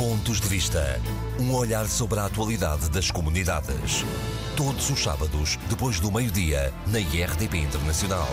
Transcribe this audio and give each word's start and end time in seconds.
Pontos 0.00 0.40
de 0.40 0.48
Vista. 0.48 0.98
Um 1.38 1.54
olhar 1.54 1.86
sobre 1.86 2.18
a 2.20 2.24
atualidade 2.24 2.88
das 2.88 3.10
comunidades. 3.10 4.02
Todos 4.56 4.88
os 4.88 4.98
sábados, 4.98 5.58
depois 5.68 6.00
do 6.00 6.10
meio-dia, 6.10 6.72
na 6.86 6.98
IRTP 6.98 7.58
Internacional. 7.58 8.26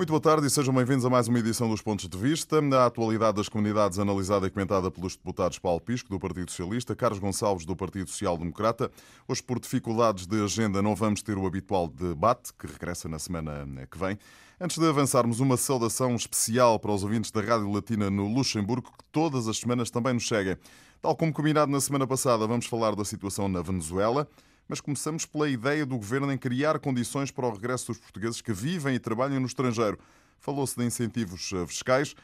Muito 0.00 0.08
boa 0.12 0.20
tarde 0.22 0.46
e 0.46 0.50
sejam 0.50 0.72
bem-vindos 0.72 1.04
a 1.04 1.10
mais 1.10 1.28
uma 1.28 1.38
edição 1.38 1.68
dos 1.68 1.82
Pontos 1.82 2.08
de 2.08 2.16
Vista. 2.16 2.58
A 2.74 2.86
atualidade 2.86 3.36
das 3.36 3.50
comunidades 3.50 3.98
analisada 3.98 4.46
e 4.46 4.50
comentada 4.50 4.90
pelos 4.90 5.14
deputados 5.14 5.58
Paulo 5.58 5.78
Pisco, 5.78 6.08
do 6.08 6.18
Partido 6.18 6.50
Socialista, 6.50 6.96
Carlos 6.96 7.18
Gonçalves, 7.18 7.66
do 7.66 7.76
Partido 7.76 8.08
Social 8.08 8.38
Democrata. 8.38 8.90
Hoje, 9.28 9.42
por 9.42 9.60
dificuldades 9.60 10.26
de 10.26 10.42
agenda, 10.42 10.80
não 10.80 10.96
vamos 10.96 11.20
ter 11.20 11.36
o 11.36 11.46
habitual 11.46 11.86
debate, 11.86 12.50
que 12.58 12.66
regressa 12.66 13.10
na 13.10 13.18
semana 13.18 13.66
que 13.90 13.98
vem. 13.98 14.16
Antes 14.58 14.78
de 14.78 14.88
avançarmos, 14.88 15.38
uma 15.38 15.58
saudação 15.58 16.16
especial 16.16 16.80
para 16.80 16.92
os 16.92 17.02
ouvintes 17.02 17.30
da 17.30 17.42
Rádio 17.42 17.70
Latina 17.70 18.08
no 18.08 18.26
Luxemburgo, 18.26 18.90
que 18.90 19.04
todas 19.12 19.48
as 19.48 19.58
semanas 19.58 19.90
também 19.90 20.14
nos 20.14 20.26
seguem. 20.26 20.56
Tal 21.02 21.14
como 21.14 21.30
combinado 21.30 21.70
na 21.70 21.78
semana 21.78 22.06
passada, 22.06 22.46
vamos 22.46 22.64
falar 22.64 22.96
da 22.96 23.04
situação 23.04 23.48
na 23.48 23.60
Venezuela, 23.60 24.26
mas 24.70 24.80
começamos 24.80 25.26
pela 25.26 25.48
ideia 25.48 25.84
do 25.84 25.96
governo 25.96 26.32
em 26.32 26.38
criar 26.38 26.78
condições 26.78 27.32
para 27.32 27.44
o 27.44 27.52
regresso 27.52 27.88
dos 27.88 27.98
portugueses 27.98 28.40
que 28.40 28.52
vivem 28.52 28.94
e 28.94 29.00
trabalham 29.00 29.40
no 29.40 29.46
estrangeiro. 29.46 29.98
Falou-se 30.38 30.78
de 30.78 30.86
incentivos 30.86 31.52
eh, 31.52 31.66
fiscais. 31.66 32.14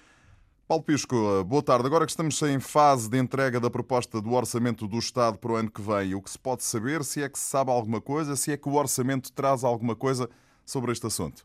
Paulo 0.68 0.84
Pisco, 0.84 1.16
eh, 1.16 1.42
boa 1.42 1.60
tarde. 1.60 1.86
Agora 1.86 2.06
que 2.06 2.12
estamos 2.12 2.40
em 2.42 2.60
fase 2.60 3.10
de 3.10 3.18
entrega 3.18 3.58
da 3.58 3.68
proposta 3.68 4.22
do 4.22 4.32
orçamento 4.32 4.86
do 4.86 4.96
Estado 4.96 5.38
para 5.38 5.50
o 5.50 5.56
ano 5.56 5.68
que 5.68 5.82
vem, 5.82 6.14
o 6.14 6.22
que 6.22 6.30
se 6.30 6.38
pode 6.38 6.62
saber, 6.62 7.02
se 7.02 7.20
é 7.20 7.28
que 7.28 7.36
se 7.36 7.46
sabe 7.46 7.72
alguma 7.72 8.00
coisa, 8.00 8.36
se 8.36 8.52
é 8.52 8.56
que 8.56 8.68
o 8.68 8.74
orçamento 8.74 9.32
traz 9.32 9.64
alguma 9.64 9.96
coisa 9.96 10.30
sobre 10.64 10.92
este 10.92 11.04
assunto? 11.04 11.44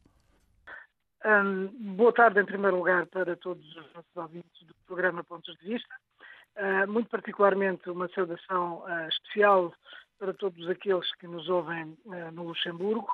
Um, 1.26 1.96
boa 1.96 2.14
tarde, 2.14 2.40
em 2.40 2.46
primeiro 2.46 2.78
lugar, 2.78 3.08
para 3.08 3.36
todos 3.38 3.66
os 3.70 3.94
nossos 3.96 4.16
ouvintes 4.16 4.68
do 4.68 4.76
programa 4.86 5.24
Pontos 5.24 5.58
de 5.58 5.68
Vista. 5.68 5.96
Uh, 6.58 6.92
muito 6.92 7.10
particularmente, 7.10 7.90
uma 7.90 8.08
saudação 8.10 8.84
uh, 8.84 9.08
especial 9.08 9.74
para 10.22 10.34
todos 10.36 10.70
aqueles 10.70 11.12
que 11.16 11.26
nos 11.26 11.50
ouvem 11.50 11.98
uh, 12.06 12.32
no 12.32 12.44
Luxemburgo. 12.44 13.12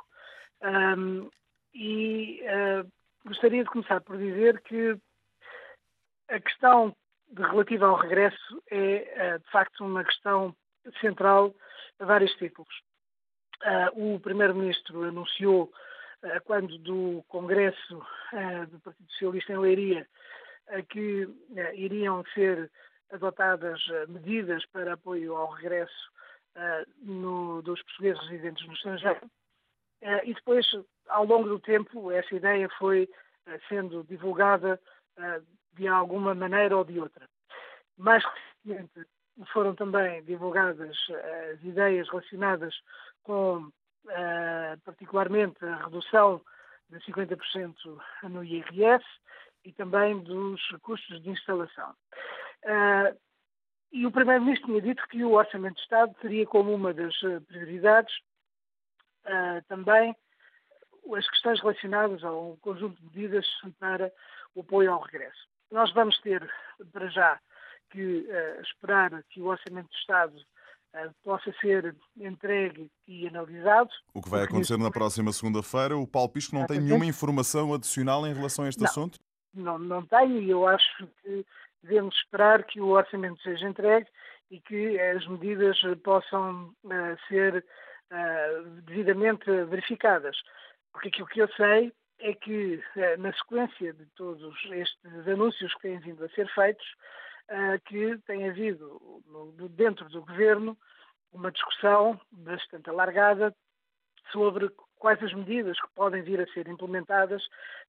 Um, 0.61 1.29
e 1.73 2.41
gostaria 3.23 3.63
de 3.63 3.69
começar 3.69 4.01
por 4.01 4.17
dizer 4.17 4.59
que 4.61 4.97
a 6.27 6.39
questão 6.39 6.95
de, 7.31 7.41
relativa 7.43 7.85
ao 7.85 7.97
regresso 7.97 8.63
é, 8.71 9.37
de 9.37 9.51
facto, 9.51 9.85
uma 9.85 10.03
questão 10.03 10.55
central 10.99 11.53
a 11.99 12.05
vários 12.05 12.33
títulos. 12.37 12.73
o 13.93 14.19
Primeiro-Ministro 14.19 15.03
anunciou 15.03 15.71
eh, 16.23 16.39
quando 16.41 16.77
do 16.79 17.23
Congresso 17.27 18.05
eh, 18.33 18.65
do 18.65 18.79
Partido 18.79 19.11
Socialista 19.11 19.53
em 19.53 19.59
Leiria, 19.59 20.07
eh, 20.69 20.81
que 20.83 21.27
iriam 21.75 22.23
ser 22.33 22.71
adotadas 23.11 23.79
medidas 24.09 24.65
para 24.67 24.93
apoio 24.93 25.35
ao 25.35 25.51
regresso 25.51 26.11
no, 27.01 27.61
dos 27.61 27.81
portugueses 27.83 28.27
residentes 28.29 28.65
no 28.67 28.73
estrangeiro. 28.73 29.31
E 30.23 30.33
depois, 30.33 30.65
ao 31.07 31.25
longo 31.25 31.47
do 31.47 31.59
tempo, 31.59 32.11
essa 32.11 32.35
ideia 32.35 32.69
foi 32.77 33.09
sendo 33.67 34.03
divulgada 34.03 34.79
de 35.73 35.87
alguma 35.87 36.35
maneira 36.35 36.77
ou 36.77 36.83
de 36.83 36.99
outra. 36.99 37.27
Mais 37.97 38.23
recentemente 38.65 39.07
foram 39.53 39.75
também 39.75 40.23
divulgadas 40.23 40.95
as 41.53 41.63
ideias 41.63 42.09
relacionadas 42.09 42.75
com 43.23 43.71
particularmente 44.83 45.63
a 45.65 45.83
redução 45.83 46.41
de 46.89 46.97
50% 46.99 47.75
no 48.23 48.43
IRS 48.43 49.05
e 49.65 49.73
também 49.73 50.19
dos 50.19 50.61
custos 50.81 51.21
de 51.21 51.29
instalação. 51.29 51.93
E 53.91 54.05
o 54.05 54.11
Primeiro-Ministro 54.11 54.67
tinha 54.67 54.81
dito 54.81 55.07
que 55.07 55.23
o 55.23 55.33
Orçamento 55.33 55.75
de 55.75 55.81
Estado 55.81 56.13
teria 56.21 56.45
como 56.45 56.73
uma 56.73 56.93
das 56.93 57.13
eh, 57.23 57.39
prioridades 57.39 58.13
uh, 59.25 59.63
também 59.67 60.15
as 61.15 61.29
questões 61.29 61.61
relacionadas 61.61 62.21
a 62.23 62.31
um 62.31 62.57
conjunto 62.57 62.99
de 63.01 63.05
medidas 63.05 63.45
para 63.79 64.11
o 64.53 64.59
apoio 64.59 64.91
ao 64.91 65.01
regresso. 65.01 65.47
Nós 65.71 65.91
vamos 65.93 66.19
ter, 66.19 66.49
para 66.91 67.07
já, 67.07 67.39
que 67.89 68.27
uh, 68.27 68.61
esperar 68.61 69.23
que 69.29 69.41
o 69.41 69.45
Orçamento 69.45 69.89
de 69.89 69.97
Estado 69.97 70.35
possa 71.23 71.53
ser 71.61 71.95
entregue 72.17 72.89
e 73.07 73.27
analisado. 73.27 73.89
O 74.13 74.21
que 74.21 74.29
vai 74.29 74.43
acontecer 74.43 74.77
na 74.77 74.89
próxima 74.89 75.31
segunda-feira, 75.31 75.95
o 75.95 76.07
Paulo 76.07 76.29
Pisco 76.29 76.55
não 76.55 76.65
tem 76.65 76.79
nenhuma 76.79 77.05
informação 77.05 77.73
adicional 77.73 78.25
em 78.25 78.33
relação 78.33 78.65
a 78.65 78.69
este 78.69 78.81
não, 78.81 78.87
assunto? 78.87 79.19
Não, 79.53 79.77
não 79.77 80.05
tenho 80.05 80.41
e 80.41 80.49
eu 80.49 80.67
acho 80.67 81.07
que 81.21 81.45
devemos 81.83 82.15
esperar 82.15 82.63
que 82.63 82.81
o 82.81 82.89
orçamento 82.89 83.41
seja 83.41 83.67
entregue 83.67 84.07
e 84.49 84.59
que 84.61 84.99
as 84.99 85.25
medidas 85.27 85.77
possam 86.03 86.73
uh, 86.83 87.27
ser 87.27 87.63
uh, 88.11 88.81
devidamente 88.81 89.45
verificadas. 89.65 90.37
Porque 90.91 91.09
aquilo 91.09 91.27
que 91.27 91.39
eu 91.39 91.47
sei 91.49 91.93
é 92.19 92.33
que, 92.33 92.75
uh, 92.95 93.21
na 93.21 93.33
sequência 93.33 93.93
de 93.93 94.05
todos 94.15 94.55
estes 94.71 95.27
anúncios 95.27 95.73
que 95.75 95.81
têm 95.81 95.99
vindo 95.99 96.23
a 96.23 96.29
ser 96.29 96.47
feitos, 96.53 96.87
que 97.85 98.17
tem 98.25 98.49
havido 98.49 99.23
dentro 99.69 100.09
do 100.09 100.19
governo 100.19 100.77
uma 101.31 101.49
discussão 101.49 102.19
bastante 102.29 102.89
alargada 102.89 103.55
sobre 104.33 104.69
quais 104.97 105.21
as 105.23 105.33
medidas 105.33 105.79
que 105.79 105.87
podem 105.95 106.21
vir 106.23 106.41
a 106.41 106.47
ser 106.47 106.67
implementadas 106.67 107.41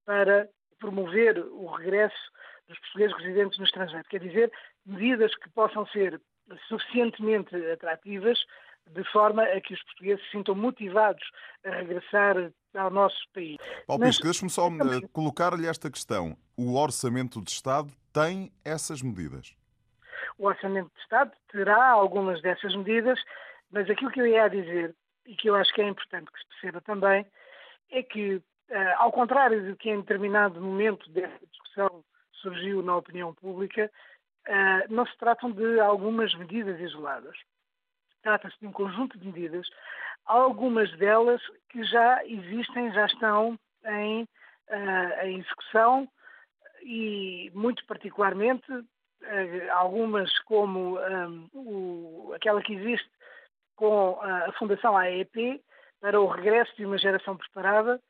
para 0.05 0.49
promover 0.79 1.39
o 1.39 1.67
regresso 1.67 2.31
dos 2.69 2.79
portugueses 2.81 3.17
residentes 3.17 3.59
no 3.59 3.65
estrangeiro. 3.65 4.05
Quer 4.09 4.21
dizer, 4.21 4.53
medidas 4.85 5.35
que 5.37 5.49
possam 5.51 5.87
ser 5.87 6.21
suficientemente 6.69 7.55
atrativas 7.71 8.39
de 8.91 9.05
forma 9.05 9.43
a 9.43 9.61
que 9.61 9.75
os 9.75 9.83
portugueses 9.83 10.25
se 10.27 10.31
sintam 10.33 10.55
motivados 10.55 11.23
a 11.65 11.71
regressar 11.71 12.51
ao 12.75 12.91
nosso 12.91 13.19
país. 13.35 13.57
Paulo 13.87 14.05
Pisco, 14.05 14.25
deixe-me 14.25 14.51
só 14.51 14.69
também... 14.69 15.07
colocar-lhe 15.09 15.67
esta 15.67 15.91
questão. 15.91 16.37
O 16.57 16.75
Orçamento 16.75 17.43
de 17.43 17.51
Estado 17.51 17.91
tem 18.13 18.51
essas 18.65 19.03
medidas? 19.03 19.55
O 20.39 20.47
Orçamento 20.47 20.91
de 20.95 21.01
Estado 21.03 21.33
terá 21.51 21.91
algumas 21.91 22.41
dessas 22.41 22.75
medidas, 22.77 23.21
mas 23.71 23.89
aquilo 23.91 24.11
que 24.11 24.21
eu 24.21 24.27
ia 24.27 24.49
dizer, 24.49 24.95
e 25.27 25.35
que 25.35 25.51
eu 25.51 25.55
acho 25.55 25.73
que 25.75 25.83
é 25.83 25.89
importante 25.89 26.31
que 26.33 26.39
se 26.39 26.49
perceba 26.49 26.81
também, 26.81 27.27
é 27.91 28.03
que, 28.03 28.41
eh, 28.71 28.95
ao 28.99 29.13
contrário 29.13 29.67
do 29.67 29.77
que 29.77 29.91
em 29.91 30.01
determinado 30.01 30.61
momento 30.61 31.11
dessa 31.11 31.47
discussão 31.51 32.05
surgiu 32.41 32.83
na 32.83 32.97
opinião 32.97 33.35
pública, 33.35 33.91
eh, 34.47 34.87
não 34.89 35.07
se 35.07 35.17
tratam 35.19 35.51
de 35.51 35.79
algumas 35.81 36.35
medidas 36.35 36.81
isoladas. 36.81 37.37
Trata-se 38.23 38.59
de 38.61 38.67
um 38.67 38.73
conjunto 38.73 39.19
de 39.19 39.27
medidas, 39.27 39.69
algumas 40.25 40.91
delas 40.99 41.43
que 41.69 41.83
já 41.85 42.25
existem, 42.25 42.93
já 42.93 43.07
estão 43.07 43.59
em, 43.87 44.23
uh, 44.23 45.27
em 45.27 45.39
execução 45.41 46.09
e, 46.83 47.51
muito 47.55 47.85
particularmente, 47.87 48.71
uh, 48.73 49.73
algumas 49.73 50.37
como 50.41 50.99
aquela 52.35 52.63
que 52.63 52.75
existe 52.75 53.11
com 53.77 54.19
a 54.21 54.53
Fundação 54.53 54.97
AEP 54.97 55.63
para 56.01 56.21
o 56.21 56.27
regresso 56.27 56.75
de 56.77 56.85
uma 56.85 56.99
geração 56.99 57.37
preparada, 57.37 58.01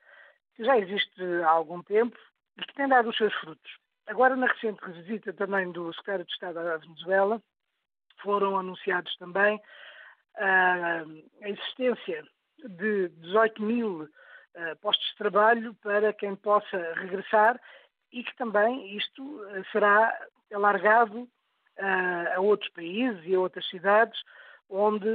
que 0.55 0.63
já 0.63 0.77
existe 0.77 1.21
há 1.43 1.49
algum 1.49 1.81
tempo 1.83 2.17
e 2.57 2.61
que 2.61 2.73
tem 2.73 2.87
dado 2.87 3.09
os 3.09 3.17
seus 3.17 3.33
frutos. 3.35 3.71
Agora, 4.09 4.35
na 4.35 4.47
recente 4.47 4.83
visita 4.89 5.31
também 5.33 5.71
do 5.71 5.93
Secretário 5.93 6.25
de 6.25 6.31
Estado 6.31 6.57
à 6.57 6.77
Venezuela, 6.77 7.39
foram 8.23 8.57
anunciados 8.57 9.15
também 9.17 9.61
a 10.35 11.05
existência 11.47 12.25
de 12.57 13.09
18 13.09 13.61
mil 13.61 14.09
postos 14.81 15.07
de 15.11 15.17
trabalho 15.17 15.75
para 15.75 16.11
quem 16.11 16.35
possa 16.35 16.93
regressar 16.95 17.61
e 18.11 18.23
que 18.23 18.35
também 18.35 18.97
isto 18.97 19.45
será 19.71 20.11
alargado 20.51 21.29
a 22.35 22.41
outros 22.41 22.71
países 22.71 23.23
e 23.25 23.35
a 23.35 23.39
outras 23.39 23.69
cidades 23.69 24.19
onde, 24.69 25.07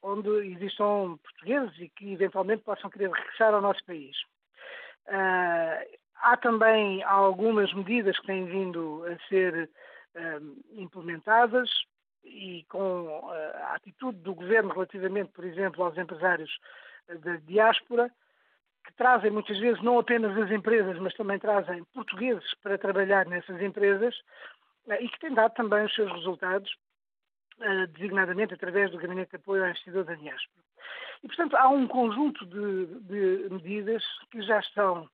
onde 0.00 0.28
existam 0.52 1.18
portugueses 1.18 1.76
e 1.80 1.88
que 1.88 2.12
eventualmente 2.12 2.62
possam 2.62 2.90
querer 2.90 3.10
regressar 3.10 3.52
ao 3.52 3.60
nosso 3.60 3.84
país. 3.84 4.16
Há 6.20 6.36
também 6.36 7.02
algumas 7.02 7.72
medidas 7.72 8.18
que 8.18 8.26
têm 8.26 8.44
vindo 8.46 9.04
a 9.06 9.28
ser 9.28 9.70
implementadas 10.72 11.70
e 12.24 12.64
com 12.68 13.30
eh, 13.32 13.62
a 13.62 13.74
atitude 13.74 14.18
do 14.18 14.34
governo 14.34 14.72
relativamente, 14.72 15.32
por 15.32 15.44
exemplo, 15.44 15.84
aos 15.84 15.96
empresários 15.96 16.50
eh, 17.08 17.14
da 17.16 17.36
diáspora, 17.36 18.10
que 18.84 18.92
trazem 18.94 19.30
muitas 19.30 19.58
vezes 19.58 19.82
não 19.82 19.98
apenas 19.98 20.36
as 20.36 20.50
empresas, 20.50 20.98
mas 20.98 21.14
também 21.14 21.38
trazem 21.38 21.84
portugueses 21.94 22.54
para 22.62 22.78
trabalhar 22.78 23.26
nessas 23.26 23.60
empresas 23.60 24.14
eh, 24.88 25.02
e 25.02 25.08
que 25.08 25.20
têm 25.20 25.34
dado 25.34 25.54
também 25.54 25.84
os 25.84 25.94
seus 25.94 26.10
resultados, 26.12 26.74
designadamente 27.94 28.54
através 28.54 28.88
do 28.92 28.98
Gabinete 28.98 29.30
de 29.30 29.36
Apoio 29.36 29.64
ao 29.64 29.70
Investidor 29.70 30.04
da 30.04 30.14
Diáspora. 30.14 30.64
E, 31.24 31.26
portanto, 31.26 31.56
há 31.56 31.68
um 31.68 31.88
conjunto 31.88 32.46
de, 32.46 32.86
de 33.00 33.52
medidas 33.52 34.04
que 34.30 34.40
já 34.42 34.60
estão 34.60 35.10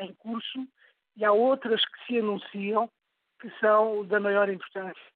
em 0.00 0.12
curso 0.14 0.66
e 1.16 1.24
há 1.24 1.32
outras 1.32 1.84
que 1.84 2.06
se 2.06 2.18
anunciam 2.18 2.90
que 3.40 3.50
são 3.58 4.04
da 4.06 4.20
maior 4.20 4.48
importância 4.48 5.12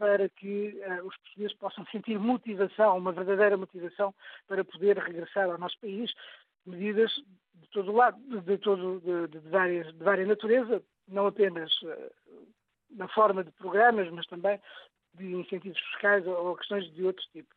para 0.00 0.30
que 0.30 0.80
uh, 0.82 1.06
os 1.06 1.16
portugueses 1.18 1.56
possam 1.58 1.84
sentir 1.86 2.18
motivação, 2.18 2.96
uma 2.96 3.12
verdadeira 3.12 3.56
motivação 3.56 4.14
para 4.48 4.64
poder 4.64 4.96
regressar 4.98 5.44
ao 5.44 5.58
nosso 5.58 5.78
país, 5.78 6.10
medidas 6.64 7.12
de 7.54 7.68
todo 7.68 7.92
lado, 7.92 8.18
de, 8.40 8.58
todo, 8.58 9.00
de, 9.00 9.28
de, 9.28 9.38
várias, 9.50 9.86
de 9.92 10.02
várias 10.02 10.26
natureza, 10.26 10.82
não 11.06 11.26
apenas 11.26 11.70
uh, 11.82 12.12
na 12.92 13.08
forma 13.08 13.44
de 13.44 13.50
programas, 13.52 14.10
mas 14.10 14.26
também 14.26 14.58
de 15.14 15.34
incentivos 15.34 15.78
fiscais 15.78 16.26
ou, 16.26 16.46
ou 16.46 16.56
questões 16.56 16.90
de 16.94 17.04
outro 17.04 17.22
tipo. 17.32 17.54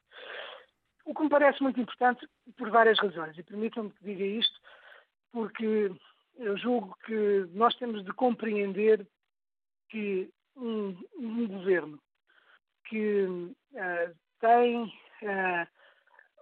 O 1.05 1.13
que 1.13 1.23
me 1.23 1.29
parece 1.29 1.63
muito 1.63 1.79
importante 1.79 2.27
por 2.57 2.69
várias 2.69 2.99
razões, 2.99 3.37
e 3.37 3.43
permitam-me 3.43 3.91
que 3.91 4.03
diga 4.03 4.25
isto, 4.25 4.59
porque 5.31 5.91
eu 6.37 6.57
julgo 6.57 6.95
que 7.05 7.47
nós 7.53 7.75
temos 7.75 8.03
de 8.03 8.11
compreender 8.13 9.05
que 9.89 10.29
um, 10.55 10.95
um 11.17 11.47
governo 11.47 11.99
que 12.85 13.23
uh, 13.25 14.15
tem 14.39 14.83
uh, 14.83 15.67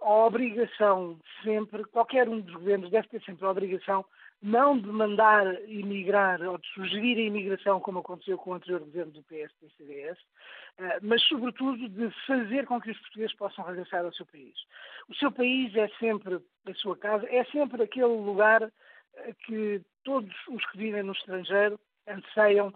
a 0.02 0.26
obrigação 0.26 1.20
sempre, 1.44 1.84
qualquer 1.86 2.28
um 2.28 2.42
dos 2.42 2.54
governos 2.56 2.90
deve 2.90 3.08
ter 3.08 3.22
sempre 3.22 3.46
a 3.46 3.52
obrigação 3.52 4.06
não 4.42 4.78
de 4.78 4.88
mandar 4.88 5.46
emigrar 5.70 6.42
ou 6.42 6.58
de 6.58 6.68
sugerir 6.70 7.18
a 7.18 7.22
imigração, 7.22 7.80
como 7.80 8.00
aconteceu 8.00 8.38
com 8.38 8.50
o 8.50 8.54
anterior 8.56 8.80
governo 8.80 9.12
do 9.12 9.24
PS 9.24 9.54
e 9.62 9.70
CDS, 9.78 10.18
eh, 10.80 11.00
mas, 11.04 11.22
sobretudo, 11.28 11.88
de 11.88 12.10
fazer 12.26 12.66
com 12.66 12.82
que 12.82 12.90
os 12.90 13.00
portugueses 13.02 13.36
possam 13.36 13.64
regressar 13.64 14.04
ao 14.04 14.14
seu 14.14 14.26
país. 14.26 14.56
O 15.08 15.14
seu 15.16 15.32
país 15.32 15.76
é 15.76 15.88
sempre 16.00 16.40
a 16.66 16.74
sua 16.74 16.98
casa, 16.98 17.28
é 17.30 17.44
sempre 17.46 17.84
aquele 17.84 18.08
lugar 18.08 18.72
que 19.46 19.82
todos 20.04 20.34
os 20.48 20.66
que 20.68 20.78
vivem 20.78 21.04
no 21.04 21.14
estrangeiro 21.14 21.80
anseiam 22.08 22.74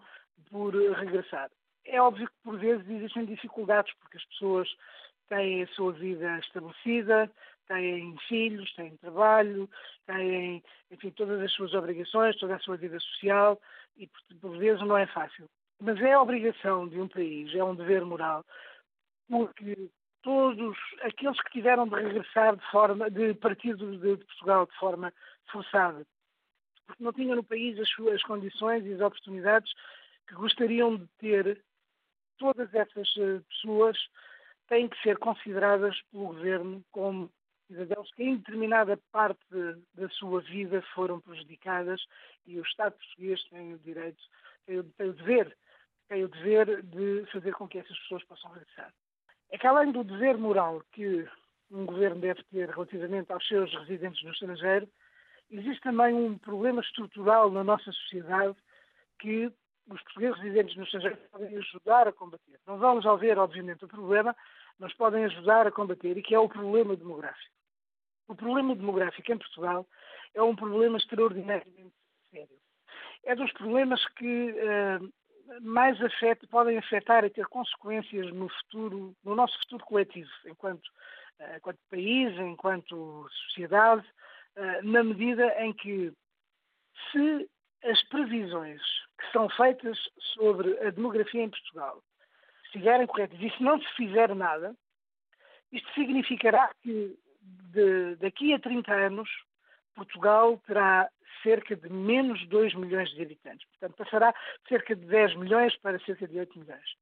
por 0.49 0.73
regressar. 0.73 1.49
É 1.85 2.01
óbvio 2.01 2.27
que, 2.27 2.43
por 2.43 2.57
vezes, 2.57 2.87
existem 2.89 3.25
dificuldades, 3.25 3.93
porque 3.99 4.17
as 4.17 4.25
pessoas 4.25 4.67
têm 5.29 5.63
a 5.63 5.67
sua 5.67 5.91
vida 5.93 6.39
estabelecida, 6.39 7.31
têm 7.67 8.15
filhos, 8.27 8.73
têm 8.73 8.97
trabalho, 8.97 9.69
têm, 10.05 10.63
enfim, 10.91 11.11
todas 11.11 11.41
as 11.41 11.51
suas 11.53 11.73
obrigações, 11.73 12.38
toda 12.38 12.55
a 12.55 12.59
sua 12.59 12.77
vida 12.77 12.99
social 12.99 13.59
e, 13.97 14.09
por 14.39 14.57
vezes, 14.57 14.81
não 14.81 14.97
é 14.97 15.07
fácil. 15.07 15.47
Mas 15.79 15.99
é 16.01 16.13
a 16.13 16.21
obrigação 16.21 16.88
de 16.88 16.99
um 16.99 17.07
país, 17.07 17.53
é 17.53 17.63
um 17.63 17.75
dever 17.75 18.05
moral, 18.05 18.45
porque 19.29 19.89
todos 20.21 20.75
aqueles 21.01 21.39
que 21.41 21.51
tiveram 21.51 21.88
de 21.88 21.95
regressar 21.95 22.55
de 22.55 22.71
forma, 22.71 23.09
de 23.11 23.33
partir 23.35 23.75
de, 23.75 23.97
de 23.97 24.17
Portugal 24.25 24.65
de 24.65 24.75
forma 24.77 25.13
forçada, 25.51 26.05
porque 26.85 27.03
não 27.03 27.13
tinham 27.13 27.35
no 27.35 27.43
país 27.43 27.77
as 27.79 28.23
condições 28.23 28.85
e 28.85 28.93
as 28.93 29.01
oportunidades 29.01 29.71
que 30.27 30.35
gostariam 30.35 30.95
de 30.95 31.07
ter, 31.19 31.63
todas 32.37 32.73
essas 32.73 33.07
eh, 33.17 33.39
pessoas 33.49 33.97
têm 34.67 34.87
que 34.89 35.01
ser 35.01 35.17
consideradas 35.17 35.99
pelo 36.11 36.27
governo 36.27 36.83
como 36.91 37.31
cidadãos 37.67 38.11
que 38.13 38.23
em 38.23 38.37
determinada 38.37 38.97
parte 39.11 39.39
da 39.93 40.09
sua 40.09 40.41
vida 40.41 40.81
foram 40.93 41.19
prejudicadas 41.19 42.01
e 42.45 42.59
o 42.59 42.63
Estado 42.63 42.95
português 42.97 43.43
tem 43.49 43.73
o 43.73 43.79
direito, 43.79 44.21
tem 44.65 44.79
o, 44.79 44.83
tem 44.83 45.09
o 45.09 45.13
dever, 45.13 45.57
tem 46.07 46.23
o 46.23 46.27
dever 46.27 46.83
de 46.83 47.25
fazer 47.31 47.53
com 47.53 47.67
que 47.67 47.79
essas 47.79 47.97
pessoas 47.99 48.23
possam 48.25 48.51
regressar. 48.51 48.93
É 49.51 49.57
que 49.57 49.67
além 49.67 49.91
do 49.91 50.03
dever 50.03 50.38
moral 50.38 50.83
que 50.91 51.27
um 51.71 51.85
governo 51.85 52.21
deve 52.21 52.43
ter 52.43 52.69
relativamente 52.69 53.31
aos 53.31 53.47
seus 53.47 53.73
residentes 53.73 54.23
no 54.23 54.31
estrangeiro, 54.31 54.88
existe 55.50 55.81
também 55.81 56.13
um 56.13 56.38
problema 56.38 56.81
estrutural 56.81 57.51
na 57.51 57.63
nossa 57.63 57.92
sociedade 57.92 58.56
que 59.19 59.51
os 59.88 60.01
portugueses 60.01 60.39
residentes 60.39 60.75
no 60.75 60.83
estrangeiro 60.83 61.18
podem 61.31 61.57
ajudar 61.57 62.07
a 62.07 62.12
combater. 62.12 62.59
Não 62.65 62.77
vão 62.77 62.95
resolver, 62.95 63.38
obviamente, 63.38 63.86
o 63.86 63.88
problema, 63.88 64.36
mas 64.80 64.94
podem 64.94 65.25
ajudar 65.25 65.68
a 65.68 65.71
combater, 65.71 66.18
e 66.18 66.24
que 66.24 66.33
é 66.33 66.39
o 66.39 66.50
problema 66.50 66.95
demográfico. 66.95 67.56
O 68.27 68.36
problema 68.36 68.75
demográfico 68.75 69.31
em 69.31 69.38
Portugal 69.38 69.88
é 70.33 70.42
um 70.42 70.56
problema 70.56 70.97
extraordinariamente 70.97 71.94
sério. 72.31 72.57
É 73.24 73.36
dos 73.36 73.51
problemas 73.53 74.03
que 74.15 74.51
uh, 74.51 75.13
mais 75.62 76.01
afeta, 76.01 76.48
podem 76.48 76.77
afetar 76.77 77.24
e 77.24 77.30
ter 77.30 77.45
consequências 77.48 78.33
no 78.33 78.50
futuro, 78.50 79.15
no 79.24 79.36
nosso 79.36 79.57
futuro 79.59 79.86
coletivo, 79.86 80.30
enquanto, 80.48 80.86
uh, 81.39 81.57
enquanto 81.57 81.80
país, 81.89 82.38
enquanto 82.39 83.27
sociedade, 83.30 84.06
na 84.83 85.03
medida 85.03 85.53
em 85.61 85.73
que 85.73 86.13
se 87.11 87.49
as 87.83 88.01
previsões 88.03 88.81
que 89.19 89.31
são 89.31 89.49
feitas 89.49 89.97
sobre 90.33 90.77
a 90.79 90.89
demografia 90.91 91.43
em 91.43 91.49
Portugal 91.49 92.01
estiverem 92.65 93.07
corretas 93.07 93.39
e 93.39 93.49
se 93.49 93.63
não 93.63 93.79
se 93.81 93.87
fizer 93.95 94.33
nada, 94.35 94.75
isto 95.71 95.93
significará 95.93 96.71
que 96.81 97.17
de, 97.41 98.15
daqui 98.15 98.53
a 98.53 98.59
30 98.59 98.91
anos 98.91 99.29
Portugal 99.95 100.61
terá 100.65 101.09
cerca 101.41 101.75
de 101.75 101.89
menos 101.89 102.45
2 102.47 102.73
milhões 102.75 103.09
de 103.11 103.21
habitantes. 103.21 103.67
Portanto, 103.69 103.97
passará 103.97 104.31
de 104.31 104.69
cerca 104.69 104.95
de 104.95 105.05
10 105.05 105.35
milhões 105.35 105.75
para 105.77 105.99
cerca 105.99 106.27
de 106.27 106.39
8 106.39 106.59
milhões. 106.59 106.95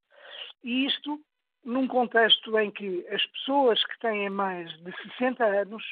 E 0.64 0.86
isto 0.86 1.20
num 1.64 1.88
contexto 1.88 2.58
em 2.60 2.70
que 2.70 3.08
as 3.08 3.26
pessoas 3.28 3.84
que 3.86 4.00
têm 4.00 4.30
mais 4.30 4.70
de 4.84 4.92
60 5.18 5.44
anos 5.46 5.84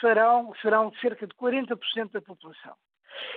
serão, 0.00 0.54
serão 0.60 0.92
cerca 1.00 1.26
de 1.26 1.34
40% 1.34 2.10
da 2.12 2.20
população. 2.20 2.74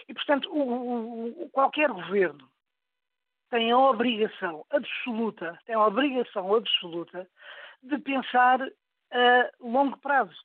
E, 0.07 0.13
portanto, 0.13 0.49
o, 0.51 1.43
o, 1.43 1.49
qualquer 1.49 1.89
governo 1.89 2.49
tem 3.49 3.71
a 3.71 3.77
obrigação 3.77 4.65
absoluta, 4.69 5.57
tem 5.65 5.75
a 5.75 5.85
obrigação 5.85 6.53
absoluta 6.53 7.27
de 7.81 7.97
pensar 7.99 8.61
a 9.11 9.51
longo 9.59 9.97
prazo. 9.97 10.35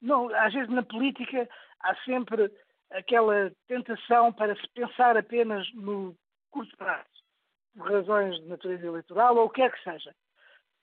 Não, 0.00 0.34
às 0.34 0.52
vezes 0.52 0.70
na 0.70 0.82
política 0.82 1.48
há 1.80 1.94
sempre 2.04 2.50
aquela 2.90 3.52
tentação 3.68 4.32
para 4.32 4.56
se 4.56 4.68
pensar 4.68 5.16
apenas 5.16 5.70
no 5.74 6.16
curto 6.50 6.76
prazo, 6.76 7.06
por 7.76 7.90
razões 7.90 8.40
de 8.40 8.48
natureza 8.48 8.86
eleitoral 8.86 9.36
ou 9.36 9.44
o 9.44 9.50
que 9.50 9.60
quer 9.60 9.72
que 9.72 9.84
seja. 9.84 10.14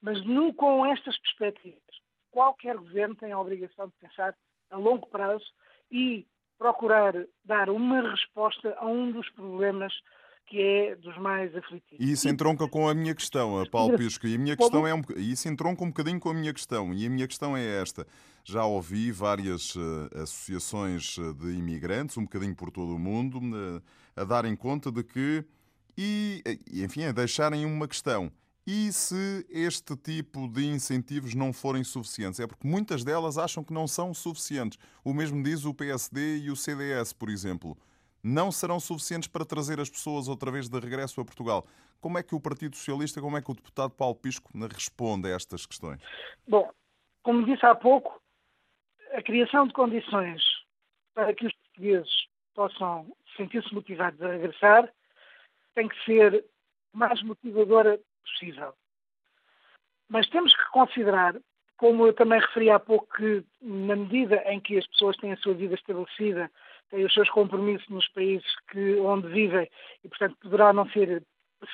Mas 0.01 0.24
no, 0.25 0.53
com 0.53 0.86
estas 0.86 1.18
perspectivas, 1.19 1.81
qualquer 2.31 2.77
governo 2.77 3.15
tem 3.15 3.31
a 3.31 3.39
obrigação 3.39 3.88
de 3.88 3.95
pensar 3.95 4.36
a 4.71 4.77
longo 4.77 5.07
prazo 5.07 5.45
e 5.91 6.25
procurar 6.57 7.13
dar 7.45 7.69
uma 7.69 8.09
resposta 8.09 8.75
a 8.79 8.85
um 8.85 9.11
dos 9.11 9.29
problemas 9.29 9.93
que 10.47 10.61
é 10.61 10.95
dos 10.95 11.17
mais 11.17 11.53
aflitivos. 11.55 11.99
E 11.99 12.11
isso 12.11 12.27
entronca 12.29 12.67
com 12.69 12.87
a 12.87 12.93
minha 12.93 13.13
questão, 13.13 13.65
Paulo 13.69 13.97
Pisco. 13.97 14.25
E 14.25 14.35
a 14.35 14.39
minha 14.39 14.55
questão 14.55 14.87
é 14.87 14.93
um, 14.93 15.01
isso 15.17 15.47
entronca 15.49 15.83
um 15.83 15.88
bocadinho 15.88 16.19
com 16.19 16.29
a 16.29 16.33
minha 16.33 16.53
questão. 16.53 16.93
E 16.93 17.05
a 17.05 17.09
minha 17.09 17.27
questão 17.27 17.55
é 17.55 17.81
esta. 17.81 18.07
Já 18.45 18.65
ouvi 18.65 19.12
várias 19.12 19.75
uh, 19.75 20.09
associações 20.15 21.17
eh, 21.19 21.33
de 21.33 21.57
imigrantes, 21.57 22.17
um 22.17 22.24
bocadinho 22.24 22.55
por 22.55 22.71
todo 22.71 22.95
o 22.95 23.00
mundo, 23.00 23.39
uh, 23.39 23.83
a 24.15 24.24
darem 24.24 24.55
conta 24.55 24.89
de 24.89 25.03
que, 25.03 25.43
e, 25.97 26.41
enfim, 26.74 27.03
a 27.03 27.12
deixarem 27.12 27.65
uma 27.65 27.86
questão. 27.86 28.31
E 28.67 28.91
se 28.91 29.47
este 29.50 29.95
tipo 29.95 30.47
de 30.50 30.65
incentivos 30.65 31.33
não 31.33 31.53
forem 31.53 31.86
suficientes? 31.86 32.39
É 32.41 32.45
porque 32.45 32.67
muitas 32.67 33.03
delas 33.03 33.38
acham 33.38 33.63
que 33.63 33.71
não 33.71 33.88
são 33.88 34.13
suficientes. 34.13 34.77
O 35.05 35.13
mesmo 35.13 35.41
diz 35.41 35.63
o 35.63 35.74
PSD 35.74 36.39
e 36.39 36.51
o 36.51 36.55
CDS, 36.55 37.13
por 37.13 37.29
exemplo 37.29 37.77
não 38.24 38.51
serão 38.51 38.79
suficientes 38.79 39.29
para 39.29 39.45
trazer 39.45 39.79
as 39.79 39.89
pessoas 39.89 40.27
outra 40.27 40.51
vez 40.51 40.67
de 40.67 40.79
regresso 40.79 41.21
a 41.21 41.25
Portugal. 41.25 41.65
Como 42.01 42.17
é 42.17 42.24
que 42.24 42.36
o 42.36 42.41
Partido 42.41 42.75
Socialista, 42.75 43.21
como 43.21 43.38
é 43.38 43.41
que 43.41 43.50
o 43.50 43.55
deputado 43.55 43.91
Paulo 43.91 44.15
Pisco 44.15 44.51
responde 44.67 45.27
a 45.27 45.36
estas 45.36 45.65
questões? 45.65 46.01
Bom, 46.47 46.69
como 47.24 47.45
disse 47.45 47.65
há 47.65 47.74
pouco, 47.74 48.21
a 49.13 49.21
criação 49.21 49.67
de 49.67 49.74
condições 49.74 50.41
para 51.13 51.33
que 51.33 51.47
os 51.47 51.53
portugueses 51.53 52.27
possam 52.53 53.15
sentir-se 53.36 53.74
motivados 53.74 54.21
a 54.21 54.31
regressar 54.31 54.91
tem 55.74 55.88
que 55.88 56.05
ser 56.05 56.45
mais 56.93 57.21
motivadora 57.24 58.00
possível. 58.31 58.74
Mas 60.10 60.27
temos 60.29 60.55
que 60.55 60.65
considerar, 60.72 61.36
como 61.77 62.07
eu 62.07 62.13
também 62.13 62.39
referi 62.39 62.69
há 62.69 62.79
pouco, 62.79 63.07
que 63.15 63.43
na 63.62 63.96
medida 63.96 64.41
em 64.51 64.60
que 64.60 64.77
as 64.77 64.88
pessoas 64.88 65.17
têm 65.17 65.34
a 65.34 65.38
sua 65.38 65.53
vida 65.53 65.75
estabelecida 65.75 66.50
têm 66.89 67.05
os 67.05 67.13
seus 67.13 67.29
compromissos 67.29 67.88
nos 67.89 68.07
países 68.10 68.48
que, 68.72 68.96
onde 68.96 69.27
vivem 69.27 69.69
e, 70.03 70.07
portanto, 70.07 70.38
poderá 70.41 70.72
não 70.72 70.89
ser 70.89 71.24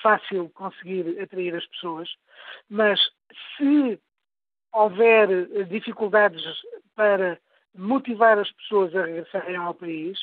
fácil 0.02 0.50
conseguir 0.56 1.20
atrair 1.22 1.56
as 1.56 1.66
pessoas, 1.68 2.10
mas 2.70 3.00
se 3.58 4.00
houver 4.72 5.66
dificuldades 5.68 6.42
para 6.96 7.40
motivar 7.76 8.40
as 8.40 8.52
pessoas 8.54 8.96
a 8.96 9.06
regressarem 9.06 9.56
ao 9.56 9.74
país, 9.74 10.18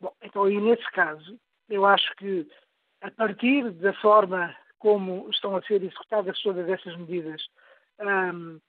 bom, 0.00 0.12
então 0.22 0.44
aí 0.44 0.60
nesse 0.60 0.84
caso, 0.90 1.38
eu 1.68 1.84
acho 1.86 2.14
que 2.16 2.46
a 3.00 3.10
partir 3.10 3.70
da 3.70 3.92
forma 3.94 4.54
como 4.86 5.28
estão 5.30 5.56
a 5.56 5.62
ser 5.62 5.82
executadas 5.82 6.40
todas 6.42 6.68
essas 6.68 6.96
medidas, 6.96 7.42
hum, 8.00 8.60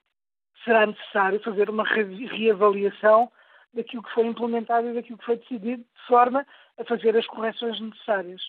será 0.63 0.87
necessário 0.87 1.39
fazer 1.43 1.69
uma 1.69 1.83
reavaliação 1.83 3.31
daquilo 3.71 4.01
que 4.01 4.13
foi 4.15 4.25
implementado 4.25 4.89
e 4.89 4.93
daquilo 4.95 5.19
que 5.19 5.25
foi 5.25 5.37
decidido, 5.37 5.83
de 5.83 6.07
forma 6.07 6.43
a 6.79 6.83
fazer 6.85 7.15
as 7.15 7.27
correções 7.27 7.79
necessárias. 7.79 8.41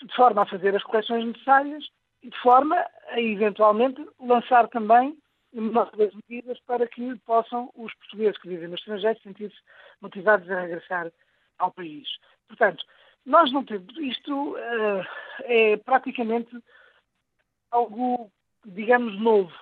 De 0.00 0.14
forma 0.14 0.42
a 0.42 0.46
fazer 0.46 0.76
as 0.76 0.84
correções 0.84 1.26
necessárias 1.26 1.84
de 2.22 2.38
forma 2.38 2.76
a 3.08 3.20
eventualmente 3.20 4.06
lançar 4.20 4.68
também 4.68 5.18
novas 5.52 6.14
medidas 6.14 6.60
para 6.60 6.86
que 6.86 7.16
possam 7.26 7.72
os 7.74 7.92
portugueses 7.94 8.38
que 8.38 8.48
vivem 8.48 8.68
no 8.68 8.76
estrangeiro 8.76 9.18
sentir-se 9.22 9.58
motivados 10.00 10.48
a 10.48 10.60
regressar 10.60 11.10
ao 11.58 11.72
país. 11.72 12.06
Portanto, 12.46 12.84
nós 13.26 13.52
não 13.52 13.64
temos. 13.64 13.96
Isto 13.98 14.52
uh, 14.52 15.04
é 15.40 15.76
praticamente 15.78 16.56
algo, 17.70 18.30
digamos, 18.64 19.18
novo. 19.20 19.52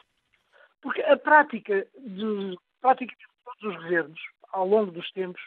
Porque 0.80 1.02
a 1.02 1.16
prática 1.16 1.86
de 1.98 2.56
praticamente 2.80 3.26
todos 3.44 3.76
os 3.76 3.82
governos, 3.82 4.20
ao 4.52 4.66
longo 4.66 4.92
dos 4.92 5.10
tempos, 5.12 5.42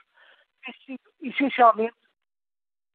tem 0.63 0.73
sido 0.85 1.11
essencialmente 1.21 1.95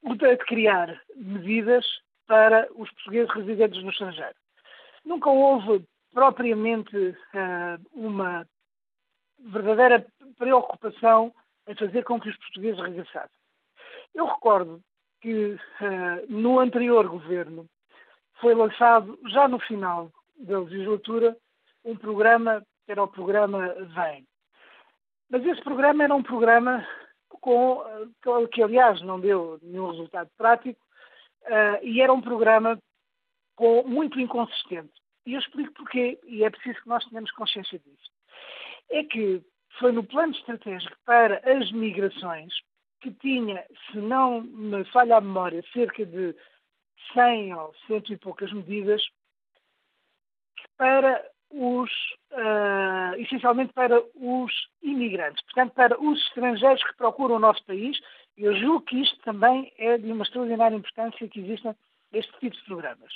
o 0.03 0.15
de 0.15 0.37
criar 0.37 1.01
medidas 1.17 1.85
para 2.27 2.69
os 2.75 2.91
portugueses 2.93 3.33
residentes 3.35 3.83
no 3.83 3.91
estrangeiro. 3.91 4.35
Nunca 5.05 5.31
houve 5.31 5.85
propriamente 6.13 6.97
uh, 6.97 7.79
uma 7.93 8.47
verdadeira 9.39 10.07
preocupação 10.39 11.35
em 11.67 11.75
fazer 11.75 12.05
com 12.05 12.21
que 12.21 12.29
os 12.29 12.37
portugueses 12.39 12.81
regressassem. 12.81 13.37
Eu 14.15 14.27
recordo 14.27 14.81
que 15.21 15.55
uh, 15.55 15.59
no 16.29 16.59
anterior 16.59 17.09
governo 17.09 17.67
foi 18.41 18.55
lançado, 18.55 19.19
já 19.29 19.49
no 19.49 19.59
final 19.59 20.11
da 20.39 20.61
legislatura, 20.61 21.37
um 21.85 21.97
programa 21.97 22.63
que 22.85 22.93
era 22.93 23.03
o 23.03 23.09
programa 23.09 23.75
VEM. 23.95 24.27
Mas 25.29 25.45
esse 25.45 25.63
programa 25.63 26.05
era 26.05 26.15
um 26.15 26.23
programa 26.23 26.87
com, 27.41 27.83
que, 28.53 28.63
aliás, 28.63 29.01
não 29.03 29.19
deu 29.21 29.59
nenhum 29.63 29.91
resultado 29.91 30.31
prático, 30.37 30.81
uh, 31.45 31.85
e 31.85 32.01
era 32.01 32.13
um 32.13 32.21
programa 32.21 32.79
com, 33.57 33.83
muito 33.85 34.21
inconsistente. 34.21 34.93
E 35.25 35.35
eu 35.35 35.41
explico 35.41 35.73
porquê, 35.75 36.19
e 36.25 36.45
é 36.45 36.51
preciso 36.51 36.81
que 36.81 36.89
nós 36.89 37.05
tenhamos 37.07 37.33
consciência 37.33 37.79
disso. 37.79 38.11
É 38.91 39.03
que 39.03 39.43
foi 39.79 39.91
no 39.91 40.05
plano 40.05 40.33
estratégico 40.33 40.97
para 41.05 41.41
as 41.45 41.71
migrações, 41.73 42.53
que 43.01 43.11
tinha, 43.11 43.65
se 43.91 43.99
não 43.99 44.41
me 44.43 44.85
falha 44.87 45.17
a 45.17 45.21
memória, 45.21 45.63
cerca 45.73 46.07
de 46.07 46.35
100 47.13 47.55
ou 47.55 47.75
cento 47.87 48.13
e 48.13 48.17
poucas 48.17 48.53
medidas 48.53 49.03
para 50.77 51.25
os, 51.51 51.91
uh, 52.33 53.15
essencialmente 53.19 53.73
para 53.73 54.03
os 54.15 54.53
imigrantes, 54.83 55.43
portanto, 55.45 55.75
para 55.75 56.01
os 56.01 56.21
estrangeiros 56.27 56.83
que 56.83 56.97
procuram 56.97 57.37
o 57.37 57.41
nosso 57.41 57.65
país. 57.65 57.99
Eu 58.37 58.55
julgo 58.57 58.83
que 58.83 59.01
isto 59.01 59.19
também 59.23 59.73
é 59.79 59.97
de 59.97 60.13
uma 60.13 60.25
extraordinária 60.25 60.77
importância 60.77 61.29
que 61.29 61.41
existam 61.41 61.75
este 62.13 62.33
tipo 62.39 62.57
de 62.57 62.65
programas. 62.65 63.13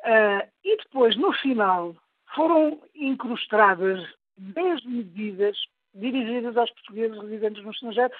Uh, 0.00 0.46
e 0.62 0.76
depois, 0.76 1.16
no 1.16 1.32
final, 1.32 1.96
foram 2.34 2.82
incrustadas 2.94 4.06
10 4.36 4.84
medidas 4.84 5.56
dirigidas 5.94 6.56
aos 6.56 6.70
portugueses 6.72 7.18
residentes 7.18 7.64
no 7.64 7.70
estrangeiro, 7.70 8.12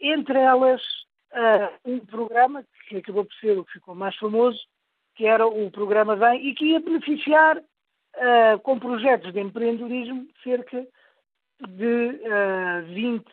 entre 0.00 0.38
elas 0.38 0.82
uh, 1.32 1.78
um 1.84 2.00
programa 2.00 2.64
que 2.88 2.98
acabou 2.98 3.24
por 3.24 3.34
ser 3.34 3.58
o 3.58 3.64
que 3.64 3.72
ficou 3.72 3.94
mais 3.94 4.16
famoso, 4.16 4.58
que 5.14 5.26
era 5.26 5.46
o 5.46 5.70
programa 5.70 6.16
Vem, 6.16 6.48
e 6.48 6.54
que 6.54 6.66
ia 6.66 6.80
beneficiar, 6.80 7.58
uh, 7.58 8.58
com 8.62 8.78
projetos 8.78 9.32
de 9.32 9.40
empreendedorismo, 9.40 10.26
cerca 10.42 10.86
de 11.68 12.20
uh, 12.22 12.86
20, 12.86 13.30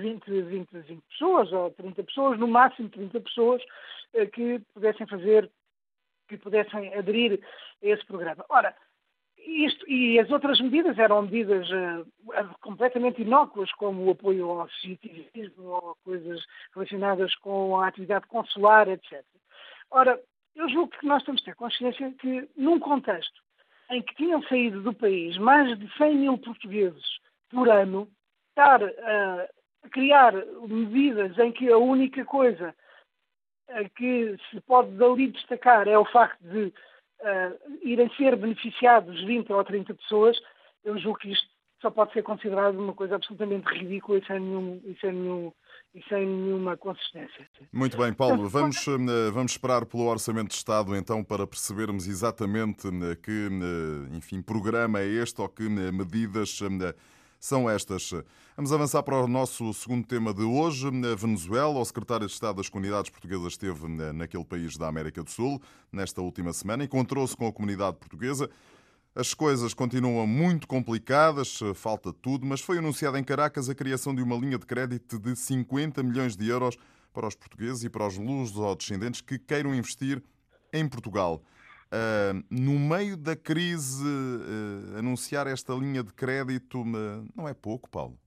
20, 0.00 0.30
20, 0.42 0.78
20 0.80 1.02
pessoas, 1.08 1.52
ou 1.52 1.70
30 1.70 2.04
pessoas, 2.04 2.38
no 2.38 2.46
máximo 2.46 2.88
30 2.90 3.20
pessoas, 3.20 3.62
uh, 4.14 4.26
que 4.30 4.60
pudessem 4.74 5.06
fazer, 5.06 5.50
que 6.28 6.36
pudessem 6.36 6.94
aderir 6.94 7.40
a 7.82 7.86
esse 7.86 8.04
programa. 8.04 8.44
Ora, 8.48 8.74
isto, 9.46 9.88
e 9.88 10.18
as 10.18 10.30
outras 10.30 10.60
medidas 10.60 10.98
eram 10.98 11.22
medidas 11.22 11.68
uh, 11.70 12.06
completamente 12.60 13.22
inócuas, 13.22 13.70
como 13.72 14.04
o 14.04 14.10
apoio 14.10 14.50
ao 14.50 14.62
associativismo 14.62 15.64
ou 15.64 15.96
coisas 16.04 16.44
relacionadas 16.74 17.34
com 17.36 17.80
a 17.80 17.88
atividade 17.88 18.26
consular, 18.26 18.88
etc. 18.88 19.24
Ora, 19.90 20.20
eu 20.54 20.68
julgo 20.68 20.90
que 20.98 21.06
nós 21.06 21.22
temos 21.22 21.40
que 21.40 21.46
ter 21.46 21.54
consciência 21.54 22.12
que, 22.18 22.48
num 22.56 22.78
contexto 22.78 23.40
em 23.90 24.02
que 24.02 24.16
tinham 24.16 24.42
saído 24.44 24.82
do 24.82 24.92
país 24.92 25.38
mais 25.38 25.78
de 25.78 25.96
100 25.96 26.16
mil 26.16 26.38
portugueses 26.38 27.04
por 27.50 27.68
ano, 27.68 28.08
estar 28.50 28.82
uh, 28.82 29.48
a 29.84 29.88
criar 29.88 30.32
medidas 30.66 31.38
em 31.38 31.52
que 31.52 31.70
a 31.70 31.78
única 31.78 32.24
coisa 32.24 32.74
que 33.96 34.36
se 34.50 34.60
pode 34.60 34.92
dali 34.92 35.28
destacar 35.28 35.88
é 35.88 35.98
o 35.98 36.04
facto 36.04 36.40
de 36.42 36.72
uh, 37.20 37.78
irem 37.82 38.10
ser 38.16 38.36
beneficiados 38.36 39.24
20 39.24 39.52
ou 39.52 39.64
30 39.64 39.94
pessoas, 39.94 40.38
eu 40.84 40.98
julgo 40.98 41.18
que 41.18 41.32
isto 41.32 41.46
só 41.80 41.90
pode 41.90 42.12
ser 42.12 42.22
considerado 42.22 42.78
uma 42.78 42.94
coisa 42.94 43.16
absolutamente 43.16 43.66
ridícula 43.68 44.18
e 44.18 44.26
sem, 44.26 44.40
nenhum, 44.40 44.80
e 44.84 44.96
sem, 45.00 45.12
nenhum, 45.12 45.52
e 45.94 46.02
sem 46.08 46.26
nenhuma 46.26 46.76
consistência. 46.76 47.46
Muito 47.72 47.96
bem, 47.98 48.12
Paulo, 48.12 48.48
vamos, 48.48 48.86
eh, 48.88 49.30
vamos 49.30 49.52
esperar 49.52 49.84
pelo 49.84 50.04
Orçamento 50.04 50.48
de 50.48 50.54
Estado 50.54 50.96
então 50.96 51.22
para 51.22 51.46
percebermos 51.46 52.08
exatamente 52.08 52.88
eh, 52.88 53.16
que 53.22 53.48
enfim, 54.16 54.40
programa 54.40 55.00
é 55.00 55.06
este 55.06 55.40
ou 55.40 55.48
que 55.48 55.68
medidas 55.68 56.58
são 57.46 57.70
estas. 57.70 58.10
Vamos 58.56 58.72
avançar 58.72 59.04
para 59.04 59.22
o 59.22 59.28
nosso 59.28 59.72
segundo 59.72 60.04
tema 60.04 60.34
de 60.34 60.42
hoje. 60.42 60.88
A 60.88 61.14
Venezuela, 61.14 61.78
o 61.78 61.84
secretário 61.84 62.26
de 62.26 62.32
Estado 62.32 62.56
das 62.56 62.68
Comunidades 62.68 63.08
Portuguesas 63.08 63.52
esteve 63.52 63.86
naquele 63.86 64.44
país 64.44 64.76
da 64.76 64.88
América 64.88 65.22
do 65.22 65.30
Sul 65.30 65.62
nesta 65.92 66.20
última 66.20 66.52
semana, 66.52 66.82
encontrou-se 66.82 67.36
com 67.36 67.46
a 67.46 67.52
comunidade 67.52 67.98
portuguesa. 67.98 68.50
As 69.14 69.32
coisas 69.32 69.72
continuam 69.72 70.26
muito 70.26 70.66
complicadas, 70.66 71.60
falta 71.76 72.12
tudo, 72.12 72.44
mas 72.44 72.60
foi 72.60 72.78
anunciada 72.78 73.16
em 73.16 73.22
Caracas 73.22 73.68
a 73.68 73.76
criação 73.76 74.12
de 74.12 74.22
uma 74.22 74.34
linha 74.34 74.58
de 74.58 74.66
crédito 74.66 75.16
de 75.16 75.36
50 75.36 76.02
milhões 76.02 76.36
de 76.36 76.48
euros 76.48 76.76
para 77.12 77.28
os 77.28 77.36
portugueses 77.36 77.84
e 77.84 77.88
para 77.88 78.08
os 78.08 78.18
lusos 78.18 78.76
descendentes 78.76 79.20
que 79.20 79.38
queiram 79.38 79.72
investir 79.72 80.20
em 80.72 80.86
Portugal. 80.88 81.40
Uh, 81.86 82.44
no 82.50 82.78
meio 82.78 83.16
da 83.16 83.36
crise, 83.36 84.04
uh, 84.04 84.98
anunciar 84.98 85.46
esta 85.46 85.72
linha 85.72 86.02
de 86.02 86.12
crédito 86.12 86.84
não 87.34 87.48
é 87.48 87.54
pouco, 87.54 87.88
Paulo? 87.88 88.18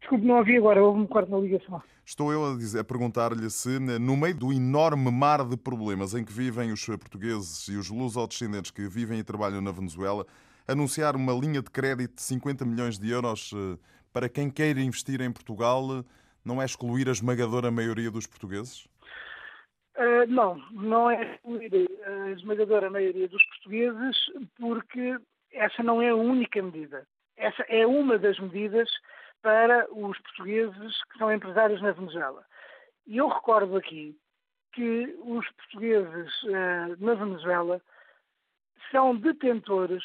Desculpe, 0.00 0.24
não 0.24 0.38
ouvi 0.38 0.56
agora, 0.56 0.82
houve 0.82 1.00
um 1.00 1.06
corte 1.06 1.30
na 1.30 1.38
ligação. 1.38 1.82
Estou 2.04 2.32
eu 2.32 2.52
a, 2.52 2.56
dizer, 2.56 2.80
a 2.80 2.84
perguntar-lhe 2.84 3.48
se, 3.50 3.78
no 3.78 4.16
meio 4.16 4.34
do 4.34 4.52
enorme 4.52 5.10
mar 5.10 5.44
de 5.44 5.56
problemas 5.56 6.14
em 6.14 6.24
que 6.24 6.32
vivem 6.32 6.72
os 6.72 6.84
portugueses 6.84 7.68
e 7.68 7.76
os 7.76 7.90
luso-descendentes 7.90 8.70
que 8.70 8.88
vivem 8.88 9.18
e 9.18 9.24
trabalham 9.24 9.60
na 9.60 9.70
Venezuela, 9.70 10.26
anunciar 10.66 11.14
uma 11.14 11.32
linha 11.32 11.62
de 11.62 11.70
crédito 11.70 12.16
de 12.16 12.22
50 12.22 12.64
milhões 12.64 12.98
de 12.98 13.10
euros 13.10 13.52
para 14.12 14.28
quem 14.28 14.50
queira 14.50 14.80
investir 14.80 15.20
em 15.20 15.30
Portugal 15.30 16.04
não 16.44 16.60
é 16.60 16.64
excluir 16.64 17.08
a 17.08 17.12
esmagadora 17.12 17.70
maioria 17.70 18.10
dos 18.10 18.26
portugueses? 18.26 18.88
Uh, 20.00 20.26
não, 20.28 20.56
não 20.70 21.10
é 21.10 21.38
a 22.06 22.30
esmagadora 22.30 22.88
maioria 22.88 23.28
dos 23.28 23.44
portugueses, 23.44 24.16
porque 24.58 25.18
essa 25.52 25.82
não 25.82 26.00
é 26.00 26.08
a 26.08 26.16
única 26.16 26.62
medida. 26.62 27.06
Essa 27.36 27.62
é 27.68 27.86
uma 27.86 28.18
das 28.18 28.38
medidas 28.38 28.88
para 29.42 29.86
os 29.92 30.18
portugueses 30.20 31.04
que 31.04 31.18
são 31.18 31.30
empresários 31.30 31.82
na 31.82 31.92
Venezuela. 31.92 32.42
E 33.06 33.18
eu 33.18 33.28
recordo 33.28 33.76
aqui 33.76 34.16
que 34.72 35.14
os 35.22 35.46
portugueses 35.50 36.42
uh, 36.44 36.96
na 36.98 37.12
Venezuela 37.12 37.78
são 38.90 39.14
detentores 39.14 40.02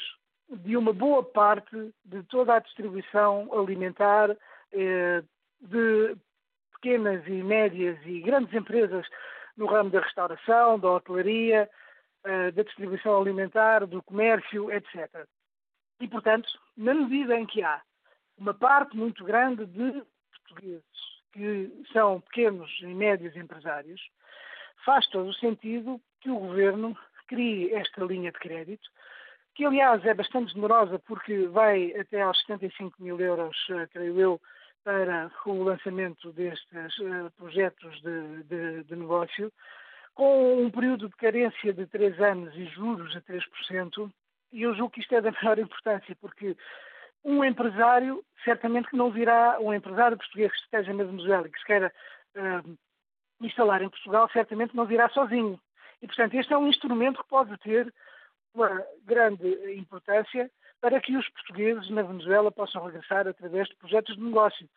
de 0.49 0.75
uma 0.75 0.91
boa 0.91 1.23
parte 1.23 1.93
de 2.03 2.21
toda 2.23 2.55
a 2.55 2.59
distribuição 2.59 3.49
alimentar 3.53 4.31
uh, 4.31 5.27
de 5.61 6.17
pequenas 6.73 7.25
e 7.27 7.41
médias 7.43 7.97
e 8.05 8.19
grandes 8.19 8.53
empresas 8.53 9.07
no 9.57 9.65
ramo 9.65 9.89
da 9.89 10.01
restauração, 10.01 10.79
da 10.79 10.91
hotelaria, 10.91 11.69
eh, 12.23 12.51
da 12.51 12.63
distribuição 12.63 13.19
alimentar, 13.19 13.85
do 13.85 14.01
comércio, 14.03 14.71
etc. 14.71 15.27
E, 15.99 16.07
portanto, 16.07 16.49
na 16.75 16.93
medida 16.93 17.37
em 17.37 17.45
que 17.45 17.63
há 17.63 17.81
uma 18.37 18.53
parte 18.53 18.97
muito 18.97 19.23
grande 19.23 19.65
de 19.65 20.03
portugueses 20.31 20.83
que 21.31 21.83
são 21.91 22.21
pequenos 22.21 22.69
e 22.81 22.87
médios 22.87 23.35
empresários, 23.35 24.01
faz 24.85 25.07
todo 25.07 25.29
o 25.29 25.33
sentido 25.33 25.99
que 26.21 26.29
o 26.29 26.39
governo 26.39 26.97
crie 27.27 27.73
esta 27.73 28.03
linha 28.03 28.31
de 28.31 28.39
crédito, 28.39 28.89
que 29.53 29.65
aliás 29.65 30.05
é 30.05 30.13
bastante 30.13 30.53
generosa 30.53 30.99
porque 30.99 31.47
vai 31.47 31.93
até 31.99 32.21
aos 32.21 32.39
75 32.41 33.01
mil 33.01 33.19
euros, 33.19 33.55
eh, 33.69 33.87
creio 33.87 34.19
eu, 34.19 34.41
para 34.85 35.31
o 35.47 35.63
lançamento 35.63 36.31
destes 36.31 36.97
uh, 36.99 37.31
projetos 37.35 37.99
de, 38.03 38.43
de, 38.43 38.83
de, 38.83 38.95
negócio, 38.95 39.51
com 40.13 40.61
um 40.63 40.69
período 40.69 41.09
de 41.09 41.15
carência 41.15 41.73
de 41.73 41.87
3 41.87 42.21
anos 42.21 42.55
e 42.55 42.65
juros 42.67 43.15
a 43.15 43.21
3%, 43.21 44.11
e 44.53 44.61
eu 44.61 44.75
julgo 44.75 44.91
que 44.91 45.01
isto 45.01 45.15
é 45.15 45.21
da 45.21 45.31
maior 45.41 45.57
importância, 45.57 46.15
porque 46.21 46.55
um 47.23 47.43
empresário, 47.43 48.23
certamente 48.43 48.87
que 48.87 48.95
não 48.95 49.09
virá, 49.09 49.57
um 49.59 49.73
empresário 49.73 50.17
português 50.17 50.51
que 50.51 50.59
esteja 50.59 50.93
na 50.93 51.03
Venezuela 51.03 51.47
e 51.47 51.51
que 51.51 51.59
se 51.59 51.65
queira 51.65 51.91
uh, 52.35 52.77
instalar 53.41 53.81
em 53.81 53.89
Portugal, 53.89 54.29
certamente 54.31 54.75
não 54.75 54.85
virá 54.85 55.09
sozinho. 55.09 55.59
E, 55.99 56.05
portanto, 56.05 56.35
este 56.35 56.53
é 56.53 56.57
um 56.57 56.67
instrumento 56.67 57.23
que 57.23 57.29
pode 57.29 57.57
ter 57.57 57.91
uma 58.53 58.85
grande 59.03 59.75
importância 59.75 60.49
para 60.85 61.01
que 61.01 61.17
os 61.17 61.27
portugueses 61.29 61.89
na 61.89 62.03
Venezuela 62.03 62.51
possam 62.51 62.85
regressar 62.85 63.27
através 63.27 63.67
de 63.67 63.75
projetos 63.77 64.15
de 64.15 64.21
negócio. 64.21 64.69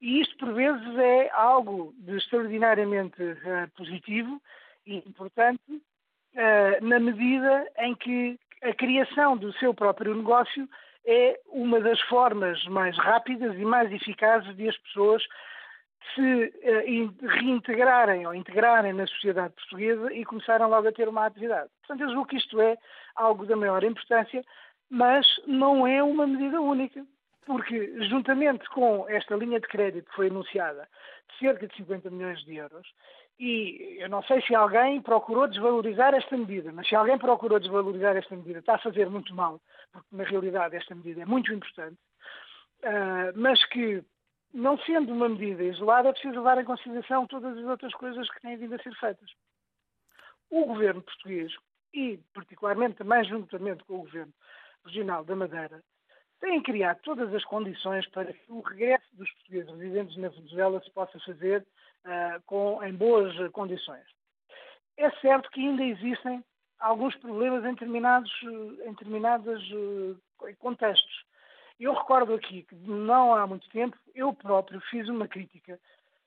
E 0.00 0.22
isto, 0.22 0.34
por 0.38 0.54
vezes, 0.54 0.96
é 0.96 1.28
algo 1.34 1.92
de 1.98 2.16
extraordinariamente 2.16 3.22
uh, 3.22 3.70
positivo 3.76 4.40
e 4.86 4.96
importante, 4.96 5.60
uh, 5.70 6.80
na 6.80 6.98
medida 6.98 7.70
em 7.76 7.94
que 7.94 8.40
a 8.62 8.72
criação 8.72 9.36
do 9.36 9.52
seu 9.58 9.74
próprio 9.74 10.14
negócio 10.14 10.66
é 11.04 11.38
uma 11.48 11.78
das 11.78 12.00
formas 12.08 12.64
mais 12.64 12.96
rápidas 12.96 13.54
e 13.54 13.62
mais 13.62 13.92
eficazes 13.92 14.56
de 14.56 14.66
as 14.66 14.78
pessoas 14.78 15.22
se 16.14 16.22
uh, 16.22 17.28
reintegrarem 17.28 18.26
ou 18.26 18.34
integrarem 18.34 18.94
na 18.94 19.06
sociedade 19.06 19.52
portuguesa 19.52 20.10
e 20.10 20.24
começarem 20.24 20.66
logo 20.66 20.88
a 20.88 20.92
ter 20.92 21.06
uma 21.06 21.26
atividade. 21.26 21.68
Portanto, 21.80 22.08
eu 22.08 22.14
julgo 22.14 22.28
que 22.28 22.38
isto 22.38 22.58
é 22.62 22.78
algo 23.14 23.44
da 23.44 23.56
maior 23.56 23.84
importância, 23.84 24.42
mas 24.90 25.26
não 25.46 25.86
é 25.86 26.02
uma 26.02 26.26
medida 26.26 26.60
única, 26.60 27.06
porque 27.46 28.08
juntamente 28.08 28.68
com 28.70 29.08
esta 29.08 29.36
linha 29.36 29.60
de 29.60 29.68
crédito 29.68 30.10
que 30.10 30.16
foi 30.16 30.26
anunciada, 30.26 30.88
de 31.30 31.38
cerca 31.38 31.66
de 31.66 31.76
50 31.76 32.10
milhões 32.10 32.44
de 32.44 32.56
euros, 32.56 32.86
e 33.38 33.96
eu 34.00 34.08
não 34.08 34.22
sei 34.24 34.42
se 34.42 34.54
alguém 34.54 35.00
procurou 35.00 35.48
desvalorizar 35.48 36.12
esta 36.12 36.36
medida, 36.36 36.72
mas 36.72 36.88
se 36.88 36.94
alguém 36.94 37.16
procurou 37.16 37.58
desvalorizar 37.58 38.16
esta 38.16 38.36
medida, 38.36 38.58
está 38.58 38.74
a 38.74 38.78
fazer 38.78 39.08
muito 39.08 39.34
mal, 39.34 39.60
porque 39.92 40.08
na 40.12 40.24
realidade 40.24 40.76
esta 40.76 40.94
medida 40.94 41.22
é 41.22 41.24
muito 41.24 41.52
importante, 41.52 41.96
uh, 42.82 43.32
mas 43.34 43.64
que 43.66 44.04
não 44.52 44.76
sendo 44.78 45.12
uma 45.12 45.28
medida 45.28 45.62
isolada, 45.62 46.08
é 46.08 46.12
preciso 46.12 46.34
levar 46.34 46.58
em 46.58 46.64
consideração 46.64 47.26
todas 47.26 47.56
as 47.56 47.64
outras 47.64 47.94
coisas 47.94 48.28
que 48.28 48.40
têm 48.40 48.56
vindo 48.56 48.74
a 48.74 48.78
ser 48.82 48.94
feitas. 48.96 49.30
O 50.50 50.66
governo 50.66 51.00
português, 51.00 51.52
e 51.94 52.18
particularmente 52.34 52.96
também 52.96 53.24
juntamente 53.24 53.84
com 53.84 53.94
o 53.94 54.02
governo 54.02 54.32
regional 54.84 55.24
da 55.24 55.36
Madeira, 55.36 55.82
têm 56.40 56.62
criado 56.62 57.00
todas 57.02 57.32
as 57.34 57.44
condições 57.44 58.06
para 58.08 58.32
que 58.32 58.50
o 58.50 58.60
regresso 58.60 59.06
dos 59.14 59.30
portugueses 59.32 59.70
residentes 59.70 60.16
na 60.16 60.28
Venezuela 60.28 60.80
se 60.80 60.90
possa 60.90 61.18
fazer 61.20 61.66
uh, 62.04 62.42
com, 62.46 62.82
em 62.82 62.94
boas 62.94 63.34
condições. 63.52 64.04
É 64.96 65.10
certo 65.20 65.50
que 65.50 65.60
ainda 65.60 65.84
existem 65.84 66.44
alguns 66.78 67.14
problemas 67.16 67.64
em 67.64 67.74
determinados, 67.74 68.32
em 68.42 68.90
determinados 68.90 69.70
uh, 69.72 70.20
contextos. 70.58 71.24
Eu 71.78 71.94
recordo 71.94 72.34
aqui 72.34 72.62
que 72.62 72.74
não 72.74 73.34
há 73.34 73.46
muito 73.46 73.68
tempo 73.70 73.96
eu 74.14 74.32
próprio 74.32 74.80
fiz 74.90 75.08
uma 75.08 75.28
crítica, 75.28 75.78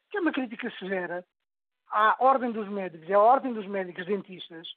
que 0.09 0.17
é 0.17 0.21
uma 0.21 0.31
crítica 0.31 0.71
severa, 0.79 1.25
à 1.89 2.15
Ordem 2.19 2.51
dos 2.51 2.67
Médicos 2.69 3.07
e 3.07 3.13
à 3.13 3.19
Ordem 3.19 3.53
dos 3.53 3.67
Médicos 3.67 4.05
Dentistas, 4.05 4.67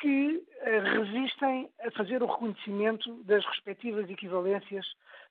que 0.00 0.44
eh, 0.60 0.78
resistem 0.80 1.70
a 1.84 1.90
fazer 1.92 2.22
o 2.22 2.26
reconhecimento 2.26 3.22
das 3.24 3.44
respectivas 3.46 4.08
equivalências 4.10 4.86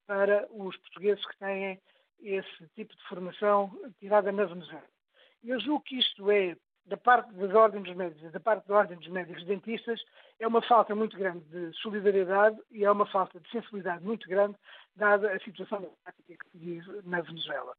para 0.08 0.48
os 0.51 0.75
portugueses 0.77 1.25
que 1.25 1.38
têm 1.38 1.80
esse 2.22 2.68
tipo 2.75 2.96
de 2.96 3.03
formação 3.03 3.72
tirada 4.00 4.32
na 4.32 4.46
Venezuela. 4.46 4.84
Eu 5.44 5.60
julgo 5.60 5.84
que 5.84 5.98
isto 5.98 6.30
é 6.30 6.56
da 6.86 6.98
parte 6.98 7.32
das 7.34 7.53
ordens 7.53 7.84
dos 7.84 7.96
médicos, 7.96 8.32
da 8.32 8.39
parte 8.39 8.68
da 8.68 8.75
ordem 8.75 8.98
dos 8.98 9.08
médicos 9.08 9.46
dentistas, 9.46 10.01
é 10.39 10.48
uma 10.48 10.62
falta 10.62 10.96
muito 10.96 11.18
grande 11.18 11.46
de 11.46 11.74
solidariedade 11.77 12.60
e 12.72 12.84
é 12.84 12.91
uma 12.91 13.06
falta 13.06 13.39
de 13.39 13.50
sensibilidade 13.50 14.03
muito 14.03 14.27
grande, 14.27 14.56
dada 14.96 15.32
a 15.32 15.39
situação 15.39 15.80
prática 16.03 16.44
que 16.44 16.51
se 16.51 16.58
vive 16.58 17.01
na 17.03 17.22
Venezuela. 17.22 17.74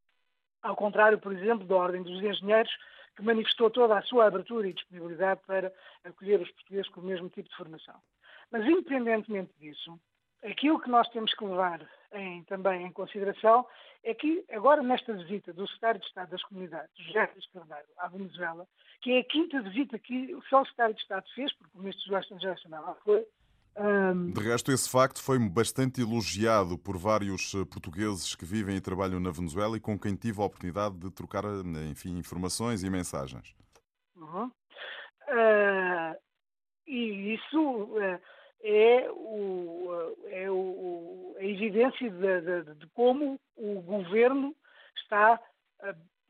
Ao 0.62 0.76
contrário, 0.76 1.18
por 1.18 1.32
exemplo, 1.32 1.66
da 1.66 1.74
ordem 1.74 2.02
dos 2.02 2.22
engenheiros, 2.22 2.72
que 3.16 3.22
manifestou 3.22 3.70
toda 3.70 3.98
a 3.98 4.02
sua 4.02 4.26
abertura 4.26 4.68
e 4.68 4.72
disponibilidade 4.72 5.40
para 5.46 5.72
acolher 6.04 6.40
os 6.40 6.50
portugueses 6.50 6.88
com 6.88 7.00
o 7.00 7.04
mesmo 7.04 7.28
tipo 7.28 7.48
de 7.48 7.56
formação. 7.56 8.00
Mas, 8.50 8.64
independentemente 8.66 9.52
disso, 9.58 9.98
aquilo 10.42 10.80
que 10.80 10.90
nós 10.90 11.08
temos 11.08 11.32
que 11.34 11.44
levar 11.44 11.88
em, 12.12 12.44
também 12.44 12.86
em 12.86 12.92
consideração 12.92 13.66
é 14.04 14.14
que, 14.14 14.44
agora 14.50 14.82
nesta 14.82 15.12
visita 15.12 15.52
do 15.52 15.66
Secretário 15.66 16.00
de 16.00 16.06
Estado 16.06 16.30
das 16.30 16.42
Comunidades, 16.44 16.90
José 16.96 17.30
Carneiro, 17.52 17.88
à 17.98 18.08
Venezuela, 18.08 18.66
que 19.00 19.12
é 19.12 19.18
a 19.20 19.24
quinta 19.24 19.60
visita 19.62 19.98
que 19.98 20.34
o 20.34 20.42
seu 20.44 20.64
Secretário 20.64 20.94
de 20.94 21.00
Estado 21.02 21.26
fez, 21.34 21.52
porque 21.54 21.76
o 21.76 21.80
Ministro 21.80 22.10
dos 22.10 22.20
Estrangeiros 22.20 22.62
também 22.62 22.80
lá 22.80 22.94
foi. 23.04 23.26
De 23.74 24.40
resto, 24.40 24.70
esse 24.70 24.88
facto 24.88 25.22
foi 25.22 25.38
bastante 25.38 26.02
elogiado 26.02 26.76
por 26.76 26.98
vários 26.98 27.54
eh, 27.54 27.64
portugueses 27.64 28.34
que 28.34 28.44
vivem 28.44 28.76
e 28.76 28.80
trabalham 28.80 29.18
na 29.18 29.30
Venezuela 29.30 29.76
e 29.76 29.80
com 29.80 29.98
quem 29.98 30.14
tive 30.14 30.42
a 30.42 30.44
oportunidade 30.44 30.98
de 30.98 31.10
trocar, 31.10 31.44
eh, 31.44 31.88
enfim, 31.90 32.18
informações 32.18 32.82
e 32.82 32.90
mensagens. 32.90 33.54
Uhum. 34.14 34.50
Uh, 35.28 36.14
e 36.86 37.34
isso 37.34 37.60
uh, 37.60 38.20
é, 38.62 39.10
o, 39.10 40.16
é 40.26 40.50
o, 40.50 41.34
a 41.38 41.44
evidência 41.44 42.10
de, 42.10 42.40
de, 42.42 42.74
de, 42.74 42.86
como 42.88 43.40
o 43.56 43.80
governo 43.80 44.54
está 45.02 45.40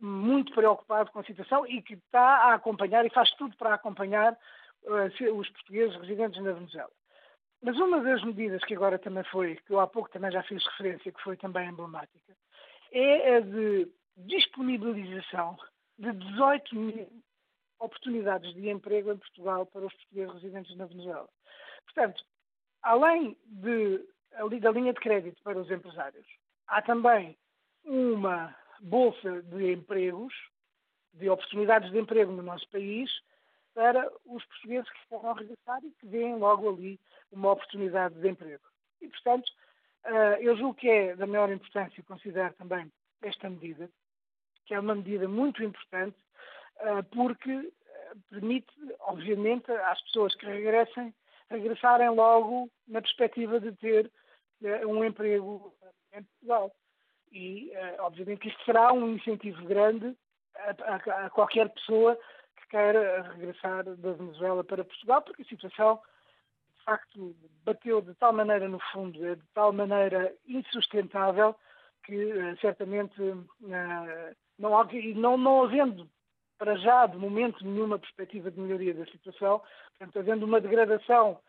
muito 0.01 0.53
preocupado 0.55 1.11
com 1.11 1.19
a 1.19 1.25
situação 1.25 1.67
e 1.67 1.83
que 1.83 1.95
está 1.95 2.21
a 2.21 2.55
acompanhar 2.55 3.05
e 3.05 3.11
faz 3.11 3.31
tudo 3.33 3.57
para 3.57 3.75
acompanhar 3.75 4.39
os 4.85 5.49
portugueses 5.51 5.97
residentes 6.01 6.43
na 6.43 6.53
Venezuela. 6.53 6.91
Mas 7.62 7.77
uma 7.77 8.01
das 8.01 8.22
medidas 8.25 8.62
que 8.64 8.75
agora 8.75 8.98
também 8.98 9.22
foi, 9.25 9.57
que 9.57 9.72
eu 9.72 9.79
há 9.79 9.87
pouco 9.87 10.11
também 10.11 10.33
já 10.33 10.42
fiz 10.42 10.64
referência, 10.66 11.12
que 11.12 11.22
foi 11.22 11.37
também 11.37 11.68
emblemática, 11.68 12.37
é 12.90 13.37
a 13.37 13.40
de 13.40 13.88
disponibilização 14.16 15.57
de 15.98 16.12
18 16.12 16.75
mil 16.75 17.22
oportunidades 17.79 18.53
de 18.55 18.68
emprego 18.68 19.12
em 19.12 19.16
Portugal 19.16 19.66
para 19.66 19.87
os 19.87 19.94
portugueses 19.94 20.35
residentes 20.35 20.77
na 20.77 20.87
Venezuela. 20.87 21.29
Portanto, 21.85 22.25
além 22.83 23.37
de, 23.46 24.05
da 24.61 24.70
linha 24.70 24.92
de 24.92 25.01
crédito 25.01 25.40
para 25.42 25.59
os 25.59 25.70
empresários, 25.70 26.27
há 26.66 26.83
também 26.83 27.37
uma 27.85 28.55
bolsa 28.81 29.42
de 29.42 29.72
empregos, 29.72 30.35
de 31.14 31.29
oportunidades 31.29 31.90
de 31.90 31.98
emprego 31.98 32.33
no 32.33 32.42
nosso 32.42 32.68
país, 32.70 33.11
para 33.75 34.11
os 34.27 34.45
portugueses 34.45 34.91
que 34.91 34.99
estão 34.99 35.31
a 35.31 35.35
regressar 35.35 35.85
e 35.85 35.91
que 35.93 36.07
veem 36.07 36.37
logo 36.37 36.69
ali 36.69 37.01
uma 37.31 37.53
oportunidade 37.53 38.15
de 38.15 38.29
emprego. 38.29 38.63
E, 39.01 39.09
portanto, 39.09 39.51
eh, 40.05 40.39
eu 40.41 40.57
julgo 40.57 40.75
que 40.75 40.89
é 40.89 41.17
da 41.17 41.27
maior 41.27 41.51
importância 41.51 42.03
considerar 42.05 42.53
também 42.55 42.91
esta 43.23 43.49
medida, 43.49 43.89
que 44.67 44.75
é 44.75 44.81
uma 44.81 44.95
medida 44.95 45.29
muito 45.29 45.63
importante, 45.63 46.17
eh, 46.81 47.03
porque 47.15 47.51
eh, 47.51 48.13
permite, 48.31 48.73
obviamente, 49.01 49.71
às 49.71 50.01
pessoas 50.03 50.35
que 50.35 50.47
regressem, 50.47 51.15
regressarem 51.49 52.11
logo 52.11 52.71
na 52.89 53.01
perspectiva 53.01 53.61
de 53.61 53.73
ter 53.73 54.11
um 54.87 55.05
emprego 55.05 55.75
em 56.13 56.23
Portugal. 56.23 56.73
E, 57.33 57.73
obviamente, 57.99 58.49
isto 58.49 58.65
será 58.65 58.93
um 58.93 59.15
incentivo 59.15 59.65
grande 59.65 60.17
a, 60.55 61.31
qualquer 61.31 61.69
pessoa 61.71 62.19
queira 62.73 63.23
regressar 63.35 63.85
da 63.85 64.13
Venezuela 64.15 64.65
para 64.65 64.83
Portugal, 64.83 65.21
porque 65.21 65.43
a 65.43 65.45
situação 65.45 66.01
de 66.79 66.85
facto 66.85 67.37
bateu 67.65 68.01
de 68.01 68.15
tal 68.15 68.33
maneira 68.33 68.67
no 68.67 68.81
fundo, 68.91 69.25
é 69.27 69.35
de 69.35 69.47
tal 69.55 69.73
maneira 69.75 70.35
insustentável 70.49 71.55
que 72.03 72.15
eh, 72.15 72.57
certamente 72.61 73.15
eh, 73.23 74.35
não, 74.59 74.77
há, 74.77 74.89
não, 75.15 75.37
não 75.37 75.63
havendo 75.65 76.09
para 76.59 76.77
já, 76.77 77.07
de 77.07 77.19
momento, 77.19 77.65
nenhuma 77.65 77.99
perspectiva 77.99 78.51
de 78.51 78.59
melhoria 78.59 78.95
da 78.95 79.05
situação, 79.07 79.61
portanto, 79.99 80.19
havendo 80.19 80.47
uma 80.47 80.61
degradação 80.61 81.41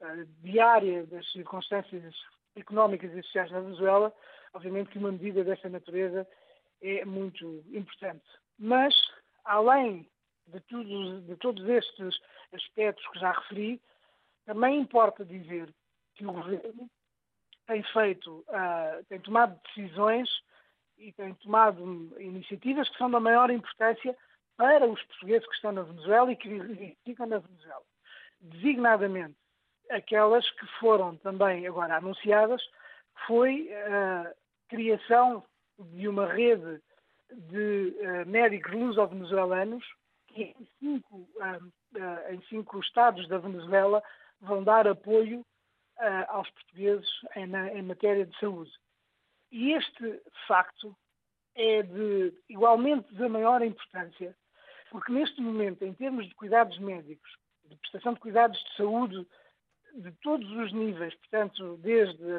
uh, 0.00 0.26
diária 0.42 1.04
das 1.04 1.30
circunstâncias 1.30 2.14
económicas 2.56 3.12
e 3.12 3.22
sociais 3.22 3.50
na 3.50 3.60
Venezuela, 3.60 4.10
obviamente 4.54 4.88
que 4.88 4.98
uma 4.98 5.12
medida 5.12 5.44
desta 5.44 5.68
natureza 5.68 6.26
é 6.80 7.04
muito 7.04 7.62
importante. 7.70 8.24
Mas, 8.58 8.94
além 9.44 10.08
de, 10.46 10.60
tudo, 10.60 11.20
de 11.22 11.36
todos 11.36 11.68
estes 11.68 12.20
aspectos 12.52 13.06
que 13.08 13.18
já 13.18 13.32
referi, 13.32 13.80
também 14.44 14.80
importa 14.80 15.24
dizer 15.24 15.72
que 16.14 16.26
o 16.26 16.32
governo 16.32 16.90
tem 17.66 17.82
feito, 17.84 18.44
uh, 18.48 19.04
tem 19.08 19.20
tomado 19.20 19.58
decisões 19.66 20.28
e 20.98 21.12
tem 21.12 21.34
tomado 21.34 22.14
iniciativas 22.20 22.88
que 22.88 22.98
são 22.98 23.10
da 23.10 23.20
maior 23.20 23.50
importância 23.50 24.16
para 24.56 24.86
os 24.86 25.02
portugueses 25.04 25.48
que 25.48 25.54
estão 25.54 25.72
na 25.72 25.82
Venezuela 25.82 26.32
e 26.32 26.36
que 26.36 26.96
ficam 27.04 27.26
na 27.26 27.38
Venezuela. 27.38 27.82
Designadamente, 28.40 29.36
aquelas 29.90 30.48
que 30.52 30.66
foram 30.78 31.16
também 31.18 31.66
agora 31.66 31.96
anunciadas, 31.96 32.62
foi 33.26 33.72
a 33.72 34.34
criação 34.68 35.44
de 35.78 36.08
uma 36.08 36.26
rede 36.26 36.80
de 37.30 37.96
uh, 38.00 38.28
médicos 38.28 38.72
luso-venezuelanos 38.72 39.84
que 40.32 40.42
em 40.42 40.68
cinco, 40.78 41.16
uh, 41.16 42.32
em 42.32 42.42
cinco 42.48 42.80
estados 42.80 43.28
da 43.28 43.38
Venezuela 43.38 44.02
vão 44.40 44.64
dar 44.64 44.86
apoio 44.88 45.40
uh, 45.40 46.24
aos 46.28 46.48
portugueses 46.50 47.08
em, 47.36 47.82
matéria 47.82 48.26
de 48.26 48.38
saúde. 48.38 48.72
E 49.50 49.72
este 49.72 50.22
facto 50.46 50.96
é 51.54 51.82
de 51.82 52.32
igualmente 52.48 53.14
da 53.14 53.28
maior 53.28 53.62
importância, 53.62 54.34
porque 54.90 55.12
neste 55.12 55.40
momento, 55.40 55.84
em 55.84 55.92
termos 55.92 56.26
de 56.26 56.34
cuidados 56.34 56.78
médicos, 56.78 57.30
de 57.64 57.76
prestação 57.76 58.14
de 58.14 58.20
cuidados 58.20 58.58
de 58.58 58.76
saúde 58.76 59.26
de 59.94 60.10
todos 60.22 60.50
os 60.50 60.72
níveis, 60.72 61.14
portanto, 61.16 61.76
desde 61.82 62.36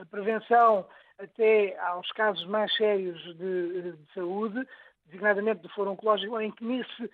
a, 0.00 0.06
prevenção 0.06 0.88
até 1.18 1.78
aos 1.78 2.10
casos 2.12 2.46
mais 2.46 2.74
sérios 2.76 3.20
de, 3.36 3.92
de 3.92 4.14
saúde, 4.14 4.66
designadamente 5.06 5.62
do 5.62 5.68
foro 5.70 5.90
oncológico, 5.90 6.40
em 6.40 6.50
que 6.50 6.64
nesse, 6.64 7.10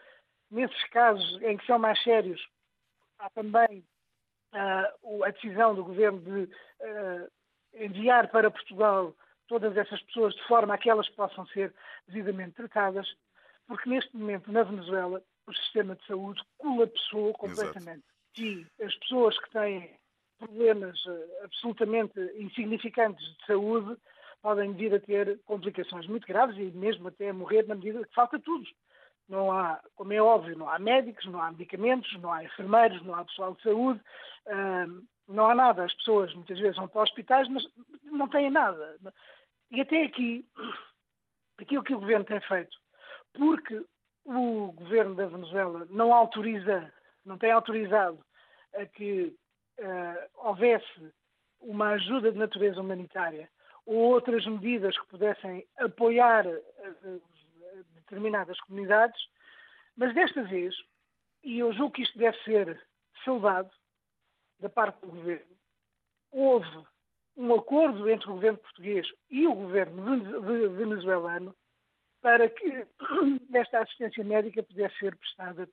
nesses 0.51 0.85
casos 0.91 1.43
em 1.43 1.57
que 1.57 1.67
são 1.67 1.79
mais 1.79 2.03
sérios, 2.03 2.41
há 3.19 3.29
também 3.31 3.85
uh, 4.53 5.25
a 5.25 5.31
decisão 5.31 5.75
do 5.75 5.85
governo 5.85 6.21
de 6.21 6.43
uh, 6.45 7.31
enviar 7.75 8.29
para 8.31 8.51
Portugal 8.51 9.15
todas 9.47 9.77
essas 9.77 10.01
pessoas 10.03 10.35
de 10.35 10.47
forma 10.47 10.75
a 10.75 10.79
que 10.79 10.91
elas 10.91 11.09
possam 11.11 11.47
ser 11.49 11.75
devidamente 12.07 12.53
tratadas, 12.53 13.09
porque 13.67 13.89
neste 13.89 14.15
momento, 14.17 14.53
na 14.53 14.63
Venezuela, 14.63 15.23
o 15.47 15.55
sistema 15.55 15.97
de 15.97 16.07
saúde 16.07 16.41
colapsou 16.59 17.33
completamente. 17.35 18.05
Exato. 18.37 18.41
E 18.41 18.67
as 18.83 18.95
pessoas 18.97 19.39
que 19.39 19.51
têm 19.51 19.99
problemas 20.39 21.05
uh, 21.07 21.45
absolutamente 21.45 22.21
insignificantes 22.37 23.25
de 23.25 23.47
saúde 23.47 23.97
podem 24.43 24.73
vir 24.73 24.95
a 24.95 25.01
ter 25.01 25.39
complicações 25.45 26.07
muito 26.07 26.27
graves 26.27 26.57
e 26.57 26.71
mesmo 26.77 27.09
até 27.09 27.33
morrer 27.33 27.67
na 27.67 27.75
medida 27.75 28.05
que 28.05 28.15
falta 28.15 28.39
tudo. 28.39 28.67
Não 29.29 29.53
há, 29.53 29.81
como 29.95 30.13
é 30.13 30.23
óbvio, 30.23 30.57
não 30.57 30.69
há 30.69 30.79
médicos, 30.79 31.27
não 31.27 31.41
há 31.41 31.51
medicamentos, 31.51 32.11
não 32.21 32.33
há 32.33 32.45
enfermeiros, 32.45 33.03
não 33.05 33.15
há 33.15 33.25
pessoal 33.25 33.55
de 33.55 33.63
saúde, 33.63 34.01
uh, 34.47 35.07
não 35.29 35.51
há 35.51 35.55
nada. 35.55 35.85
As 35.85 35.95
pessoas 35.95 36.33
muitas 36.35 36.59
vezes 36.59 36.77
vão 36.77 36.89
para 36.89 37.03
hospitais, 37.03 37.47
mas 37.49 37.63
não 38.05 38.29
têm 38.29 38.51
nada. 38.51 38.97
E 39.71 39.81
até 39.81 40.05
aqui, 40.05 40.47
aquilo 41.59 41.85
que 41.85 41.95
o 41.95 42.01
governo 42.01 42.25
tem 42.25 42.41
feito, 42.41 42.75
porque 43.35 43.85
o 44.25 44.73
governo 44.73 45.15
da 45.15 45.27
Venezuela 45.27 45.87
não 45.91 46.15
autoriza, 46.15 46.91
não 47.25 47.37
tem 47.37 47.51
autorizado 47.51 48.19
a 48.75 48.87
que 48.87 49.37
uh, 49.79 50.47
houvesse 50.47 51.13
uma 51.61 51.91
ajuda 51.91 52.33
de 52.33 52.39
natureza 52.39 52.81
humanitária 52.81 53.51
ou 53.89 54.13
outras 54.13 54.45
medidas 54.47 54.99
que 54.99 55.07
pudessem 55.07 55.67
apoiar 55.79 56.47
uh, 56.47 57.23
determinadas 57.95 58.61
comunidades, 58.61 59.19
mas 59.97 60.15
desta 60.15 60.43
vez, 60.43 60.75
e 61.43 61.59
eu 61.59 61.73
julgo 61.73 61.95
que 61.95 62.03
isto 62.03 62.19
deve 62.19 62.37
ser 62.45 62.79
saudado 63.25 63.71
da 64.61 64.69
parte 64.69 65.01
do 65.01 65.07
governo, 65.07 65.57
houve 66.31 66.85
um 67.35 67.55
acordo 67.55 68.11
entre 68.11 68.29
o 68.29 68.35
governo 68.35 68.59
português 68.59 69.07
e 69.31 69.47
o 69.47 69.55
governo 69.55 70.21
venezuelano 70.75 71.57
para 72.21 72.47
que 72.51 72.87
esta 73.55 73.81
assistência 73.81 74.23
médica 74.23 74.63
pudesse 74.63 74.99
ser 74.99 75.17
prestada 75.17 75.67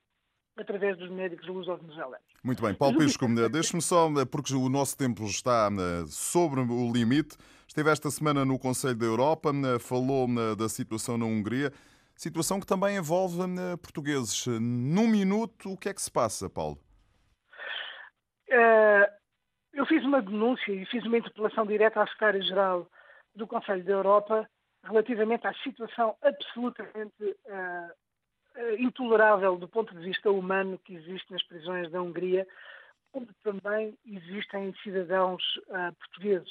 através 0.56 0.96
dos 0.96 1.10
médicos 1.10 1.46
luso-venezuelanos. 1.46 2.26
Muito 2.42 2.62
bem. 2.62 2.72
Paulo 2.72 2.96
Pisco, 2.96 3.26
deixe-me 3.50 3.82
só, 3.82 4.08
porque 4.24 4.54
o 4.54 4.70
nosso 4.70 4.96
tempo 4.96 5.24
está 5.24 5.68
eh, 5.70 6.06
sobre 6.06 6.60
o 6.60 6.90
limite. 6.90 7.36
Esteve 7.76 7.90
esta 7.90 8.10
semana 8.10 8.42
no 8.42 8.58
Conselho 8.58 8.96
da 8.96 9.04
Europa, 9.04 9.50
eh, 9.50 9.78
falou 9.78 10.26
eh, 10.30 10.56
da 10.56 10.66
situação 10.66 11.18
na 11.18 11.26
Hungria, 11.26 11.70
situação 12.14 12.58
que 12.58 12.66
também 12.66 12.96
envolve 12.96 13.36
portugueses. 13.82 14.46
Num 14.46 15.06
minuto, 15.06 15.74
o 15.74 15.76
que 15.76 15.90
é 15.90 15.92
que 15.92 16.00
se 16.00 16.10
passa, 16.10 16.48
Paulo? 16.48 16.78
eu 19.74 19.84
fiz 19.84 20.02
uma 20.04 20.22
denúncia 20.22 20.72
e 20.72 20.86
fiz 20.86 21.04
uma 21.04 21.18
interpelação 21.18 21.66
direta 21.66 22.02
à 22.02 22.06
Secretária-Geral 22.06 22.90
do 23.34 23.46
Conselho 23.46 23.84
da 23.84 23.92
Europa 23.92 24.48
relativamente 24.82 25.46
à 25.46 25.52
situação 25.62 26.16
absolutamente 26.22 27.22
uh, 27.22 28.74
intolerável 28.78 29.58
do 29.58 29.68
ponto 29.68 29.94
de 29.94 30.02
vista 30.02 30.30
humano 30.30 30.80
que 30.82 30.94
existe 30.94 31.30
nas 31.30 31.42
prisões 31.42 31.90
da 31.90 32.00
Hungria, 32.00 32.48
onde 33.16 33.32
também 33.42 33.96
existem 34.06 34.74
cidadãos 34.82 35.42
uh, 35.68 35.94
portugueses. 35.98 36.50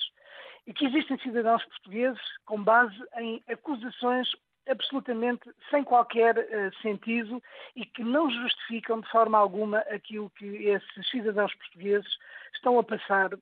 E 0.66 0.74
que 0.74 0.86
existem 0.86 1.18
cidadãos 1.20 1.64
portugueses 1.66 2.22
com 2.46 2.64
base 2.64 2.96
em 3.18 3.44
acusações 3.48 4.28
absolutamente 4.68 5.48
sem 5.70 5.84
qualquer 5.84 6.38
uh, 6.38 6.82
sentido 6.82 7.42
e 7.76 7.86
que 7.86 8.04
não 8.04 8.30
justificam 8.32 9.00
de 9.00 9.10
forma 9.10 9.38
alguma 9.38 9.80
aquilo 9.80 10.30
que 10.32 10.46
esses 10.46 11.10
cidadãos 11.12 11.54
portugueses 11.54 12.10
estão 12.56 12.80
a 12.80 12.84
passar 12.84 13.34
uh, 13.34 13.40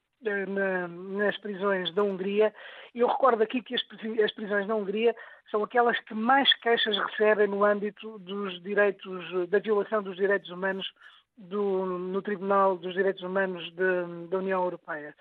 na, 0.49 0.87
nas 0.89 1.37
prisões 1.37 1.93
da 1.93 2.03
Hungria. 2.03 2.53
Eu 2.93 3.07
recordo 3.07 3.41
aqui 3.41 3.61
que 3.61 3.73
as, 3.73 3.81
as, 4.23 4.31
prisões 4.33 4.67
da 4.67 4.75
Hungria 4.75 5.15
são 5.49 5.63
aquelas 5.63 5.97
que 6.01 6.13
mais 6.13 6.53
queixas 6.55 6.97
recebem 6.97 7.47
no 7.47 7.63
âmbito 7.63 8.19
dos 8.19 8.61
direitos, 8.61 9.49
da 9.49 9.59
violação 9.59 10.03
dos 10.03 10.17
direitos 10.17 10.49
humanos 10.49 10.91
do, 11.37 11.85
no 11.85 12.21
Tribunal 12.21 12.77
dos 12.77 12.93
Direitos 12.93 13.23
Humanos 13.23 13.63
de, 13.73 14.27
da 14.29 14.37
União 14.37 14.63
Europeia. 14.63 15.15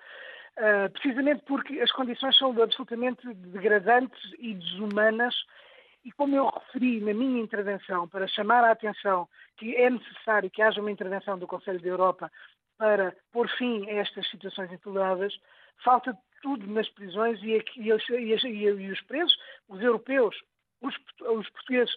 Uh, 0.57 0.91
precisamente 0.91 1.43
porque 1.45 1.79
as 1.79 1.91
condições 1.91 2.37
são 2.37 2.51
absolutamente 2.61 3.33
degradantes 3.33 4.21
e 4.37 4.53
desumanas 4.53 5.33
e 6.05 6.11
como 6.11 6.35
eu 6.35 6.49
referi 6.49 6.99
na 6.99 7.13
minha 7.13 7.41
intervenção, 7.41 8.07
para 8.07 8.27
chamar 8.27 8.63
a 8.63 8.71
atenção 8.71 9.27
que 9.57 9.75
é 9.75 9.89
necessário 9.89 10.49
que 10.49 10.61
haja 10.61 10.81
uma 10.81 10.91
intervenção 10.91 11.37
do 11.39 11.47
Conselho 11.47 11.81
da 11.81 11.87
Europa 11.87 12.31
para 12.77 13.15
pôr 13.31 13.47
fim 13.57 13.89
a 13.89 13.93
estas 13.93 14.29
situações 14.29 14.71
intoleráveis, 14.71 15.33
falta 15.83 16.17
tudo 16.41 16.67
nas 16.67 16.89
prisões 16.89 17.41
e, 17.41 17.63
e, 17.77 17.89
e, 17.89 18.63
e 18.65 18.91
os 18.91 19.01
presos, 19.01 19.35
os 19.69 19.81
europeus, 19.81 20.35
os, 20.81 20.93
os 21.21 21.49
portugueses, 21.49 21.95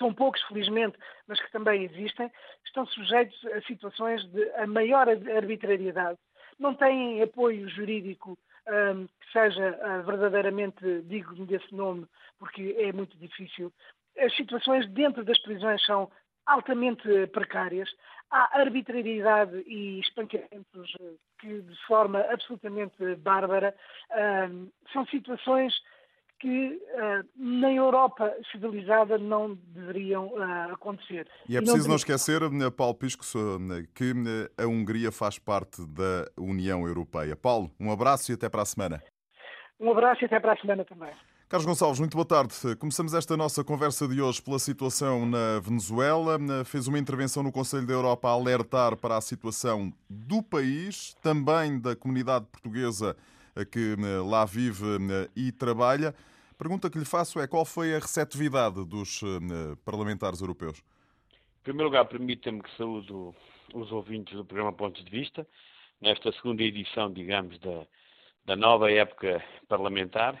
são 0.00 0.12
poucos, 0.12 0.42
felizmente, 0.44 0.98
mas 1.28 1.38
que 1.40 1.52
também 1.52 1.84
existem, 1.84 2.32
estão 2.64 2.86
sujeitos 2.86 3.38
a 3.46 3.60
situações 3.62 4.24
de 4.32 4.50
a 4.54 4.66
maior 4.66 5.06
arbitrariedade. 5.08 6.18
Não 6.58 6.74
têm 6.74 7.22
apoio 7.22 7.68
jurídico 7.68 8.36
um, 8.66 9.06
que 9.06 9.32
seja 9.32 9.70
uh, 9.70 10.02
verdadeiramente 10.04 11.02
digno 11.02 11.46
desse 11.46 11.72
nome, 11.74 12.06
porque 12.38 12.74
é 12.78 12.92
muito 12.92 13.16
difícil. 13.18 13.72
As 14.18 14.34
situações 14.34 14.88
dentro 14.90 15.24
das 15.24 15.38
prisões 15.40 15.84
são 15.84 16.10
altamente 16.46 17.26
precárias. 17.28 17.88
Há 18.30 18.60
arbitrariedade 18.60 19.62
e 19.66 20.00
espancamentos 20.00 20.94
uh, 21.00 21.18
que, 21.38 21.60
de 21.60 21.76
forma 21.86 22.20
absolutamente 22.30 23.16
bárbara, 23.16 23.74
são 24.92 25.06
situações 25.06 25.74
que 26.40 26.80
uh, 26.94 27.28
na 27.36 27.70
Europa 27.70 28.34
civilizada 28.50 29.18
não 29.18 29.54
deveriam 29.54 30.28
uh, 30.28 30.72
acontecer. 30.72 31.28
E 31.46 31.56
é 31.56 31.60
preciso 31.60 31.82
não, 31.82 31.90
não 31.90 31.96
esquecer, 31.96 32.42
eh, 32.42 32.70
Paulo 32.70 32.94
Pisco, 32.94 33.22
que 33.94 34.12
a 34.56 34.66
Hungria 34.66 35.12
faz 35.12 35.38
parte 35.38 35.86
da 35.86 36.26
União 36.38 36.86
Europeia. 36.86 37.36
Paulo, 37.36 37.70
um 37.78 37.92
abraço 37.92 38.32
e 38.32 38.34
até 38.34 38.48
para 38.48 38.62
a 38.62 38.64
semana. 38.64 39.02
Um 39.78 39.90
abraço 39.90 40.24
e 40.24 40.26
até 40.26 40.40
para 40.40 40.54
a 40.54 40.56
semana 40.56 40.84
também. 40.84 41.12
Carlos 41.48 41.66
Gonçalves, 41.66 41.98
muito 41.98 42.14
boa 42.14 42.24
tarde. 42.24 42.54
Começamos 42.76 43.12
esta 43.12 43.36
nossa 43.36 43.62
conversa 43.62 44.08
de 44.08 44.22
hoje 44.22 44.40
pela 44.40 44.58
situação 44.58 45.26
na 45.26 45.58
Venezuela. 45.60 46.38
Fez 46.64 46.86
uma 46.86 46.98
intervenção 46.98 47.42
no 47.42 47.50
Conselho 47.50 47.86
da 47.86 47.92
Europa 47.92 48.28
a 48.28 48.32
alertar 48.32 48.96
para 48.96 49.16
a 49.16 49.20
situação 49.20 49.92
do 50.08 50.42
país, 50.42 51.14
também 51.22 51.78
da 51.78 51.96
comunidade 51.96 52.46
portuguesa 52.46 53.16
que 53.72 53.96
lá 54.24 54.44
vive 54.44 54.84
e 55.34 55.50
trabalha. 55.50 56.14
Pergunta 56.60 56.90
que 56.90 56.98
lhe 56.98 57.06
faço 57.06 57.40
é 57.40 57.48
qual 57.48 57.64
foi 57.64 57.94
a 57.94 57.98
receptividade 57.98 58.84
dos 58.84 59.22
parlamentares 59.82 60.42
europeus? 60.42 60.82
Em 61.32 61.62
primeiro 61.62 61.88
lugar, 61.88 62.04
permita-me 62.04 62.62
que 62.62 62.76
saúdo 62.76 63.34
os 63.72 63.90
ouvintes 63.90 64.36
do 64.36 64.44
programa 64.44 64.70
Pontos 64.70 65.02
de 65.02 65.10
Vista, 65.10 65.48
nesta 66.02 66.30
segunda 66.32 66.62
edição, 66.62 67.10
digamos, 67.10 67.58
da, 67.60 67.86
da 68.44 68.56
nova 68.56 68.92
época 68.92 69.42
parlamentar. 69.68 70.38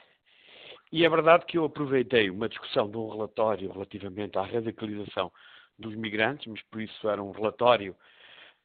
E 0.92 1.06
é 1.06 1.08
verdade 1.08 1.46
que 1.46 1.56
eu 1.56 1.64
aproveitei 1.64 2.28
uma 2.28 2.50
discussão 2.50 2.90
de 2.90 2.98
um 2.98 3.08
relatório 3.08 3.72
relativamente 3.72 4.36
à 4.36 4.42
radicalização 4.42 5.32
dos 5.78 5.94
migrantes, 5.94 6.48
mas 6.48 6.60
por 6.64 6.82
isso 6.82 7.08
era 7.08 7.22
um 7.22 7.30
relatório 7.30 7.96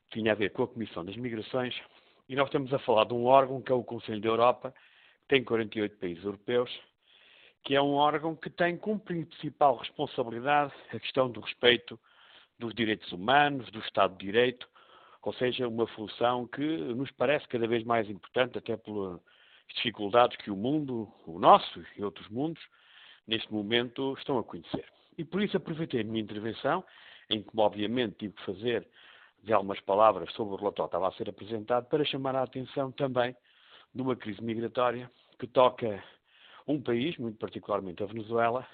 que 0.09 0.19
tinha 0.19 0.33
a 0.33 0.35
ver 0.35 0.51
com 0.51 0.63
a 0.63 0.67
Comissão 0.67 1.05
das 1.05 1.15
Migrações, 1.15 1.73
e 2.27 2.35
nós 2.35 2.47
estamos 2.47 2.73
a 2.73 2.79
falar 2.79 3.05
de 3.05 3.13
um 3.13 3.23
órgão 3.23 3.61
que 3.61 3.71
é 3.71 3.75
o 3.75 3.81
Conselho 3.81 4.19
da 4.19 4.27
Europa, 4.27 4.73
que 5.21 5.27
tem 5.29 5.41
48 5.41 5.95
países 5.95 6.25
europeus, 6.25 6.69
que 7.65 7.75
é 7.75 7.81
um 7.81 7.95
órgão 7.95 8.35
que 8.35 8.49
tem 8.49 8.77
como 8.77 8.99
principal 8.99 9.77
responsabilidade 9.77 10.71
a 10.93 10.99
questão 10.99 11.29
do 11.29 11.41
respeito 11.41 11.99
dos 12.59 12.73
direitos 12.75 13.11
humanos, 13.11 13.69
do 13.71 13.79
Estado 13.79 14.15
de 14.15 14.23
Direito, 14.23 14.69
ou 15.23 15.33
seja, 15.33 15.67
uma 15.67 15.87
função 15.87 16.45
que 16.47 16.61
nos 16.61 17.09
parece 17.11 17.47
cada 17.47 17.67
vez 17.67 17.83
mais 17.83 18.07
importante, 18.07 18.59
até 18.59 18.77
pelas 18.77 19.19
dificuldades 19.75 20.37
que 20.37 20.51
o 20.51 20.55
mundo, 20.55 21.11
o 21.25 21.39
nosso 21.39 21.83
e 21.97 22.03
outros 22.03 22.29
mundos, 22.29 22.61
neste 23.27 23.51
momento 23.51 24.13
estão 24.19 24.37
a 24.37 24.43
conhecer. 24.43 24.85
E 25.17 25.25
por 25.25 25.41
isso 25.41 25.57
aproveitei 25.57 26.01
a 26.01 26.03
minha 26.03 26.21
intervenção, 26.21 26.85
em 27.31 27.41
que 27.41 27.49
obviamente 27.57 28.17
tive 28.19 28.33
que 28.35 28.45
fazer 28.45 28.87
de 29.43 29.51
algumas 29.51 29.79
palavras 29.79 30.31
sobre 30.33 30.53
o 30.53 30.57
relatório 30.57 30.91
que 30.91 30.95
estava 30.95 31.07
a 31.07 31.17
ser 31.17 31.29
apresentado 31.29 31.87
para 31.87 32.05
chamar 32.05 32.35
a 32.35 32.43
atenção 32.43 32.91
também 32.91 33.35
de 33.93 34.01
uma 34.03 34.15
crise 34.15 34.41
migratória 34.43 35.09
que 35.39 35.47
toca 35.47 36.03
um 36.67 36.81
país, 36.81 37.17
muito 37.17 37.37
particularmente 37.37 38.03
a 38.03 38.07
Venezuela, 38.07 38.67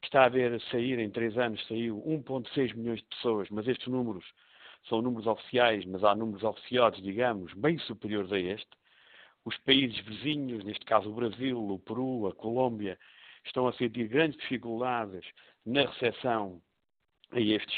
que 0.00 0.08
está 0.08 0.24
a 0.24 0.28
ver 0.28 0.60
sair, 0.70 0.98
em 0.98 1.10
três 1.10 1.36
anos, 1.38 1.66
saiu 1.66 2.02
1,6 2.06 2.74
milhões 2.74 3.00
de 3.00 3.06
pessoas, 3.06 3.48
mas 3.50 3.66
estes 3.66 3.88
números 3.88 4.24
são 4.88 5.00
números 5.00 5.26
oficiais, 5.26 5.84
mas 5.86 6.04
há 6.04 6.14
números 6.14 6.42
oficiosos, 6.42 7.02
digamos, 7.02 7.52
bem 7.54 7.78
superiores 7.78 8.30
a 8.32 8.38
este. 8.38 8.68
Os 9.44 9.56
países 9.58 9.98
vizinhos, 10.00 10.64
neste 10.64 10.84
caso 10.84 11.10
o 11.10 11.14
Brasil, 11.14 11.58
o 11.58 11.78
Peru, 11.78 12.26
a 12.26 12.34
Colômbia, 12.34 12.98
estão 13.44 13.66
a 13.66 13.72
sentir 13.74 14.08
grandes 14.08 14.38
dificuldades 14.40 15.24
na 15.64 15.82
recepção 15.82 16.60
a 17.30 17.40
estes 17.40 17.74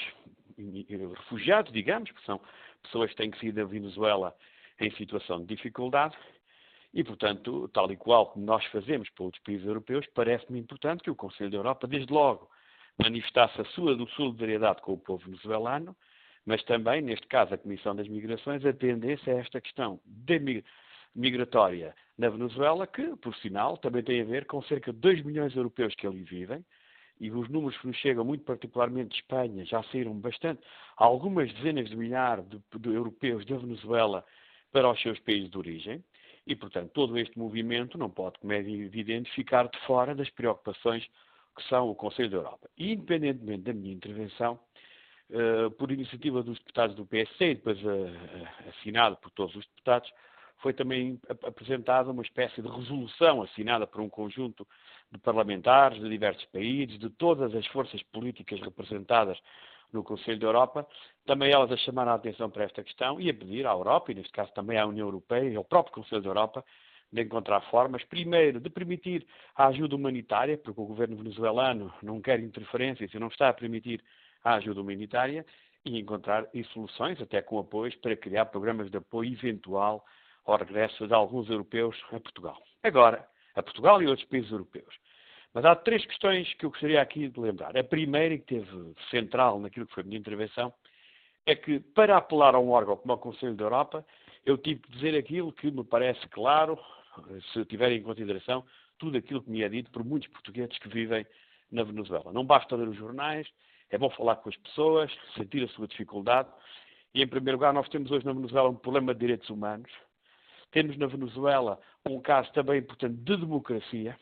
refugiados, 0.58 1.72
digamos, 1.72 2.10
que 2.10 2.24
são 2.24 2.40
pessoas 2.82 3.10
que 3.10 3.16
têm 3.16 3.30
que 3.30 3.38
sair 3.38 3.52
da 3.52 3.64
Venezuela 3.64 4.34
em 4.80 4.90
situação 4.92 5.40
de 5.40 5.54
dificuldade. 5.54 6.16
E, 6.96 7.04
portanto, 7.04 7.68
tal 7.74 7.92
e 7.92 7.96
qual 7.96 8.28
como 8.28 8.46
nós 8.46 8.64
fazemos 8.68 9.10
para 9.10 9.24
outros 9.24 9.42
países 9.44 9.66
europeus, 9.66 10.06
parece-me 10.14 10.58
importante 10.58 11.02
que 11.02 11.10
o 11.10 11.14
Conselho 11.14 11.50
da 11.50 11.58
Europa, 11.58 11.86
desde 11.86 12.10
logo, 12.10 12.48
manifestasse 12.98 13.60
a 13.60 13.66
sua 13.66 13.94
solidariedade 14.16 14.80
com 14.80 14.94
o 14.94 14.98
povo 14.98 15.22
venezuelano, 15.26 15.94
mas 16.46 16.64
também, 16.64 17.02
neste 17.02 17.26
caso, 17.26 17.52
a 17.52 17.58
Comissão 17.58 17.94
das 17.94 18.08
Migrações 18.08 18.64
atendesse 18.64 19.28
a 19.30 19.34
esta 19.34 19.60
questão 19.60 20.00
migratória 21.14 21.94
na 22.16 22.30
Venezuela, 22.30 22.86
que, 22.86 23.14
por 23.16 23.36
sinal, 23.36 23.76
também 23.76 24.02
tem 24.02 24.22
a 24.22 24.24
ver 24.24 24.46
com 24.46 24.62
cerca 24.62 24.90
de 24.90 24.98
2 24.98 25.22
milhões 25.22 25.52
de 25.52 25.58
europeus 25.58 25.94
que 25.96 26.06
ali 26.06 26.22
vivem, 26.22 26.64
e 27.20 27.30
os 27.30 27.46
números 27.50 27.78
que 27.78 27.88
nos 27.88 27.96
chegam, 27.98 28.24
muito 28.24 28.44
particularmente 28.44 29.10
de 29.10 29.16
Espanha, 29.16 29.66
já 29.66 29.82
saíram 29.82 30.14
bastante, 30.14 30.62
algumas 30.96 31.52
dezenas 31.52 31.90
de 31.90 31.96
milhares 31.96 32.48
de, 32.48 32.58
de 32.78 32.88
europeus 32.88 33.44
da 33.44 33.58
Venezuela 33.58 34.24
para 34.72 34.90
os 34.90 34.98
seus 35.02 35.18
países 35.20 35.50
de 35.50 35.58
origem. 35.58 36.02
E, 36.46 36.54
portanto, 36.54 36.90
todo 36.92 37.18
este 37.18 37.36
movimento 37.38 37.98
não 37.98 38.08
pode, 38.08 38.38
como 38.38 38.52
é 38.52 38.58
evidente, 38.58 39.30
ficar 39.32 39.68
de 39.68 39.78
fora 39.80 40.14
das 40.14 40.30
preocupações 40.30 41.04
que 41.56 41.62
são 41.68 41.90
o 41.90 41.94
Conselho 41.94 42.30
da 42.30 42.36
Europa. 42.36 42.70
E, 42.76 42.92
independentemente 42.92 43.62
da 43.62 43.72
minha 43.72 43.94
intervenção, 43.94 44.58
uh, 45.30 45.70
por 45.72 45.90
iniciativa 45.90 46.42
dos 46.42 46.58
deputados 46.58 46.94
do 46.94 47.06
PSC 47.06 47.44
e 47.44 47.54
depois 47.54 47.82
uh, 47.82 48.68
assinado 48.68 49.16
por 49.16 49.30
todos 49.30 49.56
os 49.56 49.66
deputados, 49.66 50.12
foi 50.58 50.72
também 50.72 51.20
apresentada 51.28 52.10
uma 52.10 52.22
espécie 52.22 52.62
de 52.62 52.68
resolução 52.68 53.42
assinada 53.42 53.86
por 53.86 54.00
um 54.00 54.08
conjunto 54.08 54.66
de 55.10 55.18
parlamentares 55.18 56.00
de 56.00 56.08
diversos 56.08 56.44
países, 56.46 56.98
de 56.98 57.10
todas 57.10 57.54
as 57.54 57.66
forças 57.66 58.02
políticas 58.04 58.60
representadas 58.60 59.38
no 59.96 60.04
Conselho 60.04 60.38
da 60.38 60.46
Europa, 60.46 60.86
também 61.24 61.50
elas 61.50 61.72
a 61.72 61.76
chamar 61.78 62.06
a 62.06 62.14
atenção 62.14 62.48
para 62.48 62.64
esta 62.64 62.84
questão 62.84 63.20
e 63.20 63.28
a 63.28 63.34
pedir 63.34 63.66
à 63.66 63.72
Europa, 63.72 64.12
e 64.12 64.14
neste 64.14 64.32
caso 64.32 64.52
também 64.52 64.78
à 64.78 64.86
União 64.86 65.06
Europeia 65.06 65.48
e 65.50 65.56
ao 65.56 65.64
próprio 65.64 65.94
Conselho 65.94 66.22
da 66.22 66.28
Europa, 66.28 66.64
de 67.12 67.22
encontrar 67.22 67.60
formas, 67.70 68.04
primeiro, 68.04 68.60
de 68.60 68.68
permitir 68.68 69.26
a 69.54 69.68
ajuda 69.68 69.96
humanitária, 69.96 70.58
porque 70.58 70.80
o 70.80 70.86
governo 70.86 71.16
venezuelano 71.16 71.92
não 72.02 72.20
quer 72.20 72.38
interferências 72.40 73.12
e 73.12 73.18
não 73.18 73.28
está 73.28 73.48
a 73.48 73.52
permitir 73.52 74.02
a 74.44 74.54
ajuda 74.54 74.80
humanitária, 74.80 75.44
e 75.84 76.00
encontrar 76.00 76.48
e 76.52 76.64
soluções, 76.64 77.20
até 77.20 77.40
com 77.40 77.58
apoios, 77.60 77.94
para 77.96 78.16
criar 78.16 78.46
programas 78.46 78.90
de 78.90 78.96
apoio 78.96 79.32
eventual 79.32 80.04
ao 80.44 80.58
regresso 80.58 81.06
de 81.06 81.14
alguns 81.14 81.48
europeus 81.48 81.96
a 82.12 82.18
Portugal. 82.18 82.60
Agora, 82.82 83.26
a 83.54 83.62
Portugal 83.62 84.02
e 84.02 84.06
outros 84.06 84.26
países 84.28 84.50
europeus. 84.50 84.94
Mas 85.56 85.64
há 85.64 85.74
três 85.74 86.04
questões 86.04 86.52
que 86.52 86.66
eu 86.66 86.70
gostaria 86.70 87.00
aqui 87.00 87.30
de 87.30 87.40
lembrar. 87.40 87.74
A 87.78 87.82
primeira, 87.82 88.34
e 88.34 88.38
que 88.38 88.44
teve 88.44 88.94
central 89.08 89.58
naquilo 89.58 89.86
que 89.86 89.94
foi 89.94 90.02
a 90.02 90.06
minha 90.06 90.18
intervenção, 90.18 90.70
é 91.46 91.56
que 91.56 91.80
para 91.80 92.18
apelar 92.18 92.54
a 92.54 92.58
um 92.58 92.68
órgão 92.68 92.94
como 92.94 93.14
o 93.14 93.16
Conselho 93.16 93.54
da 93.54 93.64
Europa, 93.64 94.04
eu 94.44 94.58
tive 94.58 94.82
de 94.82 94.92
dizer 94.92 95.16
aquilo 95.16 95.50
que 95.50 95.70
me 95.70 95.82
parece 95.82 96.20
claro, 96.28 96.78
se 97.54 97.64
tiver 97.64 97.90
em 97.90 98.02
consideração 98.02 98.66
tudo 98.98 99.16
aquilo 99.16 99.42
que 99.42 99.48
me 99.48 99.62
é 99.62 99.68
dito 99.70 99.90
por 99.90 100.04
muitos 100.04 100.28
portugueses 100.28 100.76
que 100.76 100.90
vivem 100.90 101.26
na 101.72 101.84
Venezuela. 101.84 102.34
Não 102.34 102.44
basta 102.44 102.76
ler 102.76 102.88
os 102.88 102.96
jornais, 102.98 103.48
é 103.88 103.96
bom 103.96 104.10
falar 104.10 104.36
com 104.36 104.50
as 104.50 104.56
pessoas, 104.58 105.10
sentir 105.38 105.64
a 105.64 105.68
sua 105.68 105.88
dificuldade. 105.88 106.50
E, 107.14 107.22
em 107.22 107.26
primeiro 107.26 107.56
lugar, 107.56 107.72
nós 107.72 107.88
temos 107.88 108.10
hoje 108.10 108.26
na 108.26 108.34
Venezuela 108.34 108.68
um 108.68 108.76
problema 108.76 109.14
de 109.14 109.20
direitos 109.20 109.48
humanos. 109.48 109.90
Temos 110.70 110.98
na 110.98 111.06
Venezuela 111.06 111.80
um 112.04 112.20
caso 112.20 112.52
também, 112.52 112.82
portanto, 112.82 113.14
de 113.14 113.36
democracia 113.38 114.18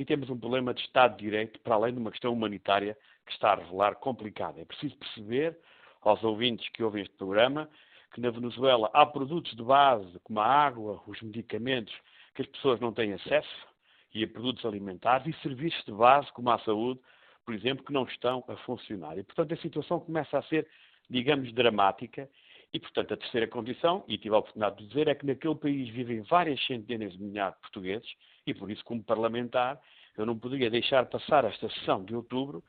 e 0.00 0.04
temos 0.06 0.30
um 0.30 0.38
problema 0.38 0.72
de 0.72 0.80
Estado 0.80 1.18
de 1.18 1.24
Direito, 1.24 1.60
para 1.60 1.74
além 1.74 1.92
de 1.92 2.00
uma 2.00 2.10
questão 2.10 2.32
humanitária 2.32 2.96
que 3.26 3.32
está 3.32 3.52
a 3.52 3.56
revelar 3.56 3.96
complicada. 3.96 4.58
É 4.58 4.64
preciso 4.64 4.96
perceber, 4.96 5.58
aos 6.00 6.24
ouvintes 6.24 6.66
que 6.70 6.82
ouvem 6.82 7.02
este 7.02 7.14
programa, 7.16 7.68
que 8.14 8.18
na 8.18 8.30
Venezuela 8.30 8.88
há 8.94 9.04
produtos 9.04 9.54
de 9.54 9.62
base, 9.62 10.18
como 10.20 10.40
a 10.40 10.46
água, 10.46 11.02
os 11.06 11.20
medicamentos, 11.20 11.94
que 12.34 12.40
as 12.40 12.48
pessoas 12.48 12.80
não 12.80 12.94
têm 12.94 13.12
acesso, 13.12 13.68
e 14.14 14.24
a 14.24 14.26
produtos 14.26 14.64
alimentares, 14.64 15.26
e 15.26 15.38
serviços 15.42 15.84
de 15.84 15.92
base, 15.92 16.32
como 16.32 16.48
a 16.48 16.58
saúde, 16.60 16.98
por 17.44 17.54
exemplo, 17.54 17.84
que 17.84 17.92
não 17.92 18.04
estão 18.04 18.42
a 18.48 18.56
funcionar. 18.56 19.18
E, 19.18 19.22
portanto, 19.22 19.52
a 19.52 19.56
situação 19.58 20.00
começa 20.00 20.38
a 20.38 20.42
ser, 20.44 20.66
digamos, 21.10 21.52
dramática. 21.52 22.26
E, 22.72 22.78
portanto, 22.78 23.14
a 23.14 23.16
terceira 23.16 23.48
condição, 23.48 24.04
e 24.06 24.16
tive 24.16 24.34
a 24.34 24.38
oportunidade 24.38 24.76
de 24.78 24.86
dizer, 24.86 25.08
é 25.08 25.14
que 25.14 25.26
naquele 25.26 25.56
país 25.56 25.88
vivem 25.88 26.22
várias 26.22 26.64
centenas 26.66 27.12
de 27.12 27.22
milhares 27.22 27.54
de 27.56 27.60
portugueses 27.62 28.08
e 28.46 28.54
por 28.54 28.70
isso, 28.70 28.84
como 28.84 29.02
parlamentar, 29.02 29.80
eu 30.16 30.24
não 30.24 30.38
poderia 30.38 30.70
deixar 30.70 31.06
passar 31.06 31.44
esta 31.44 31.68
sessão 31.70 32.04
de 32.04 32.14
outubro 32.14 32.62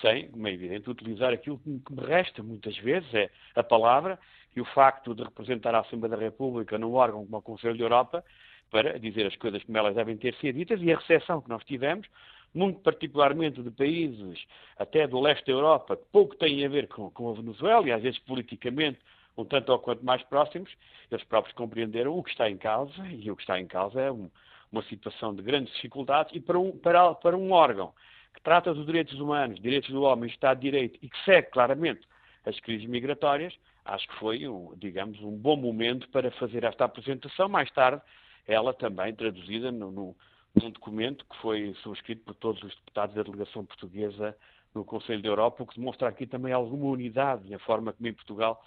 sem, 0.00 0.28
como 0.28 0.46
é 0.46 0.52
evidente, 0.52 0.90
utilizar 0.90 1.32
aquilo 1.32 1.58
que 1.58 1.92
me 1.92 2.02
resta 2.02 2.42
muitas 2.42 2.76
vezes, 2.78 3.12
é 3.14 3.30
a 3.54 3.62
palavra 3.62 4.18
e 4.54 4.60
o 4.60 4.64
facto 4.64 5.14
de 5.14 5.22
representar 5.22 5.74
a 5.74 5.80
Assembleia 5.80 6.16
da 6.16 6.22
República 6.22 6.78
num 6.78 6.94
órgão 6.94 7.24
como 7.24 7.36
o 7.36 7.42
Conselho 7.42 7.78
da 7.78 7.84
Europa 7.84 8.24
para 8.70 8.98
dizer 8.98 9.26
as 9.26 9.36
coisas 9.36 9.62
como 9.64 9.78
elas 9.78 9.94
devem 9.94 10.16
ter 10.16 10.34
sido 10.34 10.56
ditas 10.56 10.80
e 10.82 10.92
a 10.92 10.96
recepção 10.96 11.40
que 11.40 11.48
nós 11.48 11.62
tivemos, 11.64 12.06
muito 12.52 12.80
particularmente 12.80 13.62
de 13.62 13.70
países 13.70 14.44
até 14.78 15.06
do 15.06 15.20
leste 15.20 15.46
da 15.46 15.52
Europa, 15.52 15.96
que 15.96 16.04
pouco 16.10 16.34
têm 16.36 16.64
a 16.64 16.68
ver 16.68 16.88
com, 16.88 17.10
com 17.10 17.30
a 17.30 17.34
Venezuela 17.34 17.86
e 17.86 17.92
às 17.92 18.02
vezes 18.02 18.18
politicamente 18.20 18.98
um 19.36 19.44
tanto 19.44 19.70
ou 19.70 19.78
quanto 19.78 20.04
mais 20.04 20.22
próximos, 20.24 20.70
eles 21.10 21.24
próprios 21.24 21.54
compreenderam 21.54 22.16
o 22.16 22.22
que 22.22 22.30
está 22.30 22.48
em 22.48 22.56
causa 22.56 23.06
e 23.08 23.30
o 23.30 23.36
que 23.36 23.42
está 23.42 23.60
em 23.60 23.66
causa 23.66 24.00
é 24.00 24.10
um, 24.10 24.30
uma 24.72 24.82
situação 24.84 25.34
de 25.34 25.42
grandes 25.42 25.72
dificuldades 25.74 26.34
e 26.34 26.40
para 26.40 26.58
um, 26.58 26.72
para, 26.72 27.14
para 27.14 27.36
um 27.36 27.52
órgão 27.52 27.92
que 28.34 28.42
trata 28.42 28.72
dos 28.72 28.86
direitos 28.86 29.18
humanos, 29.18 29.60
direitos 29.60 29.90
do 29.90 30.02
homem, 30.02 30.30
Estado 30.30 30.58
de 30.58 30.70
Direito 30.70 30.98
e 31.02 31.08
que 31.08 31.24
segue 31.24 31.50
claramente 31.50 32.06
as 32.44 32.58
crises 32.60 32.86
migratórias, 32.88 33.54
acho 33.84 34.06
que 34.08 34.14
foi, 34.16 34.42
digamos, 34.76 35.20
um 35.20 35.36
bom 35.36 35.56
momento 35.56 36.08
para 36.10 36.30
fazer 36.32 36.64
esta 36.64 36.84
apresentação. 36.84 37.48
Mais 37.48 37.70
tarde, 37.72 38.00
ela 38.46 38.72
também 38.72 39.12
traduzida 39.14 39.72
no, 39.72 39.90
no, 39.90 40.16
num 40.54 40.70
documento 40.70 41.24
que 41.24 41.36
foi 41.38 41.74
subscrito 41.82 42.22
por 42.24 42.34
todos 42.34 42.62
os 42.62 42.74
deputados 42.76 43.16
da 43.16 43.22
delegação 43.22 43.64
portuguesa 43.64 44.36
no 44.74 44.84
Conselho 44.84 45.22
da 45.22 45.28
Europa, 45.28 45.62
o 45.62 45.66
que 45.66 45.78
demonstra 45.78 46.08
aqui 46.08 46.26
também 46.26 46.52
alguma 46.52 46.86
unidade 46.86 47.48
na 47.50 47.58
forma 47.58 47.92
como 47.92 48.08
em 48.08 48.12
Portugal 48.12 48.62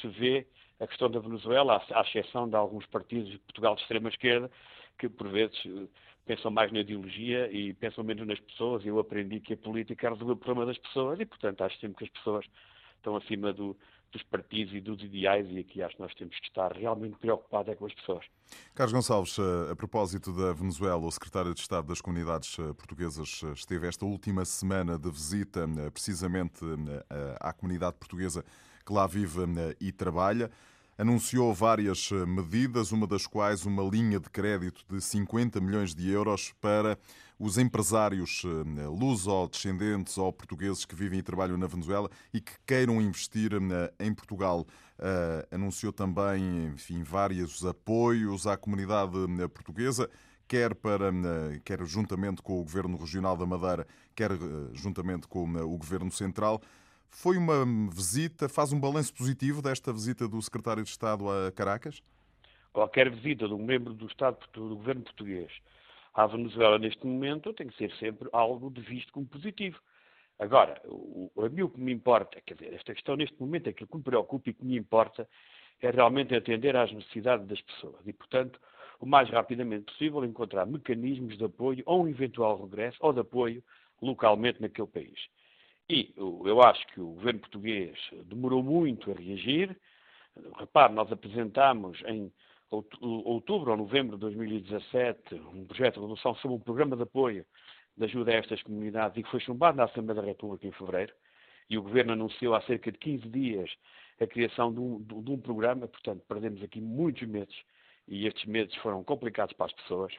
se 0.00 0.08
vê 0.08 0.46
a 0.78 0.86
questão 0.86 1.10
da 1.10 1.18
Venezuela, 1.18 1.82
à 1.90 2.00
exceção 2.02 2.48
de 2.48 2.56
alguns 2.56 2.86
partidos 2.86 3.30
de 3.30 3.38
Portugal 3.38 3.74
de 3.74 3.82
extrema-esquerda, 3.82 4.50
que 4.98 5.08
por 5.08 5.28
vezes 5.28 5.56
pensam 6.26 6.50
mais 6.50 6.72
na 6.72 6.80
ideologia 6.80 7.50
e 7.50 7.72
pensam 7.74 8.04
menos 8.04 8.26
nas 8.26 8.40
pessoas. 8.40 8.84
Eu 8.84 8.98
aprendi 8.98 9.40
que 9.40 9.54
a 9.54 9.56
política 9.56 10.10
resolver 10.10 10.32
o 10.32 10.36
problema 10.36 10.66
das 10.66 10.78
pessoas 10.78 11.18
e, 11.20 11.24
portanto, 11.24 11.62
acho 11.62 11.78
sempre 11.78 11.98
que 11.98 12.04
as 12.04 12.10
pessoas 12.10 12.44
estão 12.96 13.16
acima 13.16 13.52
do, 13.52 13.76
dos 14.12 14.22
partidos 14.24 14.74
e 14.74 14.80
dos 14.80 15.02
ideais 15.02 15.46
e 15.50 15.58
aqui 15.58 15.82
acho 15.82 15.96
que 15.96 16.02
nós 16.02 16.14
temos 16.14 16.38
que 16.38 16.46
estar 16.46 16.72
realmente 16.72 17.16
preocupados 17.18 17.72
é 17.72 17.76
com 17.76 17.86
as 17.86 17.94
pessoas. 17.94 18.24
Carlos 18.74 18.92
Gonçalves, 18.92 19.38
eh, 19.38 19.72
a 19.72 19.76
propósito 19.76 20.32
da 20.32 20.52
Venezuela, 20.52 21.04
o 21.04 21.10
secretário 21.10 21.54
de 21.54 21.60
Estado 21.60 21.86
das 21.88 22.00
Comunidades 22.00 22.58
eh, 22.58 22.72
Portuguesas 22.74 23.40
eh, 23.44 23.52
esteve 23.52 23.86
esta 23.86 24.04
última 24.04 24.44
semana 24.44 24.98
de 24.98 25.10
visita 25.10 25.66
precisamente 25.92 26.64
à 27.40 27.52
comunidade 27.52 27.96
portuguesa 27.98 28.44
que 28.86 28.92
lá 28.92 29.06
vive 29.06 29.40
e 29.80 29.90
trabalha 29.90 30.50
anunciou 30.98 31.52
várias 31.52 32.10
eh, 32.10 32.24
medidas, 32.24 32.90
uma 32.90 33.06
das 33.06 33.26
quais 33.26 33.66
uma 33.66 33.82
linha 33.82 34.18
de 34.18 34.30
crédito 34.30 34.82
de 34.88 35.00
50 35.00 35.60
milhões 35.60 35.94
de 35.94 36.10
euros 36.10 36.54
para 36.60 36.98
os 37.38 37.58
empresários 37.58 38.42
eh, 38.44 38.86
luso-descendentes 38.86 40.16
ou 40.16 40.32
portugueses 40.32 40.84
que 40.86 40.94
vivem 40.94 41.18
e 41.18 41.22
trabalham 41.22 41.58
na 41.58 41.66
Venezuela 41.66 42.10
e 42.32 42.40
que 42.40 42.52
queiram 42.66 43.00
investir 43.00 43.52
eh, 43.52 43.92
em 44.00 44.14
Portugal. 44.14 44.66
Anunciou 45.50 45.92
também, 45.92 46.68
enfim, 46.68 47.02
vários 47.02 47.66
apoios 47.66 48.46
à 48.46 48.56
comunidade 48.56 49.12
portuguesa 49.52 50.08
quer, 50.48 50.74
para, 50.74 51.12
quer 51.62 51.84
juntamente 51.84 52.40
com 52.40 52.58
o 52.58 52.62
Governo 52.62 52.96
Regional 52.96 53.36
da 53.36 53.44
Madeira, 53.44 53.86
quer 54.14 54.30
juntamente 54.72 55.28
com 55.28 55.44
o 55.44 55.76
Governo 55.76 56.10
Central. 56.10 56.62
Foi 57.10 57.36
uma 57.36 57.64
visita, 57.90 58.48
faz 58.48 58.72
um 58.72 58.80
balanço 58.80 59.14
positivo 59.14 59.62
desta 59.62 59.92
visita 59.92 60.28
do 60.28 60.40
secretário 60.42 60.82
de 60.82 60.90
Estado 60.90 61.24
a 61.30 61.50
Caracas? 61.52 62.02
Qualquer 62.72 63.10
visita 63.10 63.48
de 63.48 63.54
um 63.54 63.64
membro 63.64 63.94
do 63.94 64.06
Estado 64.06 64.38
do 64.52 64.76
governo 64.76 65.02
português 65.02 65.50
à 66.16 66.26
Venezuela 66.26 66.78
neste 66.78 67.06
momento 67.06 67.52
tem 67.52 67.68
que 67.68 67.76
ser 67.76 67.92
sempre 67.98 68.28
algo 68.32 68.70
de 68.70 68.80
visto 68.80 69.12
como 69.12 69.26
positivo. 69.26 69.78
Agora, 70.38 70.80
o, 70.86 71.30
a 71.38 71.48
mim 71.48 71.62
o 71.62 71.68
que 71.68 71.80
me 71.80 71.92
importa, 71.92 72.40
quer 72.40 72.54
dizer, 72.54 72.74
esta 72.74 72.94
questão 72.94 73.16
neste 73.16 73.38
momento, 73.38 73.68
aquilo 73.68 73.88
que 73.88 73.96
me 73.96 74.02
preocupa 74.02 74.50
e 74.50 74.54
que 74.54 74.64
me 74.64 74.76
importa 74.76 75.28
é 75.80 75.90
realmente 75.90 76.34
atender 76.34 76.74
às 76.74 76.90
necessidades 76.92 77.46
das 77.46 77.60
pessoas 77.60 78.06
e, 78.06 78.12
portanto, 78.12 78.58
o 78.98 79.06
mais 79.06 79.28
rapidamente 79.28 79.84
possível 79.92 80.24
encontrar 80.24 80.66
mecanismos 80.66 81.36
de 81.36 81.44
apoio 81.44 81.82
ou 81.86 82.04
um 82.04 82.08
eventual 82.08 82.62
regresso 82.62 82.96
ou 83.00 83.12
de 83.12 83.20
apoio 83.20 83.62
localmente 84.00 84.60
naquele 84.60 84.88
país. 84.88 85.18
E 85.88 86.12
eu 86.16 86.60
acho 86.62 86.84
que 86.88 87.00
o 87.00 87.12
governo 87.12 87.40
português 87.40 87.96
demorou 88.24 88.62
muito 88.62 89.10
a 89.10 89.14
reagir. 89.14 89.78
Repare, 90.58 90.92
nós 90.92 91.10
apresentámos 91.12 92.02
em 92.06 92.32
outubro 92.70 93.70
ou 93.70 93.76
novembro 93.76 94.16
de 94.16 94.22
2017 94.22 95.34
um 95.34 95.64
projeto 95.64 95.94
de 95.94 96.00
resolução 96.00 96.34
sobre 96.36 96.56
um 96.56 96.60
programa 96.60 96.96
de 96.96 97.02
apoio 97.02 97.46
de 97.96 98.04
ajuda 98.04 98.32
a 98.32 98.34
estas 98.34 98.60
comunidades 98.62 99.16
e 99.16 99.22
que 99.22 99.30
foi 99.30 99.38
chumbado 99.40 99.76
na 99.76 99.84
Assembleia 99.84 100.20
da 100.20 100.26
República 100.26 100.66
em 100.66 100.72
fevereiro. 100.72 101.14
E 101.70 101.78
o 101.78 101.82
governo 101.82 102.12
anunciou 102.12 102.54
há 102.54 102.62
cerca 102.62 102.90
de 102.90 102.98
15 102.98 103.28
dias 103.28 103.70
a 104.20 104.26
criação 104.26 104.72
de 104.72 104.80
um, 104.80 105.00
de 105.02 105.30
um 105.30 105.38
programa, 105.38 105.86
portanto, 105.86 106.24
perdemos 106.26 106.62
aqui 106.62 106.80
muitos 106.80 107.26
meses 107.28 107.54
e 108.08 108.26
estes 108.26 108.44
meses 108.46 108.74
foram 108.76 109.04
complicados 109.04 109.54
para 109.54 109.66
as 109.66 109.72
pessoas, 109.72 110.12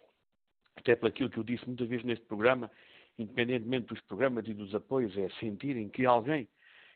até 0.76 0.96
por 0.96 1.08
aquilo 1.08 1.30
que 1.30 1.38
eu 1.38 1.44
disse 1.44 1.66
muitas 1.68 1.88
vezes 1.88 2.06
neste 2.06 2.26
programa, 2.26 2.72
independentemente 3.18 3.88
dos 3.88 4.02
programas 4.02 4.48
e 4.48 4.54
dos 4.54 4.74
apoios, 4.76 5.18
é 5.18 5.30
sentirem 5.40 5.90
que 5.90 6.06
alguém 6.06 6.48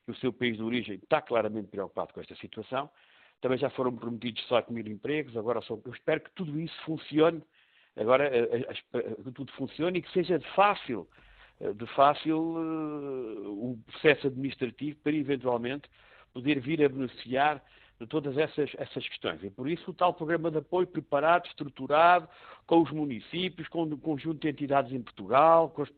que 0.06 0.12
o 0.12 0.16
seu 0.16 0.34
país 0.34 0.58
de 0.58 0.64
origem 0.64 0.96
está 0.96 1.22
claramente 1.22 1.70
preocupado 1.70 2.14
com 2.14 2.22
esta 2.22 2.36
situação. 2.36 2.90
Também 3.40 3.58
já 3.58 3.70
foram 3.72 3.96
prometidos 3.96 4.42
18 4.44 4.72
mil 4.72 4.88
empregos, 4.88 5.36
agora 5.36 5.62
só, 5.62 5.80
eu 5.84 5.94
espero 5.94 6.22
que 6.22 6.32
tudo 6.32 6.60
isso 6.60 6.76
funcione, 6.84 7.42
agora 7.96 8.28
eh, 8.28 8.68
eh, 8.94 9.16
que 9.24 9.32
tudo 9.32 9.52
funcione 9.54 10.00
e 10.00 10.02
que 10.02 10.12
seja 10.12 10.38
de 10.38 10.48
fácil, 10.54 11.08
eh, 11.60 11.74
de 11.74 11.86
fácil 11.88 12.38
o 12.40 13.80
processo 13.88 14.28
administrativo 14.28 15.00
para 15.00 15.14
eventualmente 15.14 15.90
poder 16.34 16.60
vir 16.60 16.84
a 16.84 16.90
beneficiar 16.90 17.64
de 18.02 18.08
todas 18.08 18.38
essas, 18.38 18.72
essas 18.78 19.08
questões. 19.08 19.44
E 19.44 19.50
por 19.50 19.70
isso 19.70 19.92
o 19.92 19.94
tal 19.94 20.14
programa 20.14 20.50
de 20.50 20.58
apoio 20.58 20.88
preparado, 20.88 21.46
estruturado, 21.46 22.28
com 22.66 22.82
os 22.82 22.92
municípios, 22.92 23.68
com 23.68 23.84
o 23.84 23.98
conjunto 23.98 24.40
de 24.40 24.50
entidades 24.50 24.92
em 24.92 25.02
Portugal, 25.02 25.70
com, 25.70 25.84
os, 25.84 25.90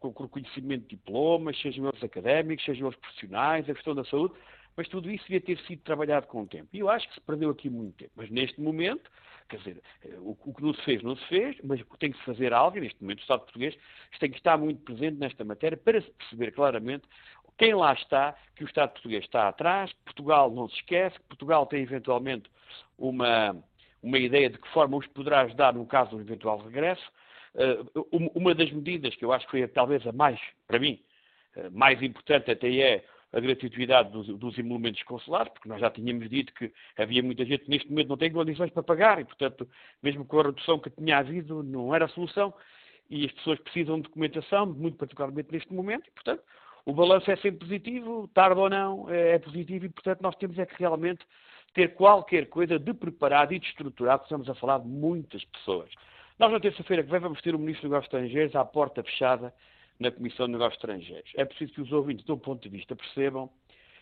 com 0.00 0.08
o 0.08 0.22
reconhecimento 0.22 0.82
de 0.82 0.96
diplomas, 0.96 1.60
sejam 1.60 1.88
eles 1.88 2.02
académicos, 2.02 2.64
sejam 2.64 2.88
eles 2.88 2.98
profissionais, 2.98 3.68
a 3.68 3.74
questão 3.74 3.94
da 3.94 4.04
saúde, 4.04 4.34
mas 4.76 4.88
tudo 4.88 5.10
isso 5.10 5.24
devia 5.24 5.40
ter 5.40 5.58
sido 5.66 5.82
trabalhado 5.82 6.26
com 6.26 6.42
o 6.42 6.46
tempo. 6.46 6.68
E 6.72 6.80
eu 6.80 6.88
acho 6.88 7.08
que 7.08 7.14
se 7.14 7.20
perdeu 7.20 7.50
aqui 7.50 7.70
muito 7.70 7.96
tempo. 7.96 8.12
Mas 8.16 8.28
neste 8.30 8.60
momento, 8.60 9.08
quer 9.48 9.58
dizer, 9.58 9.82
o, 10.18 10.36
o 10.44 10.54
que 10.54 10.62
não 10.62 10.74
se 10.74 10.82
fez, 10.82 11.02
não 11.02 11.16
se 11.16 11.24
fez, 11.26 11.56
mas 11.62 11.80
tem 11.98 12.10
que 12.10 12.18
se 12.18 12.24
fazer 12.24 12.52
algo, 12.52 12.76
e 12.78 12.80
neste 12.80 13.00
momento 13.00 13.18
o 13.18 13.22
Estado 13.22 13.40
português 13.40 13.76
tem 14.18 14.30
que 14.30 14.38
estar 14.38 14.58
muito 14.58 14.82
presente 14.82 15.16
nesta 15.16 15.44
matéria 15.44 15.76
para 15.76 16.00
se 16.00 16.10
perceber 16.10 16.50
claramente 16.52 17.04
quem 17.60 17.74
lá 17.74 17.92
está, 17.92 18.34
que 18.56 18.64
o 18.64 18.66
Estado 18.66 18.92
português 18.92 19.22
está 19.22 19.46
atrás, 19.46 19.92
Portugal 20.02 20.50
não 20.50 20.66
se 20.66 20.76
esquece, 20.76 21.18
que 21.18 21.26
Portugal 21.26 21.66
tem 21.66 21.82
eventualmente 21.82 22.50
uma, 22.96 23.54
uma 24.02 24.18
ideia 24.18 24.48
de 24.48 24.56
que 24.56 24.66
forma 24.70 24.96
os 24.96 25.06
poderá 25.08 25.42
ajudar 25.42 25.74
no 25.74 25.84
caso 25.84 26.12
do 26.12 26.22
eventual 26.22 26.56
regresso. 26.56 27.06
Uh, 27.54 28.30
uma 28.34 28.54
das 28.54 28.72
medidas 28.72 29.14
que 29.14 29.22
eu 29.22 29.30
acho 29.30 29.44
que 29.44 29.50
foi 29.50 29.68
talvez 29.68 30.06
a 30.06 30.12
mais, 30.12 30.40
para 30.66 30.78
mim, 30.78 31.02
uh, 31.54 31.70
mais 31.70 32.02
importante 32.02 32.50
até 32.50 32.74
é 32.78 33.04
a 33.30 33.38
gratuidade 33.38 34.10
dos, 34.10 34.26
dos 34.38 34.58
emolumentos 34.58 35.02
consulares, 35.02 35.52
porque 35.52 35.68
nós 35.68 35.82
já 35.82 35.90
tínhamos 35.90 36.30
dito 36.30 36.54
que 36.54 36.72
havia 36.96 37.22
muita 37.22 37.44
gente 37.44 37.64
que 37.64 37.70
neste 37.70 37.90
momento 37.90 38.08
não 38.08 38.16
tem 38.16 38.32
condições 38.32 38.70
para 38.70 38.82
pagar 38.82 39.20
e, 39.20 39.24
portanto, 39.26 39.68
mesmo 40.02 40.24
com 40.24 40.40
a 40.40 40.44
redução 40.44 40.78
que 40.78 40.88
tinha 40.88 41.18
havido, 41.18 41.62
não 41.62 41.94
era 41.94 42.06
a 42.06 42.08
solução 42.08 42.54
e 43.10 43.26
as 43.26 43.32
pessoas 43.32 43.58
precisam 43.60 43.96
de 43.96 44.04
documentação, 44.04 44.64
muito 44.64 44.96
particularmente 44.96 45.52
neste 45.52 45.70
momento, 45.74 46.08
e, 46.08 46.10
portanto, 46.12 46.42
o 46.84 46.92
balanço 46.92 47.30
é 47.30 47.36
sempre 47.36 47.60
positivo, 47.60 48.28
tarde 48.34 48.60
ou 48.60 48.68
não, 48.68 49.08
é, 49.10 49.34
é 49.34 49.38
positivo 49.38 49.86
e, 49.86 49.88
portanto, 49.88 50.20
nós 50.22 50.36
temos 50.36 50.58
é 50.58 50.66
que 50.66 50.74
realmente 50.78 51.24
ter 51.74 51.94
qualquer 51.94 52.48
coisa 52.48 52.78
de 52.78 52.92
preparado 52.92 53.52
e 53.52 53.58
de 53.58 53.66
estruturado, 53.66 54.24
estamos 54.24 54.48
a 54.48 54.54
falar 54.54 54.78
de 54.78 54.88
muitas 54.88 55.44
pessoas. 55.44 55.90
Nós, 56.38 56.50
na 56.50 56.58
terça-feira 56.58 57.02
que 57.02 57.10
vem, 57.10 57.20
vamos 57.20 57.40
ter 57.42 57.54
o 57.54 57.58
Ministro 57.58 57.82
dos 57.82 57.90
Negócios 57.90 58.14
Estrangeiros 58.14 58.56
à 58.56 58.64
porta 58.64 59.02
fechada 59.02 59.54
na 59.98 60.10
Comissão 60.10 60.46
de 60.46 60.52
Negócios 60.52 60.82
Estrangeiros. 60.82 61.30
É 61.36 61.44
preciso 61.44 61.72
que 61.74 61.82
os 61.82 61.92
ouvintes, 61.92 62.24
do 62.24 62.36
ponto 62.36 62.62
de 62.62 62.68
vista, 62.68 62.96
percebam 62.96 63.50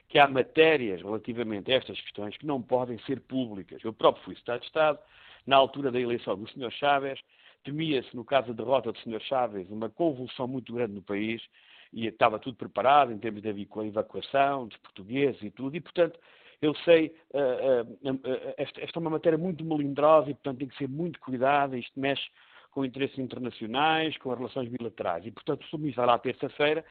que 0.09 0.19
há 0.19 0.27
matérias 0.27 1.03
relativamente 1.03 1.71
a 1.71 1.75
estas 1.75 2.01
questões 2.01 2.37
que 2.37 2.47
não 2.47 2.63
podem 2.63 2.99
ser 3.01 3.21
públicas. 3.21 3.83
Eu 3.85 3.93
próprio 3.93 4.25
fui 4.25 4.35
Estado 4.35 4.61
de 4.61 4.67
Estado, 4.67 4.99
na 5.47 5.57
altura 5.57 5.91
da 5.91 6.01
eleição 6.01 6.37
do 6.37 6.49
Sr. 6.49 6.71
Chávez, 6.71 7.21
temia-se, 7.65 8.15
no 8.17 8.25
caso 8.25 8.49
da 8.49 8.63
derrota 8.63 8.93
do 8.93 8.99
Sr. 8.99 9.21
Chávez, 9.21 9.69
uma 9.71 9.91
convulsão 9.91 10.47
muito 10.47 10.73
grande 10.73 10.95
no 10.95 11.03
país 11.03 11.43
e 11.93 12.07
estava 12.07 12.39
tudo 12.39 12.57
preparado 12.57 13.13
em 13.13 13.19
termos 13.19 13.43
de 13.43 13.49
evacuação 13.49 14.67
dos 14.67 14.77
portugueses 14.79 15.43
e 15.43 15.51
tudo, 15.51 15.77
e 15.77 15.81
portanto 15.81 16.19
eu 16.61 16.75
sei, 16.85 17.15
uh, 17.33 18.11
uh, 18.11 18.55
esta, 18.57 18.81
esta, 18.81 18.99
é 18.99 19.01
uma 19.01 19.11
matéria 19.11 19.39
muito 19.39 19.65
melindrosa 19.65 20.31
e 20.31 20.35
portanto 20.35 20.59
tem 20.59 20.69
que 20.69 20.77
ser 20.77 20.89
muito 20.89 21.21
cuidada, 21.21 21.79
isto 21.79 21.99
mexe 21.99 22.29
com 22.73 22.85
interesses 22.85 23.19
internacionais, 23.19 24.17
com 24.19 24.33
as 24.33 24.39
relações 24.39 24.69
bilaterais 24.69 25.25
e 25.25 25.31
portanto 25.31 25.65
se 25.67 25.75
o 25.75 25.79
ministro 25.79 26.05
lá 26.05 26.19
terça-feira, 26.19 26.85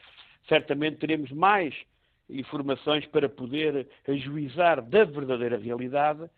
certamente 0.47 0.97
teremos 0.97 1.31
mais 1.31 1.75
informações 2.29 3.05
para 3.07 3.29
poder 3.29 3.87
ajuizar 4.07 4.81
da 4.81 5.03
verdadeira 5.05 5.57
realidade, 5.57 6.29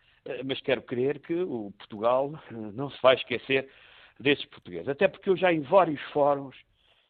mas 0.45 0.61
quero 0.61 0.81
crer 0.81 1.19
que 1.19 1.33
o 1.33 1.71
Portugal 1.77 2.33
não 2.51 2.89
se 2.89 3.01
vai 3.01 3.15
esquecer 3.15 3.69
desses 4.19 4.45
portugueses. 4.45 4.89
Até 4.89 5.07
porque 5.07 5.29
eu 5.29 5.37
já 5.37 5.51
em 5.51 5.61
vários 5.61 6.01
fóruns 6.11 6.55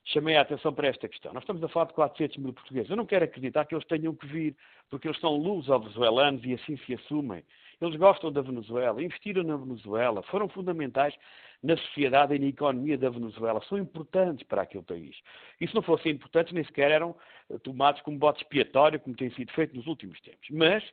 chamei 0.10 0.36
a 0.36 0.42
atenção 0.42 0.74
para 0.74 0.88
esta 0.88 1.08
questão. 1.08 1.34
Nós 1.34 1.44
estamos 1.44 1.64
a 1.64 1.68
falar 1.68 1.86
de 1.86 1.94
400 1.94 2.38
mil 2.38 2.54
portugueses. 2.54 2.90
Eu 2.90 2.98
não 2.98 3.06
quero 3.06 3.26
acreditar 3.26 3.66
que 3.66 3.76
eles 3.76 3.86
tenham 3.86 4.16
que 4.16 4.26
vir, 4.28 4.56
porque 4.90 5.08
eles 5.08 5.20
são 5.20 5.36
luso-venezuelanos 5.36 6.44
e 6.44 6.54
assim 6.54 6.78
se 6.78 6.96
assumem. 6.96 7.44
Eles 7.80 7.96
gostam 7.96 8.32
da 8.32 8.42
Venezuela, 8.42 9.02
investiram 9.02 9.44
na 9.44 9.56
Venezuela, 9.56 10.22
foram 10.24 10.50
fundamentais 10.50 11.16
na 11.62 11.78
sociedade 11.78 12.36
e 12.36 12.40
na 12.40 12.48
economia 12.48 12.98
da 12.98 13.10
Venezuela, 13.10 13.62
são 13.68 13.78
importantes 13.78 14.46
para 14.48 14.64
aquele 14.64 14.84
país. 14.84 15.16
E 15.60 15.68
se 15.68 15.76
não 15.76 15.82
fossem 15.82 16.14
importantes, 16.14 16.54
nem 16.54 16.64
sequer 16.64 16.92
eram 16.92 17.16
eh, 17.50 17.58
tomados 17.60 18.02
como 18.02 18.18
bote 18.18 18.42
expiatório, 18.42 19.00
como 19.00 19.16
tem 19.16 19.30
sido 19.32 19.52
feito 19.54 19.76
nos 19.76 19.86
últimos 19.88 20.20
tempos. 20.22 20.50
Mas, 20.50 20.84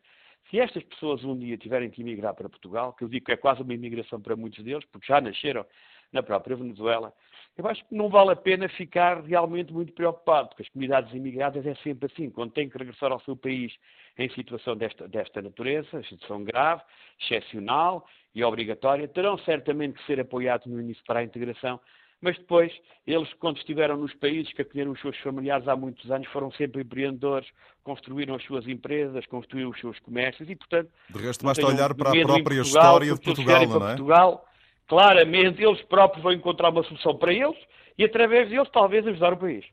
se 0.50 0.60
estas 0.60 0.82
pessoas 0.84 1.24
um 1.24 1.36
dia 1.36 1.56
tiverem 1.56 1.90
que 1.90 2.02
emigrar 2.02 2.34
para 2.34 2.48
Portugal, 2.48 2.92
que 2.92 3.04
eu 3.04 3.08
digo 3.08 3.26
que 3.26 3.32
é 3.32 3.36
quase 3.36 3.62
uma 3.62 3.74
imigração 3.74 4.20
para 4.20 4.36
muitos 4.36 4.62
deles, 4.64 4.84
porque 4.86 5.06
já 5.06 5.20
nasceram 5.20 5.64
na 6.12 6.22
própria 6.22 6.56
Venezuela, 6.56 7.12
eu 7.56 7.66
acho 7.66 7.84
que 7.86 7.94
não 7.94 8.08
vale 8.08 8.32
a 8.32 8.36
pena 8.36 8.68
ficar 8.68 9.22
realmente 9.22 9.72
muito 9.72 9.92
preocupado, 9.92 10.48
porque 10.48 10.62
as 10.62 10.68
comunidades 10.68 11.12
imigradas 11.14 11.64
é 11.66 11.74
sempre 11.76 12.10
assim, 12.12 12.28
quando 12.30 12.52
têm 12.52 12.68
que 12.68 12.76
regressar 12.76 13.10
ao 13.10 13.20
seu 13.20 13.34
país 13.34 13.72
em 14.18 14.28
situação 14.30 14.76
desta, 14.76 15.08
desta 15.08 15.40
natureza, 15.40 16.02
situação 16.04 16.44
grave, 16.44 16.82
excepcional 17.20 18.06
e 18.34 18.44
obrigatória, 18.44 19.08
terão 19.08 19.38
certamente 19.38 19.98
que 19.98 20.06
ser 20.06 20.20
apoiados 20.20 20.66
no 20.66 20.80
início 20.80 21.02
para 21.06 21.20
a 21.20 21.24
integração, 21.24 21.80
mas 22.20 22.36
depois, 22.38 22.72
eles, 23.06 23.32
quando 23.34 23.58
estiveram 23.58 23.96
nos 23.96 24.14
países 24.14 24.52
que 24.52 24.62
acolheram 24.62 24.92
os 24.92 25.00
seus 25.00 25.16
familiares 25.18 25.68
há 25.68 25.76
muitos 25.76 26.10
anos, 26.10 26.26
foram 26.28 26.50
sempre 26.52 26.82
empreendedores, 26.82 27.46
construíram 27.84 28.34
as 28.34 28.44
suas 28.44 28.66
empresas, 28.66 29.26
construíram 29.26 29.70
os 29.70 29.78
seus 29.78 29.98
comércios 30.00 30.48
e, 30.48 30.56
portanto... 30.56 30.90
De 31.10 31.18
resto, 31.18 31.44
basta 31.44 31.66
olhar 31.66 31.94
para 31.94 32.10
a 32.10 32.12
própria 32.12 32.42
Portugal, 32.42 32.62
história 32.64 33.14
de 33.14 33.20
Portugal, 33.20 33.66
não 33.66 33.76
é? 33.76 33.88
Portugal, 33.88 34.46
claramente 34.88 35.62
eles 35.62 35.82
próprios 35.82 36.22
vão 36.22 36.32
encontrar 36.32 36.70
uma 36.70 36.82
solução 36.84 37.16
para 37.16 37.32
eles 37.32 37.56
e, 37.98 38.04
através 38.04 38.48
deles, 38.48 38.68
talvez 38.72 39.06
ajudar 39.06 39.32
o 39.32 39.36
país. 39.36 39.64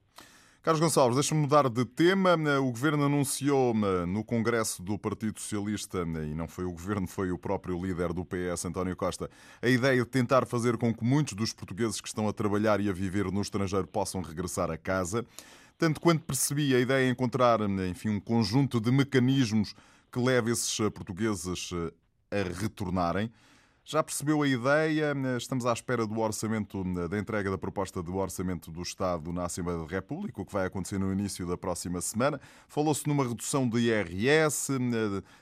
Carlos 0.63 0.79
Gonçalves, 0.79 1.15
deixa-me 1.15 1.41
mudar 1.41 1.67
de 1.67 1.83
tema. 1.83 2.37
O 2.61 2.71
Governo 2.71 3.03
anunciou 3.03 3.73
no 3.73 4.23
Congresso 4.23 4.81
do 4.81 4.97
Partido 4.97 5.37
Socialista, 5.37 6.03
e 6.03 6.33
não 6.33 6.47
foi 6.47 6.63
o 6.63 6.71
Governo, 6.71 7.05
foi 7.05 7.31
o 7.33 7.37
próprio 7.37 7.77
líder 7.85 8.13
do 8.13 8.23
PS, 8.23 8.63
António 8.63 8.95
Costa, 8.95 9.29
a 9.61 9.67
ideia 9.67 10.01
de 10.01 10.09
tentar 10.09 10.45
fazer 10.45 10.77
com 10.77 10.93
que 10.93 11.03
muitos 11.03 11.33
dos 11.33 11.51
portugueses 11.51 11.99
que 11.99 12.07
estão 12.07 12.29
a 12.29 12.31
trabalhar 12.31 12.79
e 12.79 12.89
a 12.89 12.93
viver 12.93 13.29
no 13.29 13.41
estrangeiro 13.41 13.85
possam 13.85 14.21
regressar 14.21 14.71
a 14.71 14.77
casa. 14.77 15.25
Tanto 15.77 15.99
quanto 15.99 16.23
percebi, 16.23 16.73
a 16.73 16.79
ideia 16.79 17.07
é 17.07 17.09
encontrar 17.09 17.59
enfim, 17.89 18.07
um 18.07 18.19
conjunto 18.21 18.79
de 18.79 18.89
mecanismos 18.89 19.75
que 20.09 20.17
leve 20.17 20.51
esses 20.51 20.77
portugueses 20.91 21.71
a 22.31 22.57
retornarem. 22.57 23.29
Já 23.85 24.01
percebeu 24.01 24.41
a 24.41 24.47
ideia? 24.47 25.13
Estamos 25.37 25.65
à 25.65 25.73
espera 25.73 26.07
do 26.07 26.17
orçamento, 26.17 26.83
da 27.09 27.19
entrega 27.19 27.51
da 27.51 27.57
proposta 27.57 28.01
do 28.01 28.15
orçamento 28.15 28.71
do 28.71 28.81
Estado 28.81 29.33
na 29.33 29.43
Assembleia 29.43 29.77
da 29.77 29.85
República, 29.85 30.41
o 30.41 30.45
que 30.45 30.53
vai 30.53 30.65
acontecer 30.65 30.97
no 30.97 31.11
início 31.11 31.45
da 31.45 31.57
próxima 31.57 31.99
semana. 31.99 32.39
Falou-se 32.69 33.05
numa 33.05 33.27
redução 33.27 33.67
de 33.67 33.79
IRS, 33.79 34.71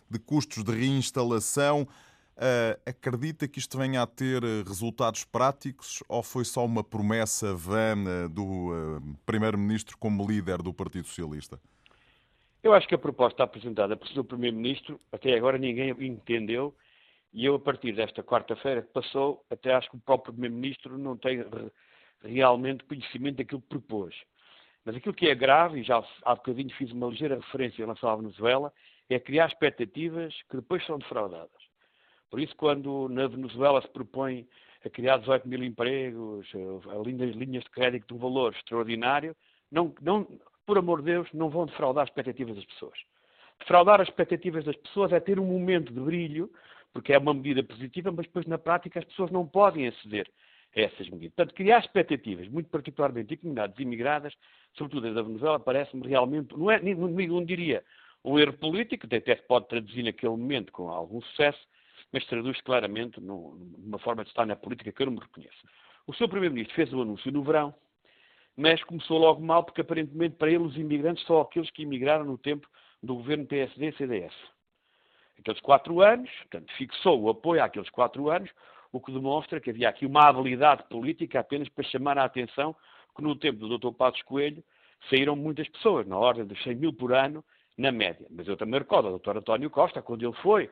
de 0.10 0.20
custos 0.20 0.64
de 0.64 0.72
reinstalação. 0.72 1.88
Uh, 2.36 2.82
acredita 2.84 3.48
que 3.48 3.60
isto 3.60 3.78
venha 3.78 4.02
a 4.02 4.08
ter 4.08 4.42
resultados 4.66 5.24
práticos 5.24 6.02
ou 6.10 6.24
foi 6.24 6.44
só 6.44 6.66
uma 6.66 6.84
promessa 6.84 7.54
vã 7.54 7.96
do 8.28 8.44
uh, 8.44 9.18
Primeiro-Ministro 9.24 9.96
como 10.00 10.28
líder 10.28 10.64
do 10.64 10.74
Partido 10.74 11.06
Socialista? 11.06 11.60
Eu 12.64 12.74
acho 12.74 12.88
que 12.88 12.96
a 12.96 12.98
proposta 12.98 13.44
apresentada 13.44 13.96
pelo 13.96 14.24
Primeiro-Ministro, 14.24 15.00
até 15.12 15.36
agora 15.36 15.60
ninguém 15.60 15.92
entendeu 16.00 16.74
e 17.34 17.46
eu, 17.46 17.56
a 17.56 17.60
partir 17.60 17.94
desta 17.94 18.22
quarta-feira 18.24 18.82
que 18.82 18.92
passou, 18.92 19.46
até 19.50 19.74
acho 19.74 19.90
que 19.90 19.96
o 19.96 20.02
próprio 20.02 20.34
Primeiro-Ministro 20.34 20.98
não 20.98 21.16
tem 21.16 21.46
realmente 22.24 22.84
conhecimento 22.84 23.38
daquilo 23.38 23.62
que 23.62 23.70
propôs. 23.70 24.16
Mas 24.84 24.96
aquilo 24.96 25.14
que 25.14 25.28
é 25.28 25.36
grave, 25.36 25.80
e 25.80 25.84
já 25.84 26.04
há 26.24 26.36
bocadinho 26.36 26.70
fiz 26.76 26.92
uma 26.92 27.08
ligeira 27.08 27.36
referência 27.36 27.82
em 27.82 27.86
relação 27.86 28.10
à 28.10 28.16
Venezuela, 28.16 28.74
é 29.10 29.20
criar 29.20 29.48
expectativas 29.48 30.34
que 30.50 30.58
depois 30.58 30.86
são 30.86 30.98
defraudadas. 30.98 31.50
Por 32.30 32.40
isso, 32.40 32.56
quando 32.56 33.08
na 33.10 33.28
Venezuela 33.28 33.82
se 33.82 33.90
propõe 33.90 34.48
a 34.86 34.90
criar 34.90 35.18
18 35.18 35.48
mil 35.48 35.64
empregos, 35.64 36.48
a 36.90 36.98
linhas, 37.04 37.36
linhas 37.36 37.64
de 37.64 37.70
crédito 37.70 38.08
de 38.08 38.14
um 38.14 38.18
valor 38.18 38.54
extraordinário, 38.54 39.36
não, 39.72 39.94
não, 40.02 40.28
por 40.66 40.78
amor 40.78 41.00
de 41.00 41.12
Deus, 41.12 41.28
não 41.34 41.50
vão 41.50 41.66
defraudar 41.66 42.04
as 42.04 42.10
expectativas 42.10 42.56
das 42.56 42.66
pessoas. 42.66 42.98
Defraudar 43.60 44.02
as 44.02 44.08
expectativas 44.08 44.66
das 44.66 44.76
pessoas 44.78 45.12
é 45.12 45.20
ter 45.20 45.40
um 45.40 45.46
momento 45.46 45.94
de 45.94 46.00
brilho, 46.00 46.52
porque 46.94 47.14
é 47.14 47.18
uma 47.18 47.34
medida 47.34 47.64
positiva, 47.64 48.12
mas 48.12 48.26
depois 48.26 48.46
na 48.46 48.58
prática 48.58 49.00
as 49.00 49.06
pessoas 49.06 49.32
não 49.32 49.48
podem 49.48 49.88
aceder 49.88 50.28
a 50.76 50.82
essas 50.82 51.10
medidas. 51.10 51.34
Portanto, 51.36 51.56
criar 51.56 51.80
expectativas, 51.80 52.48
muito 52.48 52.70
particularmente 52.70 53.34
em 53.34 53.38
comunidades 53.38 53.80
imigradas, 53.80 54.34
sobretudo 54.74 55.08
a 55.08 55.14
da 55.14 55.22
Venezuela, 55.22 55.60
parece-me 55.60 56.08
realmente, 56.08 56.56
não, 56.58 56.72
é, 56.72 56.82
não, 56.82 57.08
não 57.08 57.46
diria 57.46 57.84
um 58.24 58.38
erro 58.38 58.54
político, 58.54 59.06
até 59.06 59.36
se 59.36 59.42
pode 59.44 59.68
traduzir 59.68 60.04
naquele 60.04 60.32
momento 60.32 60.72
com 60.72 60.90
algum 60.90 61.22
sucesso, 61.22 61.60
mas 62.12 62.26
traduz 62.26 62.60
claramente 62.62 63.20
numa 63.20 64.00
forma 64.00 64.24
de 64.24 64.30
estar 64.30 64.46
na 64.46 64.56
política 64.56 64.92
que 64.92 65.02
eu 65.02 65.06
não 65.08 65.14
me 65.14 65.20
reconheço. 65.20 65.68
O 66.06 66.14
seu 66.14 66.28
Primeiro-Ministro 66.28 66.76
fez 66.76 66.92
o 66.94 67.02
anúncio 67.02 67.32
no 67.32 67.44
verão, 67.44 67.74
mas 68.56 68.84
começou 68.84 69.18
logo 69.18 69.42
mal, 69.42 69.64
porque 69.64 69.82
aparentemente 69.82 70.36
para 70.36 70.50
ele 70.50 70.64
os 70.64 70.76
imigrantes 70.76 71.26
são 71.26 71.40
aqueles 71.40 71.70
que 71.72 71.84
imigraram 71.84 72.26
no 72.26 72.38
tempo 72.38 72.68
do 73.02 73.16
governo 73.16 73.46
PSD-CDS. 73.46 74.34
Aqueles 75.42 75.60
quatro 75.62 76.02
anos, 76.02 76.30
portanto, 76.30 76.72
fixou 76.78 77.20
o 77.20 77.30
apoio 77.30 77.64
àqueles 77.64 77.90
quatro 77.90 78.30
anos, 78.30 78.50
o 78.92 79.00
que 79.00 79.12
demonstra 79.12 79.60
que 79.60 79.72
havia 79.72 79.90
aqui 79.90 80.06
uma 80.06 80.28
habilidade 80.28 80.84
política 80.90 81.40
apenas 81.40 81.68
para 81.70 81.84
chamar 81.86 82.18
a 82.18 82.26
atenção 82.26 82.76
que 83.16 83.24
no 83.24 83.36
tempo 83.36 83.68
do 83.68 83.78
Dr. 83.78 83.92
Passos 83.92 84.22
Coelho 84.24 84.64
saíram 85.10 85.36
muitas 85.36 85.68
pessoas, 85.70 86.08
na 86.08 86.18
ordem 86.18 86.46
dos 86.46 86.62
100 86.64 86.76
mil 86.76 86.94
por 86.94 87.14
ano, 87.14 87.44
na 87.78 87.92
média. 87.92 88.26
Mas 88.30 88.48
eu 88.48 88.56
também 88.56 88.80
recordo 88.80 89.10
o 89.10 89.18
Dr. 89.18 89.38
António 89.38 89.70
Costa, 89.70 90.02
quando 90.02 90.24
ele 90.24 90.36
foi 90.38 90.70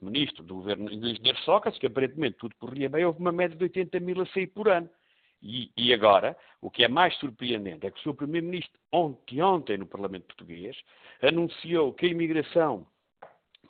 ministro 0.00 0.42
do 0.42 0.56
governo 0.56 0.86
do 0.86 1.08
engenheiro 1.08 1.38
Sócrates, 1.38 1.78
que 1.78 1.86
aparentemente 1.86 2.36
tudo 2.38 2.54
corria 2.56 2.88
bem, 2.88 3.04
houve 3.04 3.20
uma 3.20 3.32
média 3.32 3.56
de 3.56 3.64
80 3.64 4.00
mil 4.00 4.20
a 4.20 4.26
sair 4.26 4.46
por 4.46 4.68
ano. 4.68 4.88
E, 5.42 5.70
e, 5.74 5.94
agora, 5.94 6.36
o 6.60 6.70
que 6.70 6.84
é 6.84 6.88
mais 6.88 7.16
surpreendente 7.16 7.86
é 7.86 7.90
que 7.90 7.98
o 7.98 8.02
seu 8.02 8.14
Primeiro-Ministro, 8.14 8.78
ontem, 8.92 9.40
ontem, 9.40 9.78
no 9.78 9.86
Parlamento 9.86 10.26
Português, 10.26 10.76
anunciou 11.22 11.94
que 11.94 12.04
a 12.04 12.10
imigração 12.10 12.86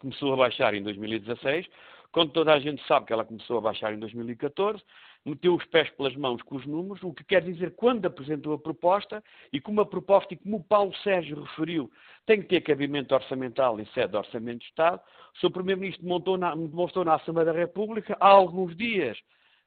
começou 0.01 0.33
a 0.33 0.37
baixar 0.37 0.75
em 0.75 0.83
2016, 0.83 1.67
quando 2.11 2.33
toda 2.33 2.53
a 2.53 2.59
gente 2.59 2.85
sabe 2.87 3.07
que 3.07 3.13
ela 3.13 3.25
começou 3.25 3.59
a 3.59 3.61
baixar 3.61 3.93
em 3.93 3.99
2014, 3.99 4.83
meteu 5.25 5.55
os 5.55 5.65
pés 5.67 5.89
pelas 5.91 6.17
mãos 6.17 6.43
com 6.43 6.57
os 6.57 6.67
números, 6.67 7.03
o 7.03 7.13
que 7.13 7.23
quer 7.23 7.43
dizer 7.43 7.75
quando 7.77 8.07
apresentou 8.07 8.55
a 8.55 8.59
proposta, 8.59 9.23
e 9.53 9.61
como 9.61 9.81
a 9.81 9.87
proposta, 9.87 10.35
e 10.35 10.37
como 10.37 10.57
o 10.57 10.65
Paulo 10.65 10.93
Sérgio 11.05 11.43
referiu, 11.43 11.91
tem 12.27 12.41
que 12.41 12.49
ter 12.49 12.63
cabimento 12.63 13.15
orçamental 13.15 13.79
em 13.79 13.87
sede 13.87 14.09
de 14.09 14.17
Orçamento 14.17 14.61
de 14.61 14.67
Estado, 14.67 15.01
o 15.35 15.39
seu 15.39 15.51
Primeiro-Ministro 15.51 16.05
demonstrou 16.05 17.05
na 17.05 17.15
Assembleia 17.15 17.53
da 17.53 17.59
República, 17.59 18.17
há 18.19 18.29
alguns 18.29 18.77
dias 18.77 19.17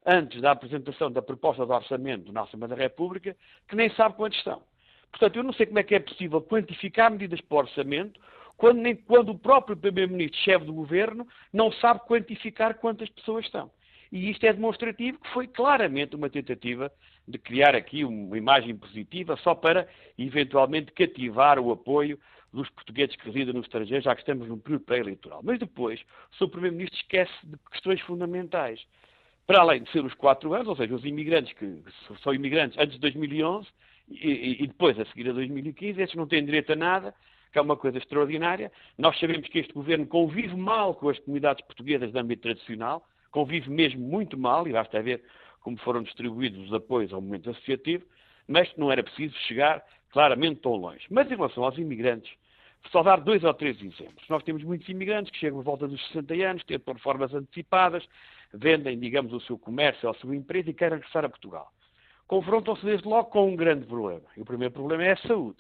antes 0.06 0.42
da 0.42 0.52
apresentação 0.52 1.10
da 1.10 1.22
proposta 1.22 1.66
de 1.66 1.72
orçamento 1.72 2.32
na 2.34 2.42
Assembleia 2.42 2.76
da 2.76 2.82
República, 2.82 3.38
que 3.70 3.76
nem 3.76 3.90
sabe 3.92 4.16
quantos 4.16 4.38
estão. 4.38 4.62
Portanto, 5.12 5.38
eu 5.38 5.44
não 5.44 5.54
sei 5.54 5.68
como 5.68 5.80
é 5.80 5.84
que 5.84 5.96
é 5.96 6.00
possível 6.00 6.42
quantificar 6.42 7.10
medidas 7.12 7.40
para 7.42 7.56
o 7.56 7.60
orçamento 7.60 8.20
quando, 8.58 8.80
nem, 8.80 8.96
quando 8.96 9.30
o 9.30 9.38
próprio 9.38 9.76
Primeiro-Ministro, 9.76 10.40
chefe 10.40 10.66
do 10.66 10.74
Governo, 10.74 11.28
não 11.52 11.72
sabe 11.72 12.02
quantificar 12.08 12.76
quantas 12.76 13.10
pessoas 13.10 13.46
estão. 13.46 13.70
E 14.12 14.30
isto 14.30 14.46
é 14.46 14.54
demonstrativo 14.54 15.20
que 15.20 15.30
foi 15.30 15.48
claramente 15.48 16.16
uma 16.16 16.30
tentativa 16.30 16.92
de 17.28 17.38
criar 17.40 17.76
aqui 17.76 18.04
uma 18.04 18.38
imagem 18.38 18.76
positiva 18.78 19.36
só 19.38 19.56
para, 19.56 19.88
eventualmente, 20.18 20.92
cativar 20.92 21.60
o 21.60 21.72
apoio 21.72 22.20
dos 22.54 22.70
portugueses 22.70 23.16
que 23.16 23.26
residem 23.26 23.54
no 23.54 23.62
estrangeiro, 23.62 24.04
já 24.04 24.14
que 24.14 24.22
estamos 24.22 24.48
num 24.48 24.60
período 24.60 24.86
pré-eleitoral. 24.86 25.42
Mas 25.44 25.58
depois, 25.58 26.00
o. 26.40 26.48
Primeiro-Ministro 26.48 27.00
esquece 27.00 27.34
de 27.44 27.58
questões 27.72 28.00
fundamentais. 28.02 28.80
Para 29.48 29.62
além 29.62 29.82
de 29.82 29.92
ser 29.92 30.06
os 30.06 30.14
quatro 30.14 30.54
anos, 30.54 30.68
ou 30.68 30.76
seja, 30.76 30.94
os 30.94 31.04
imigrantes 31.04 31.52
que 31.54 31.82
são 32.22 32.34
imigrantes 32.34 32.78
antes 32.78 32.94
de 32.94 33.02
2011 33.02 33.68
e, 34.08 34.64
e 34.64 34.68
depois, 34.68 34.98
a 35.00 35.06
seguir 35.06 35.30
a 35.30 35.34
2015, 35.34 36.02
esses 36.02 36.16
não 36.16 36.28
têm 36.28 36.46
direito 36.46 36.72
a 36.72 36.76
nada, 36.76 37.16
que 37.54 37.60
é 37.60 37.62
uma 37.62 37.78
coisa 37.78 38.00
extraordinária. 38.00 38.72
Nós 38.98 39.18
sabemos 39.20 39.48
que 39.48 39.60
este 39.60 39.72
governo 39.72 40.08
convive 40.08 40.58
mal 40.58 40.96
com 40.96 41.08
as 41.08 41.20
comunidades 41.20 41.64
portuguesas 41.66 42.12
de 42.12 42.20
âmbito 42.20 42.42
tradicional, 42.42 43.06
convive 43.32 43.70
mesmo 43.70 44.02
muito 44.02 44.38
mal, 44.38 44.68
e 44.68 44.74
basta 44.74 45.02
ver 45.02 45.24
como 45.62 45.78
foram 45.78 46.02
distribuídos 46.02 46.66
os 46.66 46.74
apoios 46.74 47.14
ao 47.14 47.22
movimento 47.22 47.52
associativo, 47.52 48.04
mas 48.48 48.70
não 48.76 48.92
era 48.92 49.04
preciso 49.04 49.36
chegar 49.48 49.82
claramente 50.10 50.62
tão 50.62 50.74
longe. 50.76 51.06
Mas 51.10 51.32
em 51.32 51.36
relação 51.36 51.64
aos 51.64 51.78
imigrantes, 51.78 52.34
só 52.92 53.04
dar 53.04 53.22
dois 53.22 53.44
ou 53.44 53.54
três 53.54 53.78
exemplos. 53.78 54.28
Nós 54.28 54.44
temos 54.44 54.64
muitos 54.64 54.90
imigrantes 54.90 55.32
que 55.32 55.38
chegam 55.38 55.60
à 55.60 55.64
volta 55.64 55.88
dos 55.88 56.06
60 56.08 56.34
anos, 56.34 56.64
têm 56.66 56.80
por 56.80 57.00
formas 57.00 57.34
antecipadas, 57.34 58.04
vendem, 58.54 59.00
digamos, 59.00 59.32
o 59.32 59.40
seu 59.42 59.58
comércio 59.58 60.10
ou 60.10 60.16
a 60.16 60.18
sua 60.20 60.36
empresa 60.36 60.72
e 60.72 60.74
querem 60.74 60.98
regressar 60.98 61.24
a 61.24 61.30
Portugal. 61.30 61.72
Confrontam-se 62.28 62.84
desde 62.84 63.08
logo 63.08 63.30
com 63.30 63.48
um 63.48 63.56
grande 63.56 63.86
problema. 63.86 64.26
E 64.36 64.42
o 64.42 64.46
primeiro 64.46 64.74
problema 64.74 65.04
é 65.04 65.12
a 65.14 65.18
saúde. 65.18 65.58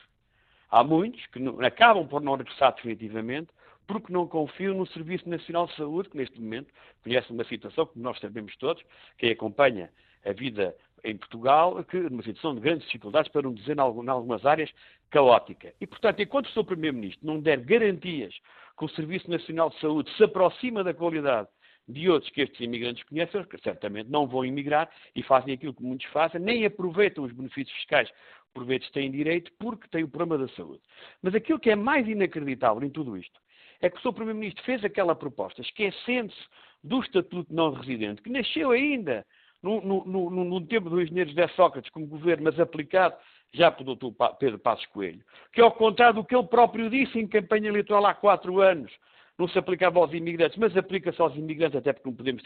Há 0.74 0.84
muitos 0.84 1.24
que 1.28 1.38
não, 1.38 1.62
acabam 1.62 2.08
por 2.08 2.20
não 2.20 2.36
regressar 2.36 2.74
definitivamente 2.74 3.50
porque 3.86 4.12
não 4.12 4.26
confiam 4.28 4.74
no 4.74 4.88
Serviço 4.88 5.30
Nacional 5.30 5.68
de 5.68 5.76
Saúde, 5.76 6.10
que 6.10 6.18
neste 6.18 6.42
momento 6.42 6.74
conhece 7.04 7.32
uma 7.32 7.44
situação, 7.44 7.86
como 7.86 8.04
nós 8.04 8.20
sabemos 8.20 8.56
todos, 8.56 8.82
quem 9.20 9.30
acompanha 9.30 9.92
a 10.26 10.34
vida 10.34 10.76
em 11.04 11.16
Portugal, 11.16 11.84
que 11.84 12.00
numa 12.00 12.24
situação 12.24 12.56
de 12.56 12.62
grandes 12.62 12.88
dificuldades, 12.88 13.32
para 13.32 13.44
não 13.44 13.54
dizer 13.54 13.78
em 13.78 13.80
algumas 13.80 14.44
áreas, 14.48 14.72
caótica. 15.12 15.72
E, 15.80 15.86
portanto, 15.86 16.20
enquanto 16.22 16.48
o 16.48 16.50
Sr. 16.50 16.64
Primeiro-Ministro 16.64 17.28
não 17.28 17.40
der 17.40 17.60
garantias 17.60 18.34
que 18.76 18.86
o 18.86 18.90
Serviço 18.90 19.30
Nacional 19.30 19.70
de 19.70 19.80
Saúde 19.80 20.10
se 20.18 20.24
aproxima 20.24 20.84
da 20.84 20.92
qualidade 20.92 21.50
de 21.88 22.10
outros 22.10 22.32
que 22.32 22.42
estes 22.42 22.60
imigrantes 22.62 23.04
conhecem, 23.04 23.44
que 23.44 23.62
certamente 23.62 24.10
não 24.10 24.26
vão 24.26 24.44
emigrar 24.44 24.90
e 25.16 25.22
fazem 25.22 25.54
aquilo 25.54 25.74
que 25.74 25.84
muitos 25.84 26.08
fazem, 26.08 26.42
nem 26.42 26.66
aproveitam 26.66 27.26
os 27.26 27.32
benefícios 27.32 27.76
fiscais 27.78 28.10
que 28.10 28.16
por 28.54 28.66
vezes 28.66 28.90
têm 28.92 29.12
direito 29.12 29.52
porque 29.60 29.88
têm 29.88 30.04
o 30.04 30.08
problema 30.08 30.46
da 30.46 30.54
saúde. 30.54 30.82
Mas 31.22 31.36
aquilo 31.36 31.60
que 31.60 31.72
é 31.72 31.76
mais 31.76 32.08
inacreditável 32.08 32.84
em 32.84 32.90
tudo 32.90 33.18
isto 33.18 33.40
é 33.82 33.90
que 33.90 33.98
o 33.98 34.02
Sr. 34.02 34.14
Primeiro-Ministro 34.14 34.64
fez 34.64 34.84
aquela 34.86 35.16
proposta, 35.16 35.62
esquecendo-se 35.62 36.40
do 36.84 37.02
Estatuto 37.02 37.54
não 37.54 37.74
residente, 37.74 38.22
que 38.22 38.30
nasceu 38.30 38.72
ainda 38.72 39.26
no, 39.62 39.82
no, 39.82 40.06
no, 40.06 40.44
no 40.44 40.68
tempo 40.68 40.90
do 40.90 41.02
engenheiro 41.02 41.30
José 41.30 41.48
Sócrates 41.50 41.92
como 41.92 42.06
governo, 42.06 42.44
mas 42.44 42.60
aplicado 42.60 43.16
já 43.54 43.72
pelo 43.72 43.96
Dr. 43.96 44.08
Pedro 44.40 44.60
Passos 44.60 44.86
Coelho, 44.88 45.24
que 45.54 45.62
ao 45.62 45.72
contrário 45.72 46.16
do 46.16 46.26
que 46.26 46.36
ele 46.36 46.48
próprio 46.48 46.90
disse 46.90 47.20
em 47.20 47.28
campanha 47.28 47.70
eleitoral 47.70 48.06
há 48.06 48.14
quatro 48.14 48.60
anos, 48.60 48.92
não 49.38 49.48
se 49.48 49.58
aplicava 49.58 50.00
aos 50.00 50.14
imigrantes, 50.14 50.58
mas 50.58 50.76
aplica-se 50.76 51.22
aos 51.22 51.36
imigrantes, 51.36 51.78
até 51.78 51.94
porque 51.94 52.10
não 52.10 52.16
podemos 52.16 52.44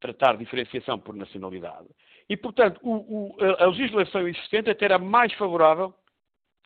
tratar 0.00 0.36
diferenciação 0.36 0.98
por 0.98 1.14
nacionalidade. 1.14 1.86
E, 2.28 2.36
portanto, 2.36 2.80
o, 2.82 3.34
o, 3.36 3.36
a 3.58 3.66
legislação 3.66 4.26
existente 4.26 4.70
até 4.70 4.86
era 4.86 4.98
mais 4.98 5.32
favorável 5.34 5.94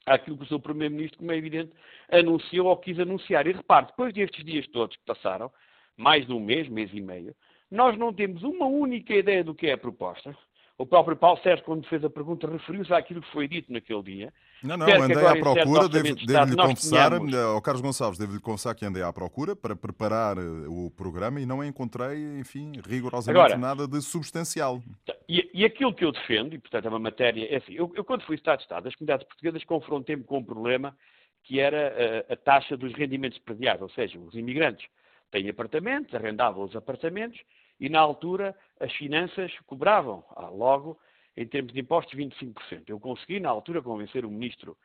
àquilo 0.06 0.38
que 0.38 0.44
o 0.44 0.48
seu 0.48 0.60
Primeiro-Ministro, 0.60 1.18
como 1.18 1.32
é 1.32 1.36
evidente, 1.36 1.72
anunciou 2.10 2.68
ou 2.68 2.76
quis 2.76 2.98
anunciar. 2.98 3.46
E 3.46 3.52
repare, 3.52 3.86
depois 3.86 4.14
destes 4.14 4.44
dias 4.44 4.66
todos 4.68 4.96
que 4.96 5.04
passaram, 5.04 5.50
mais 5.96 6.26
de 6.26 6.32
um 6.32 6.40
mês, 6.40 6.68
mês 6.68 6.90
e 6.92 7.00
meio, 7.00 7.34
nós 7.70 7.98
não 7.98 8.12
temos 8.12 8.42
uma 8.42 8.66
única 8.66 9.14
ideia 9.14 9.44
do 9.44 9.54
que 9.54 9.66
é 9.66 9.72
a 9.72 9.78
proposta. 9.78 10.34
O 10.78 10.86
próprio 10.86 11.16
Paulo 11.16 11.40
Sérgio, 11.42 11.64
quando 11.64 11.84
fez 11.88 12.04
a 12.04 12.08
pergunta, 12.08 12.48
referiu-se 12.48 12.94
àquilo 12.94 13.20
que 13.20 13.32
foi 13.32 13.48
dito 13.48 13.72
naquele 13.72 14.00
dia. 14.00 14.32
Não, 14.62 14.76
não, 14.76 14.86
andei 14.86 15.26
à 15.26 15.34
procura, 15.34 15.88
devo-lhe 15.88 16.24
devo 16.24 16.56
confessar, 16.56 17.10
tenhamos... 17.10 17.34
Eh, 17.34 17.42
ao 17.42 17.60
Carlos 17.60 17.82
Gonçalves, 17.82 18.16
devo-lhe 18.16 18.40
confessar 18.40 18.76
que 18.76 18.86
andei 18.86 19.02
à 19.02 19.12
procura 19.12 19.56
para 19.56 19.74
preparar 19.74 20.38
eh, 20.38 20.40
o 20.68 20.88
programa 20.96 21.40
e 21.40 21.46
não 21.46 21.64
encontrei, 21.64 22.38
enfim, 22.38 22.74
rigorosamente 22.86 23.40
Agora, 23.40 23.58
nada 23.58 23.88
de 23.88 24.00
substancial. 24.00 24.80
E, 25.28 25.50
e, 25.52 25.64
aquilo 25.64 25.92
que 25.92 26.04
eu 26.04 26.12
defendo, 26.12 26.54
e 26.54 26.58
portanto 26.60 26.84
é 26.84 26.88
uma 26.88 27.00
matéria, 27.00 27.52
é 27.52 27.56
assim, 27.56 27.72
eu, 27.72 27.92
eu 27.96 28.04
quando 28.04 28.22
fui 28.22 28.36
Estado 28.36 28.58
de 28.58 28.62
Estado, 28.62 28.86
as 28.86 28.94
comunidades 28.94 29.26
portuguesas 29.26 29.64
confrontei-me 29.64 30.22
com 30.22 30.38
um 30.38 30.44
problema 30.44 30.96
que 31.42 31.58
era 31.58 31.88
a, 31.88 32.02
eh, 32.02 32.26
a 32.30 32.36
taxa 32.36 32.76
dos 32.76 32.92
rendimentos 32.94 33.38
prediais, 33.40 33.82
ou 33.82 33.90
seja, 33.90 34.16
os 34.16 34.34
imigrantes 34.36 34.86
têm 35.32 35.48
apartamentos, 35.48 36.14
arrendavam 36.14 36.62
os 36.62 36.76
apartamentos 36.76 37.40
e 37.80 37.88
na 37.88 38.00
altura 38.00 38.56
as 38.80 38.92
finanças 38.92 39.52
cobravam 39.66 40.24
ah, 40.36 40.48
logo, 40.48 40.98
em 41.36 41.46
termos 41.46 41.72
de 41.72 41.80
impostos, 41.80 42.14
25%. 42.14 42.54
Eu 42.88 42.98
consegui, 42.98 43.40
na 43.40 43.48
altura, 43.48 43.82
convencer 43.82 44.24
o 44.24 44.30
ministro 44.30 44.76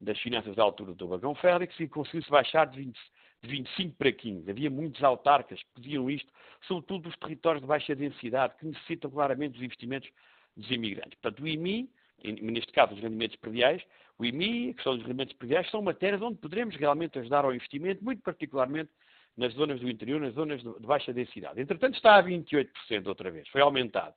das 0.00 0.18
Finanças 0.18 0.54
da 0.56 0.62
altura, 0.62 0.94
do 0.94 1.08
Bagão 1.08 1.34
Félix, 1.34 1.78
e 1.78 1.88
conseguiu-se 1.88 2.30
baixar 2.30 2.66
de, 2.66 2.78
20, 2.78 2.98
de 3.42 3.48
25 3.48 3.96
para 3.96 4.12
15. 4.12 4.50
Havia 4.50 4.70
muitos 4.70 5.02
autarcas 5.02 5.62
que 5.62 5.70
pediam 5.74 6.10
isto, 6.10 6.30
sobretudo 6.66 7.08
os 7.08 7.16
territórios 7.16 7.62
de 7.62 7.68
baixa 7.68 7.94
densidade, 7.94 8.54
que 8.58 8.66
necessitam 8.66 9.10
claramente 9.10 9.52
dos 9.52 9.62
investimentos 9.62 10.10
dos 10.56 10.70
imigrantes. 10.70 11.18
Portanto, 11.20 11.42
o 11.42 11.48
IMI, 11.48 11.88
neste 12.24 12.72
caso 12.72 12.94
os 12.94 13.00
rendimentos 13.00 13.36
prediais, 13.36 13.82
o 14.18 14.24
IMI, 14.24 14.70
a 14.70 14.74
questão 14.74 14.94
dos 14.94 15.02
rendimentos 15.02 15.34
prediais, 15.36 15.70
são 15.70 15.80
matérias 15.80 16.20
onde 16.20 16.38
poderemos 16.38 16.76
realmente 16.76 17.18
ajudar 17.18 17.44
ao 17.44 17.54
investimento, 17.54 18.04
muito 18.04 18.22
particularmente 18.22 18.90
nas 19.36 19.52
zonas 19.54 19.80
do 19.80 19.88
interior, 19.88 20.20
nas 20.20 20.34
zonas 20.34 20.62
de 20.62 20.86
baixa 20.86 21.12
densidade. 21.12 21.60
Entretanto, 21.60 21.94
está 21.94 22.16
a 22.16 22.22
28% 22.22 22.66
outra 23.06 23.30
vez, 23.30 23.48
foi 23.48 23.60
aumentado. 23.60 24.14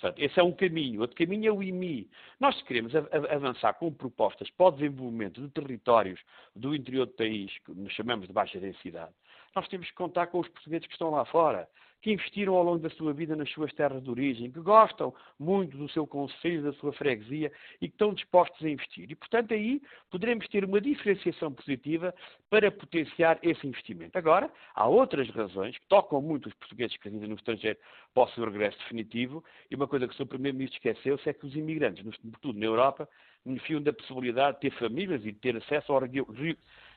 Portanto, 0.00 0.22
esse 0.22 0.38
é 0.38 0.42
um 0.42 0.52
caminho. 0.52 1.00
Outro 1.00 1.16
caminho 1.16 1.48
é 1.48 1.52
o 1.52 1.60
IMI. 1.60 2.08
Nós 2.38 2.60
queremos 2.62 2.94
avançar 2.94 3.74
com 3.74 3.92
propostas 3.92 4.48
para 4.50 4.66
o 4.66 4.70
desenvolvimento 4.70 5.40
de 5.40 5.48
territórios 5.48 6.20
do 6.54 6.72
interior 6.72 7.06
do 7.06 7.14
país, 7.14 7.52
que 7.64 7.72
nos 7.72 7.92
chamamos 7.94 8.28
de 8.28 8.32
baixa 8.32 8.60
densidade, 8.60 9.12
nós 9.56 9.66
temos 9.66 9.88
que 9.88 9.94
contar 9.94 10.28
com 10.28 10.38
os 10.38 10.48
portugueses 10.48 10.86
que 10.86 10.92
estão 10.92 11.10
lá 11.10 11.24
fora, 11.24 11.68
que 12.00 12.12
investiram 12.12 12.54
ao 12.54 12.62
longo 12.62 12.78
da 12.78 12.90
sua 12.90 13.12
vida 13.12 13.34
nas 13.34 13.50
suas 13.50 13.72
terras 13.74 14.02
de 14.02 14.10
origem, 14.10 14.50
que 14.50 14.60
gostam 14.60 15.12
muito 15.38 15.76
do 15.76 15.88
seu 15.88 16.06
conselho, 16.06 16.62
da 16.62 16.72
sua 16.74 16.92
freguesia 16.92 17.50
e 17.80 17.88
que 17.88 17.94
estão 17.94 18.14
dispostos 18.14 18.64
a 18.64 18.70
investir. 18.70 19.10
E, 19.10 19.16
portanto, 19.16 19.52
aí 19.52 19.82
poderemos 20.10 20.46
ter 20.48 20.64
uma 20.64 20.80
diferenciação 20.80 21.52
positiva 21.52 22.14
para 22.48 22.70
potenciar 22.70 23.38
esse 23.42 23.66
investimento. 23.66 24.16
Agora, 24.16 24.50
há 24.74 24.86
outras 24.86 25.28
razões 25.30 25.76
que 25.76 25.88
tocam 25.88 26.22
muito 26.22 26.46
os 26.46 26.54
portugueses 26.54 26.96
que 26.96 27.08
residem 27.08 27.28
no 27.28 27.34
estrangeiro 27.34 27.78
para 28.14 28.24
o 28.24 28.28
seu 28.28 28.44
regresso 28.44 28.78
definitivo, 28.78 29.44
e 29.70 29.74
uma 29.74 29.88
coisa 29.88 30.06
que 30.06 30.14
o 30.14 30.16
Sr. 30.16 30.26
Primeiro-Ministro 30.26 30.78
esqueceu-se 30.78 31.28
é 31.28 31.32
que 31.32 31.46
os 31.46 31.54
imigrantes, 31.56 32.04
sobretudo 32.22 32.58
na 32.58 32.66
Europa, 32.66 33.08
beneficiam 33.44 33.82
da 33.82 33.92
possibilidade 33.92 34.56
de 34.56 34.68
ter 34.68 34.78
famílias 34.78 35.20
e 35.22 35.32
de 35.32 35.38
ter 35.38 35.56
acesso 35.56 35.92
ao 35.92 36.00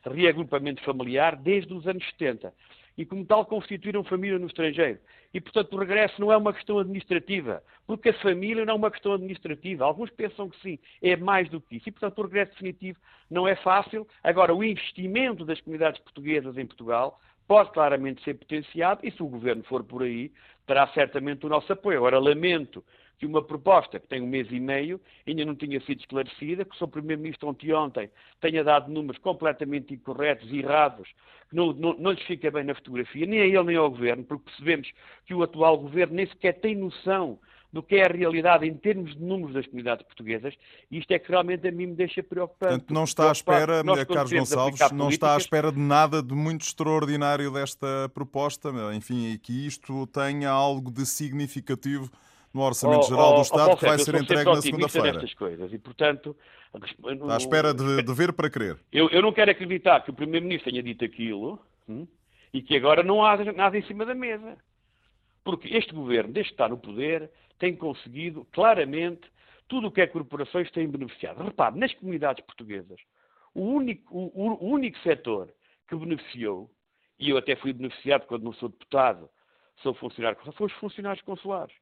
reagrupamento 0.05 0.83
familiar 0.83 1.35
desde 1.35 1.73
os 1.73 1.87
anos 1.87 2.07
70 2.11 2.53
e, 3.01 3.05
como 3.05 3.25
tal, 3.25 3.43
constituíram 3.47 4.03
família 4.03 4.37
no 4.37 4.45
estrangeiro. 4.45 4.99
E, 5.33 5.41
portanto, 5.41 5.73
o 5.73 5.79
regresso 5.79 6.21
não 6.21 6.31
é 6.31 6.37
uma 6.37 6.53
questão 6.53 6.77
administrativa, 6.77 7.63
porque 7.87 8.09
a 8.09 8.13
família 8.21 8.63
não 8.63 8.73
é 8.73 8.77
uma 8.77 8.91
questão 8.91 9.13
administrativa. 9.13 9.83
Alguns 9.83 10.11
pensam 10.11 10.47
que 10.47 10.61
sim, 10.61 10.79
é 11.01 11.15
mais 11.15 11.49
do 11.49 11.59
que 11.59 11.77
isso. 11.77 11.89
E, 11.89 11.91
portanto, 11.91 12.19
o 12.19 12.21
regresso 12.21 12.51
definitivo 12.51 12.99
não 13.27 13.47
é 13.47 13.55
fácil. 13.55 14.07
Agora, 14.23 14.53
o 14.53 14.63
investimento 14.63 15.43
das 15.43 15.59
comunidades 15.61 15.99
portuguesas 16.01 16.55
em 16.59 16.65
Portugal 16.67 17.19
pode 17.47 17.71
claramente 17.71 18.23
ser 18.23 18.35
potenciado 18.35 19.01
e, 19.03 19.09
se 19.09 19.23
o 19.23 19.27
governo 19.27 19.63
for 19.63 19.83
por 19.83 20.03
aí, 20.03 20.31
terá 20.67 20.87
certamente 20.89 21.43
o 21.43 21.49
nosso 21.49 21.73
apoio. 21.73 21.97
Agora, 21.97 22.19
lamento 22.19 22.83
que 23.21 23.25
uma 23.27 23.43
proposta 23.43 23.99
que 23.99 24.07
tem 24.07 24.19
um 24.19 24.25
mês 24.25 24.47
e 24.49 24.59
meio 24.59 24.99
ainda 25.27 25.45
não 25.45 25.53
tinha 25.53 25.79
sido 25.81 25.99
esclarecida, 25.99 26.65
que 26.65 26.73
o 26.73 26.77
Sr. 26.79 26.87
Primeiro-Ministro 26.87 27.49
ontem, 27.49 27.71
ontem 27.71 28.09
tenha 28.41 28.63
dado 28.63 28.91
números 28.91 29.21
completamente 29.21 29.93
incorretos 29.93 30.51
e 30.51 30.57
errados, 30.57 31.07
que 31.47 31.55
não, 31.55 31.71
não, 31.71 31.93
não 31.99 32.11
lhes 32.13 32.23
fica 32.23 32.49
bem 32.49 32.63
na 32.63 32.73
fotografia, 32.73 33.27
nem 33.27 33.41
a 33.41 33.45
ele 33.45 33.63
nem 33.63 33.75
ao 33.75 33.91
Governo, 33.91 34.23
porque 34.23 34.45
percebemos 34.45 34.91
que 35.27 35.35
o 35.35 35.43
atual 35.43 35.77
Governo 35.77 36.15
nem 36.15 36.25
sequer 36.25 36.59
tem 36.61 36.75
noção 36.75 37.37
do 37.71 37.83
que 37.83 37.97
é 37.97 38.05
a 38.05 38.11
realidade 38.11 38.65
em 38.65 38.73
termos 38.73 39.15
de 39.15 39.21
números 39.21 39.53
das 39.53 39.67
comunidades 39.67 40.03
portuguesas, 40.03 40.55
e 40.89 40.97
isto 40.97 41.11
é 41.11 41.19
que 41.19 41.29
realmente 41.29 41.67
a 41.67 41.71
mim 41.71 41.85
me 41.85 41.95
deixa 41.95 42.23
preocupado. 42.23 42.71
Portanto, 42.71 42.91
não 42.91 43.03
está 43.03 43.29
à 43.29 43.31
espera, 43.31 43.83
Carlos 44.07 44.33
Gonçalves, 44.33 44.91
não 44.91 45.09
está 45.09 45.35
à 45.35 45.37
espera 45.37 45.71
de 45.71 45.79
nada 45.79 46.23
de 46.23 46.33
muito 46.33 46.63
extraordinário 46.63 47.51
desta 47.51 48.09
proposta, 48.15 48.71
enfim, 48.95 49.31
e 49.31 49.37
que 49.37 49.67
isto 49.67 50.07
tenha 50.07 50.49
algo 50.49 50.89
de 50.89 51.05
significativo 51.05 52.09
no 52.53 52.61
Orçamento 52.61 53.07
Geral 53.07 53.35
do 53.35 53.41
Estado, 53.41 53.77
que 53.77 53.85
vai 53.85 53.99
ser 53.99 54.15
entregue 54.15 54.45
na 54.45 54.61
segunda-feira. 54.61 55.25
coisas 55.37 55.73
e, 55.73 55.77
portanto... 55.77 56.35
Está 56.73 57.33
à 57.33 57.37
espera 57.37 57.73
de, 57.73 58.01
de 58.01 58.13
ver 58.13 58.33
para 58.33 58.49
crer. 58.49 58.77
Eu, 58.91 59.09
eu, 59.09 59.21
não 59.21 59.33
quero 59.33 59.51
acreditar 59.51 60.01
que 60.01 60.09
o 60.09 60.13
Primeiro-Ministro 60.13 60.71
tenha 60.71 60.81
dito 60.81 61.03
aquilo 61.03 61.59
hum, 61.87 62.07
e 62.53 62.61
que 62.61 62.75
agora 62.77 63.03
não 63.03 63.23
há 63.23 63.37
nada 63.53 63.77
em 63.77 63.83
cima 63.83 64.05
da 64.05 64.15
mesa. 64.15 64.57
Porque 65.43 65.75
este 65.75 65.93
governo, 65.93 66.31
desde 66.31 66.51
que 66.51 66.53
está 66.53 66.69
no 66.69 66.77
poder, 66.77 67.29
tem 67.59 67.75
conseguido 67.75 68.45
claramente 68.51 69.29
tudo 69.67 69.87
o 69.87 69.91
que 69.91 70.01
é 70.01 70.07
corporações 70.07 70.69
têm 70.71 70.89
beneficiado. 70.89 71.43
Repare, 71.43 71.79
nas 71.79 71.93
comunidades 71.93 72.43
portuguesas, 72.45 72.99
o 73.53 73.61
único, 73.61 74.13
o, 74.13 74.65
o 74.65 74.69
único 74.69 74.97
setor 74.99 75.49
que 75.87 75.95
beneficiou, 75.95 76.69
e 77.19 77.29
eu 77.29 77.37
até 77.37 77.55
fui 77.55 77.73
beneficiado 77.73 78.25
quando 78.25 78.43
não 78.43 78.53
sou 78.53 78.69
deputado, 78.69 79.29
sou 79.81 79.93
funcionário 79.93 80.37
consular, 80.37 80.55
foram 80.57 80.73
os 80.73 80.79
funcionários 80.79 81.23
consulares. 81.23 81.73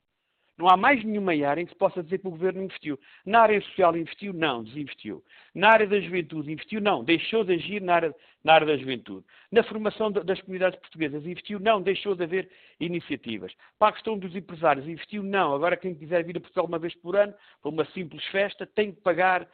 Não 0.60 0.68
há 0.68 0.76
mais 0.76 1.01
nenhuma 1.05 1.32
área 1.32 1.62
em 1.62 1.66
que 1.66 1.72
se 1.72 1.78
possa 1.78 2.03
dizer 2.03 2.18
que 2.18 2.28
o 2.28 2.32
governo 2.32 2.62
investiu. 2.62 2.99
Na 3.26 3.39
área 3.39 3.62
social 3.62 3.95
investiu? 3.95 4.34
Não, 4.34 4.62
desinvestiu. 4.62 5.24
Na 5.55 5.70
área 5.70 5.88
da 5.88 5.97
juventude 6.01 6.51
investiu? 6.51 6.82
Não, 6.82 7.01
deixou 7.01 7.45
de 7.45 7.53
agir 7.53 7.82
na 7.82 7.95
área, 7.95 8.16
na 8.43 8.55
área 8.55 8.68
da 8.68 8.76
juventude. 8.76 9.26
Na 9.49 9.64
formação 9.64 10.12
das 10.12 10.41
comunidades 10.41 10.78
portuguesas 10.82 11.26
investiu? 11.26 11.62
Não, 11.62 11.82
deixou 11.82 12.14
de 12.14 12.26
haver 12.26 12.49
iniciativas. 12.78 13.53
Para 13.80 13.88
a 13.88 13.93
questão 13.93 14.18
dos 14.20 14.36
empresários 14.36 14.86
investiu? 14.86 15.24
Não. 15.24 15.55
Agora 15.55 15.78
quem 15.78 15.95
quiser 15.95 16.26
vir 16.26 16.36
a 16.36 16.41
Portugal 16.41 16.66
uma 16.66 16.78
vez 16.78 16.93
por 16.95 17.16
ano, 17.16 17.34
para 17.62 17.72
uma 17.72 17.86
simples 17.86 18.26
festa, 18.26 18.68
tem 18.68 18.91
que 18.91 18.99
pagar. 18.99 19.47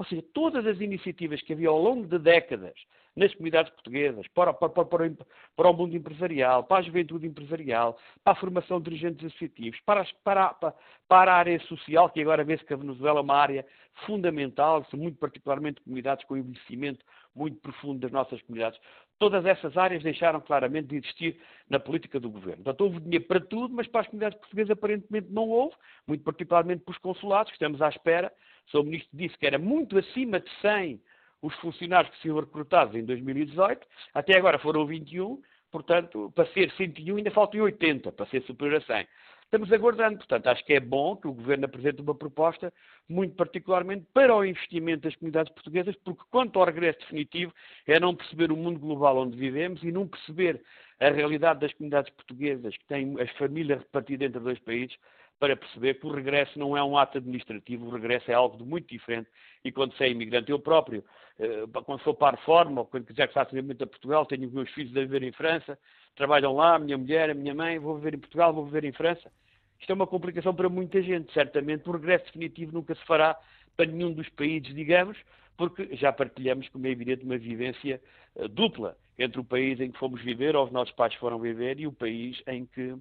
Ou 0.00 0.04
seja, 0.04 0.22
todas 0.34 0.66
as 0.66 0.80
iniciativas 0.80 1.40
que 1.42 1.52
havia 1.52 1.68
ao 1.68 1.80
longo 1.80 2.08
de 2.08 2.18
décadas 2.18 2.74
nas 3.16 3.34
comunidades 3.34 3.72
portuguesas, 3.72 4.26
para, 4.28 4.52
para, 4.52 4.68
para, 4.68 5.10
para, 5.56 5.70
o 5.70 5.72
mundo 5.72 5.96
empresarial, 5.96 6.64
para 6.64 6.78
a 6.78 6.82
juventude 6.82 7.26
empresarial, 7.26 7.98
para 8.22 8.32
a 8.32 8.36
formação 8.36 8.78
de 8.78 8.90
dirigentes 8.90 9.26
associativos, 9.26 9.80
para, 9.80 10.06
para, 10.22 10.74
para 11.08 11.32
a 11.32 11.36
área 11.36 11.60
social, 11.60 12.08
que 12.10 12.20
agora 12.20 12.44
vê-se 12.44 12.64
que 12.64 12.72
a 12.72 12.76
Venezuela 12.76 13.18
é 13.18 13.22
uma 13.22 13.36
área 13.36 13.66
fundamental, 14.06 14.86
muito 14.94 15.18
particularmente 15.18 15.80
comunidades 15.82 16.24
com 16.24 16.36
envelhecimento 16.36 17.04
muito 17.34 17.60
profundo 17.60 18.00
das 18.00 18.10
nossas 18.10 18.40
comunidades. 18.42 18.80
Todas 19.18 19.44
essas 19.44 19.76
áreas 19.76 20.02
deixaram 20.02 20.40
claramente 20.40 20.88
de 20.88 20.96
existir 20.96 21.38
na 21.68 21.78
política 21.78 22.18
do 22.18 22.30
governo. 22.30 22.64
Portanto, 22.64 22.80
houve 22.80 23.00
dinheiro 23.00 23.24
para 23.26 23.40
tudo, 23.40 23.74
mas 23.74 23.86
para 23.86 24.02
as 24.02 24.06
comunidades 24.06 24.38
portuguesas 24.38 24.70
aparentemente 24.70 25.30
não 25.30 25.48
houve, 25.48 25.74
muito 26.06 26.24
particularmente 26.24 26.82
para 26.84 26.92
os 26.92 26.98
consulados, 26.98 27.50
que 27.50 27.56
estamos 27.56 27.82
à 27.82 27.88
espera. 27.88 28.32
O 28.66 28.70
Sr. 28.70 28.84
Ministro 28.84 29.10
disse 29.12 29.36
que 29.36 29.46
era 29.46 29.58
muito 29.58 29.98
acima 29.98 30.40
de 30.40 30.50
100 30.60 31.00
os 31.42 31.54
funcionários 31.56 32.12
que 32.14 32.22
seriam 32.22 32.40
recrutados 32.40 32.94
em 32.94 33.04
2018, 33.04 33.86
até 34.14 34.36
agora 34.36 34.58
foram 34.58 34.86
21, 34.86 35.40
portanto, 35.70 36.32
para 36.34 36.46
ser 36.52 36.70
101 36.72 37.16
ainda 37.16 37.30
faltam 37.30 37.62
80, 37.62 38.12
para 38.12 38.26
ser 38.26 38.42
superior 38.42 38.78
a 38.78 38.80
100. 38.80 39.06
Estamos 39.44 39.72
aguardando, 39.72 40.18
portanto, 40.18 40.46
acho 40.46 40.64
que 40.64 40.74
é 40.74 40.78
bom 40.78 41.16
que 41.16 41.26
o 41.26 41.32
Governo 41.32 41.64
apresente 41.64 42.00
uma 42.00 42.14
proposta, 42.14 42.72
muito 43.08 43.34
particularmente 43.34 44.06
para 44.14 44.32
o 44.32 44.44
investimento 44.44 45.02
das 45.02 45.16
comunidades 45.16 45.52
portuguesas, 45.52 45.96
porque 46.04 46.22
quanto 46.30 46.60
ao 46.60 46.66
regresso 46.66 47.00
definitivo 47.00 47.52
é 47.84 47.98
não 47.98 48.14
perceber 48.14 48.52
o 48.52 48.56
mundo 48.56 48.78
global 48.78 49.18
onde 49.18 49.36
vivemos 49.36 49.82
e 49.82 49.90
não 49.90 50.06
perceber 50.06 50.62
a 51.00 51.10
realidade 51.10 51.58
das 51.58 51.72
comunidades 51.72 52.12
portuguesas, 52.12 52.76
que 52.76 52.84
têm 52.84 53.20
as 53.20 53.30
famílias 53.32 53.80
repartidas 53.80 54.28
entre 54.28 54.40
dois 54.40 54.58
países, 54.60 54.96
para 55.40 55.56
perceber 55.56 55.94
que 55.94 56.06
o 56.06 56.12
regresso 56.12 56.58
não 56.58 56.76
é 56.76 56.84
um 56.84 56.98
ato 56.98 57.16
administrativo, 57.16 57.86
o 57.86 57.90
regresso 57.90 58.30
é 58.30 58.34
algo 58.34 58.58
de 58.58 58.62
muito 58.62 58.86
diferente. 58.86 59.28
E 59.64 59.72
quando 59.72 59.96
se 59.96 60.04
é 60.04 60.10
imigrante, 60.10 60.50
eu 60.50 60.58
próprio, 60.58 61.02
eh, 61.38 61.64
quando 61.86 62.00
for 62.00 62.14
para 62.14 62.36
a 62.36 62.38
reforma, 62.38 62.82
ou 62.82 62.86
quando 62.86 63.06
quiser 63.06 63.26
que 63.26 63.32
faça 63.32 63.56
movimento 63.56 63.82
a 63.82 63.86
Portugal, 63.86 64.26
tenho 64.26 64.46
os 64.46 64.52
meus 64.52 64.70
filhos 64.70 64.94
a 64.94 65.00
viver 65.00 65.22
em 65.22 65.32
França, 65.32 65.78
trabalham 66.14 66.54
lá, 66.54 66.74
a 66.74 66.78
minha 66.78 66.98
mulher, 66.98 67.30
a 67.30 67.34
minha 67.34 67.54
mãe, 67.54 67.78
vou 67.78 67.96
viver 67.96 68.14
em 68.14 68.18
Portugal, 68.18 68.52
vou 68.52 68.66
viver 68.66 68.84
em 68.84 68.92
França. 68.92 69.32
Isto 69.80 69.90
é 69.90 69.94
uma 69.94 70.06
complicação 70.06 70.54
para 70.54 70.68
muita 70.68 71.00
gente, 71.00 71.32
certamente. 71.32 71.88
O 71.88 71.92
regresso 71.92 72.26
definitivo 72.26 72.72
nunca 72.72 72.94
se 72.94 73.02
fará 73.06 73.34
para 73.74 73.86
nenhum 73.86 74.12
dos 74.12 74.28
países, 74.28 74.74
digamos, 74.74 75.16
porque 75.56 75.96
já 75.96 76.12
partilhamos, 76.12 76.68
como 76.68 76.86
é 76.86 76.90
evidente, 76.90 77.24
uma 77.24 77.38
vivência 77.38 77.98
uh, 78.34 78.46
dupla 78.46 78.94
entre 79.18 79.40
o 79.40 79.44
país 79.44 79.80
em 79.80 79.90
que 79.90 79.98
fomos 79.98 80.20
viver, 80.20 80.54
ou 80.54 80.66
os 80.66 80.70
nossos 80.70 80.94
pais 80.94 81.14
foram 81.14 81.38
viver, 81.38 81.80
e 81.80 81.86
o 81.86 81.92
país 81.92 82.42
em 82.46 82.66
que, 82.66 82.94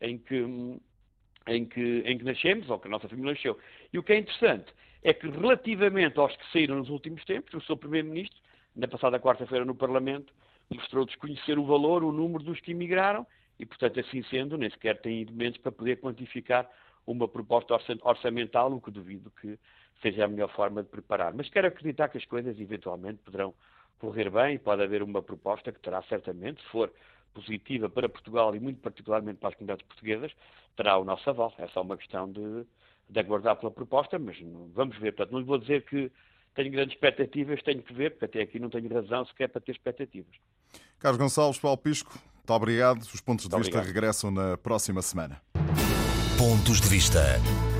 em 0.00 0.18
que 0.18 0.42
hum, 0.42 0.80
em 1.46 1.64
que, 1.64 2.02
em 2.06 2.18
que 2.18 2.24
nascemos, 2.24 2.68
ou 2.70 2.78
que 2.78 2.88
a 2.88 2.90
nossa 2.90 3.08
família 3.08 3.32
nasceu. 3.32 3.58
E 3.92 3.98
o 3.98 4.02
que 4.02 4.12
é 4.12 4.18
interessante 4.18 4.72
é 5.02 5.12
que, 5.12 5.28
relativamente 5.28 6.18
aos 6.18 6.34
que 6.36 6.52
saíram 6.52 6.76
nos 6.76 6.88
últimos 6.88 7.24
tempos, 7.24 7.52
o 7.54 7.60
seu 7.66 7.76
Primeiro-Ministro, 7.76 8.40
na 8.74 8.88
passada 8.88 9.20
quarta-feira 9.20 9.64
no 9.64 9.74
Parlamento, 9.74 10.32
mostrou 10.70 11.04
desconhecer 11.04 11.58
o 11.58 11.64
valor, 11.64 12.02
o 12.02 12.10
número 12.10 12.42
dos 12.42 12.60
que 12.60 12.72
emigraram, 12.72 13.26
e, 13.58 13.66
portanto, 13.66 14.00
assim 14.00 14.22
sendo, 14.24 14.56
nem 14.56 14.70
sequer 14.70 15.00
tem 15.00 15.22
elementos 15.22 15.60
para 15.60 15.70
poder 15.70 16.00
quantificar 16.00 16.68
uma 17.06 17.28
proposta 17.28 17.78
orçamental, 18.02 18.72
o 18.72 18.80
que 18.80 18.90
duvido 18.90 19.30
que 19.40 19.58
seja 20.02 20.24
a 20.24 20.28
melhor 20.28 20.48
forma 20.50 20.82
de 20.82 20.88
preparar. 20.88 21.32
Mas 21.34 21.48
quero 21.50 21.68
acreditar 21.68 22.08
que 22.08 22.18
as 22.18 22.24
coisas, 22.24 22.58
eventualmente, 22.58 23.18
poderão 23.18 23.54
correr 23.98 24.30
bem 24.30 24.56
e 24.56 24.58
pode 24.58 24.82
haver 24.82 25.02
uma 25.02 25.22
proposta 25.22 25.70
que 25.70 25.80
terá 25.80 26.02
certamente, 26.02 26.60
se 26.62 26.68
for 26.68 26.90
positiva 27.34 27.88
para 27.90 28.08
Portugal 28.08 28.54
e 28.54 28.60
muito 28.60 28.80
particularmente 28.80 29.38
para 29.38 29.50
as 29.50 29.54
comunidades 29.54 29.84
portuguesas, 29.86 30.32
terá 30.76 30.96
o 30.96 31.04
nosso 31.04 31.28
aval. 31.28 31.52
É 31.58 31.66
só 31.68 31.82
uma 31.82 31.96
questão 31.96 32.30
de, 32.30 32.64
de 33.10 33.20
aguardar 33.20 33.56
pela 33.56 33.70
proposta, 33.70 34.18
mas 34.18 34.36
vamos 34.72 34.96
ver. 34.98 35.12
Portanto, 35.12 35.32
não 35.32 35.40
lhe 35.40 35.44
vou 35.44 35.58
dizer 35.58 35.84
que 35.84 36.10
tenho 36.54 36.70
grandes 36.70 36.94
expectativas, 36.94 37.62
tenho 37.62 37.82
que 37.82 37.92
ver, 37.92 38.10
porque 38.12 38.24
até 38.26 38.42
aqui 38.42 38.58
não 38.58 38.70
tenho 38.70 38.88
razão 38.88 39.24
sequer 39.26 39.48
para 39.48 39.60
ter 39.60 39.72
expectativas. 39.72 40.34
Carlos 40.98 41.20
Gonçalves, 41.20 41.58
Paulo 41.58 41.76
Pisco, 41.78 42.16
muito 42.36 42.52
obrigado. 42.52 43.02
Os 43.02 43.20
pontos 43.20 43.48
de 43.48 43.54
muito 43.54 43.64
vista 43.64 43.78
obrigado. 43.78 43.94
regressam 43.94 44.30
na 44.30 44.56
próxima 44.56 45.02
semana. 45.02 45.40
Pontos 46.38 46.80
de 46.80 46.88
Vista. 46.88 47.22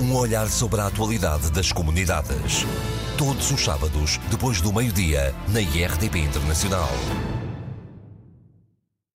Um 0.01 0.15
olhar 0.15 0.47
sobre 0.47 0.81
a 0.81 0.87
atualidade 0.87 1.51
das 1.51 1.71
comunidades. 1.71 2.63
Todos 3.17 3.51
os 3.51 3.61
sábados, 3.61 4.17
depois 4.29 4.61
do 4.61 4.73
meio-dia, 4.73 5.33
na 5.53 5.61
IRTP 5.61 6.19
Internacional. 6.19 6.89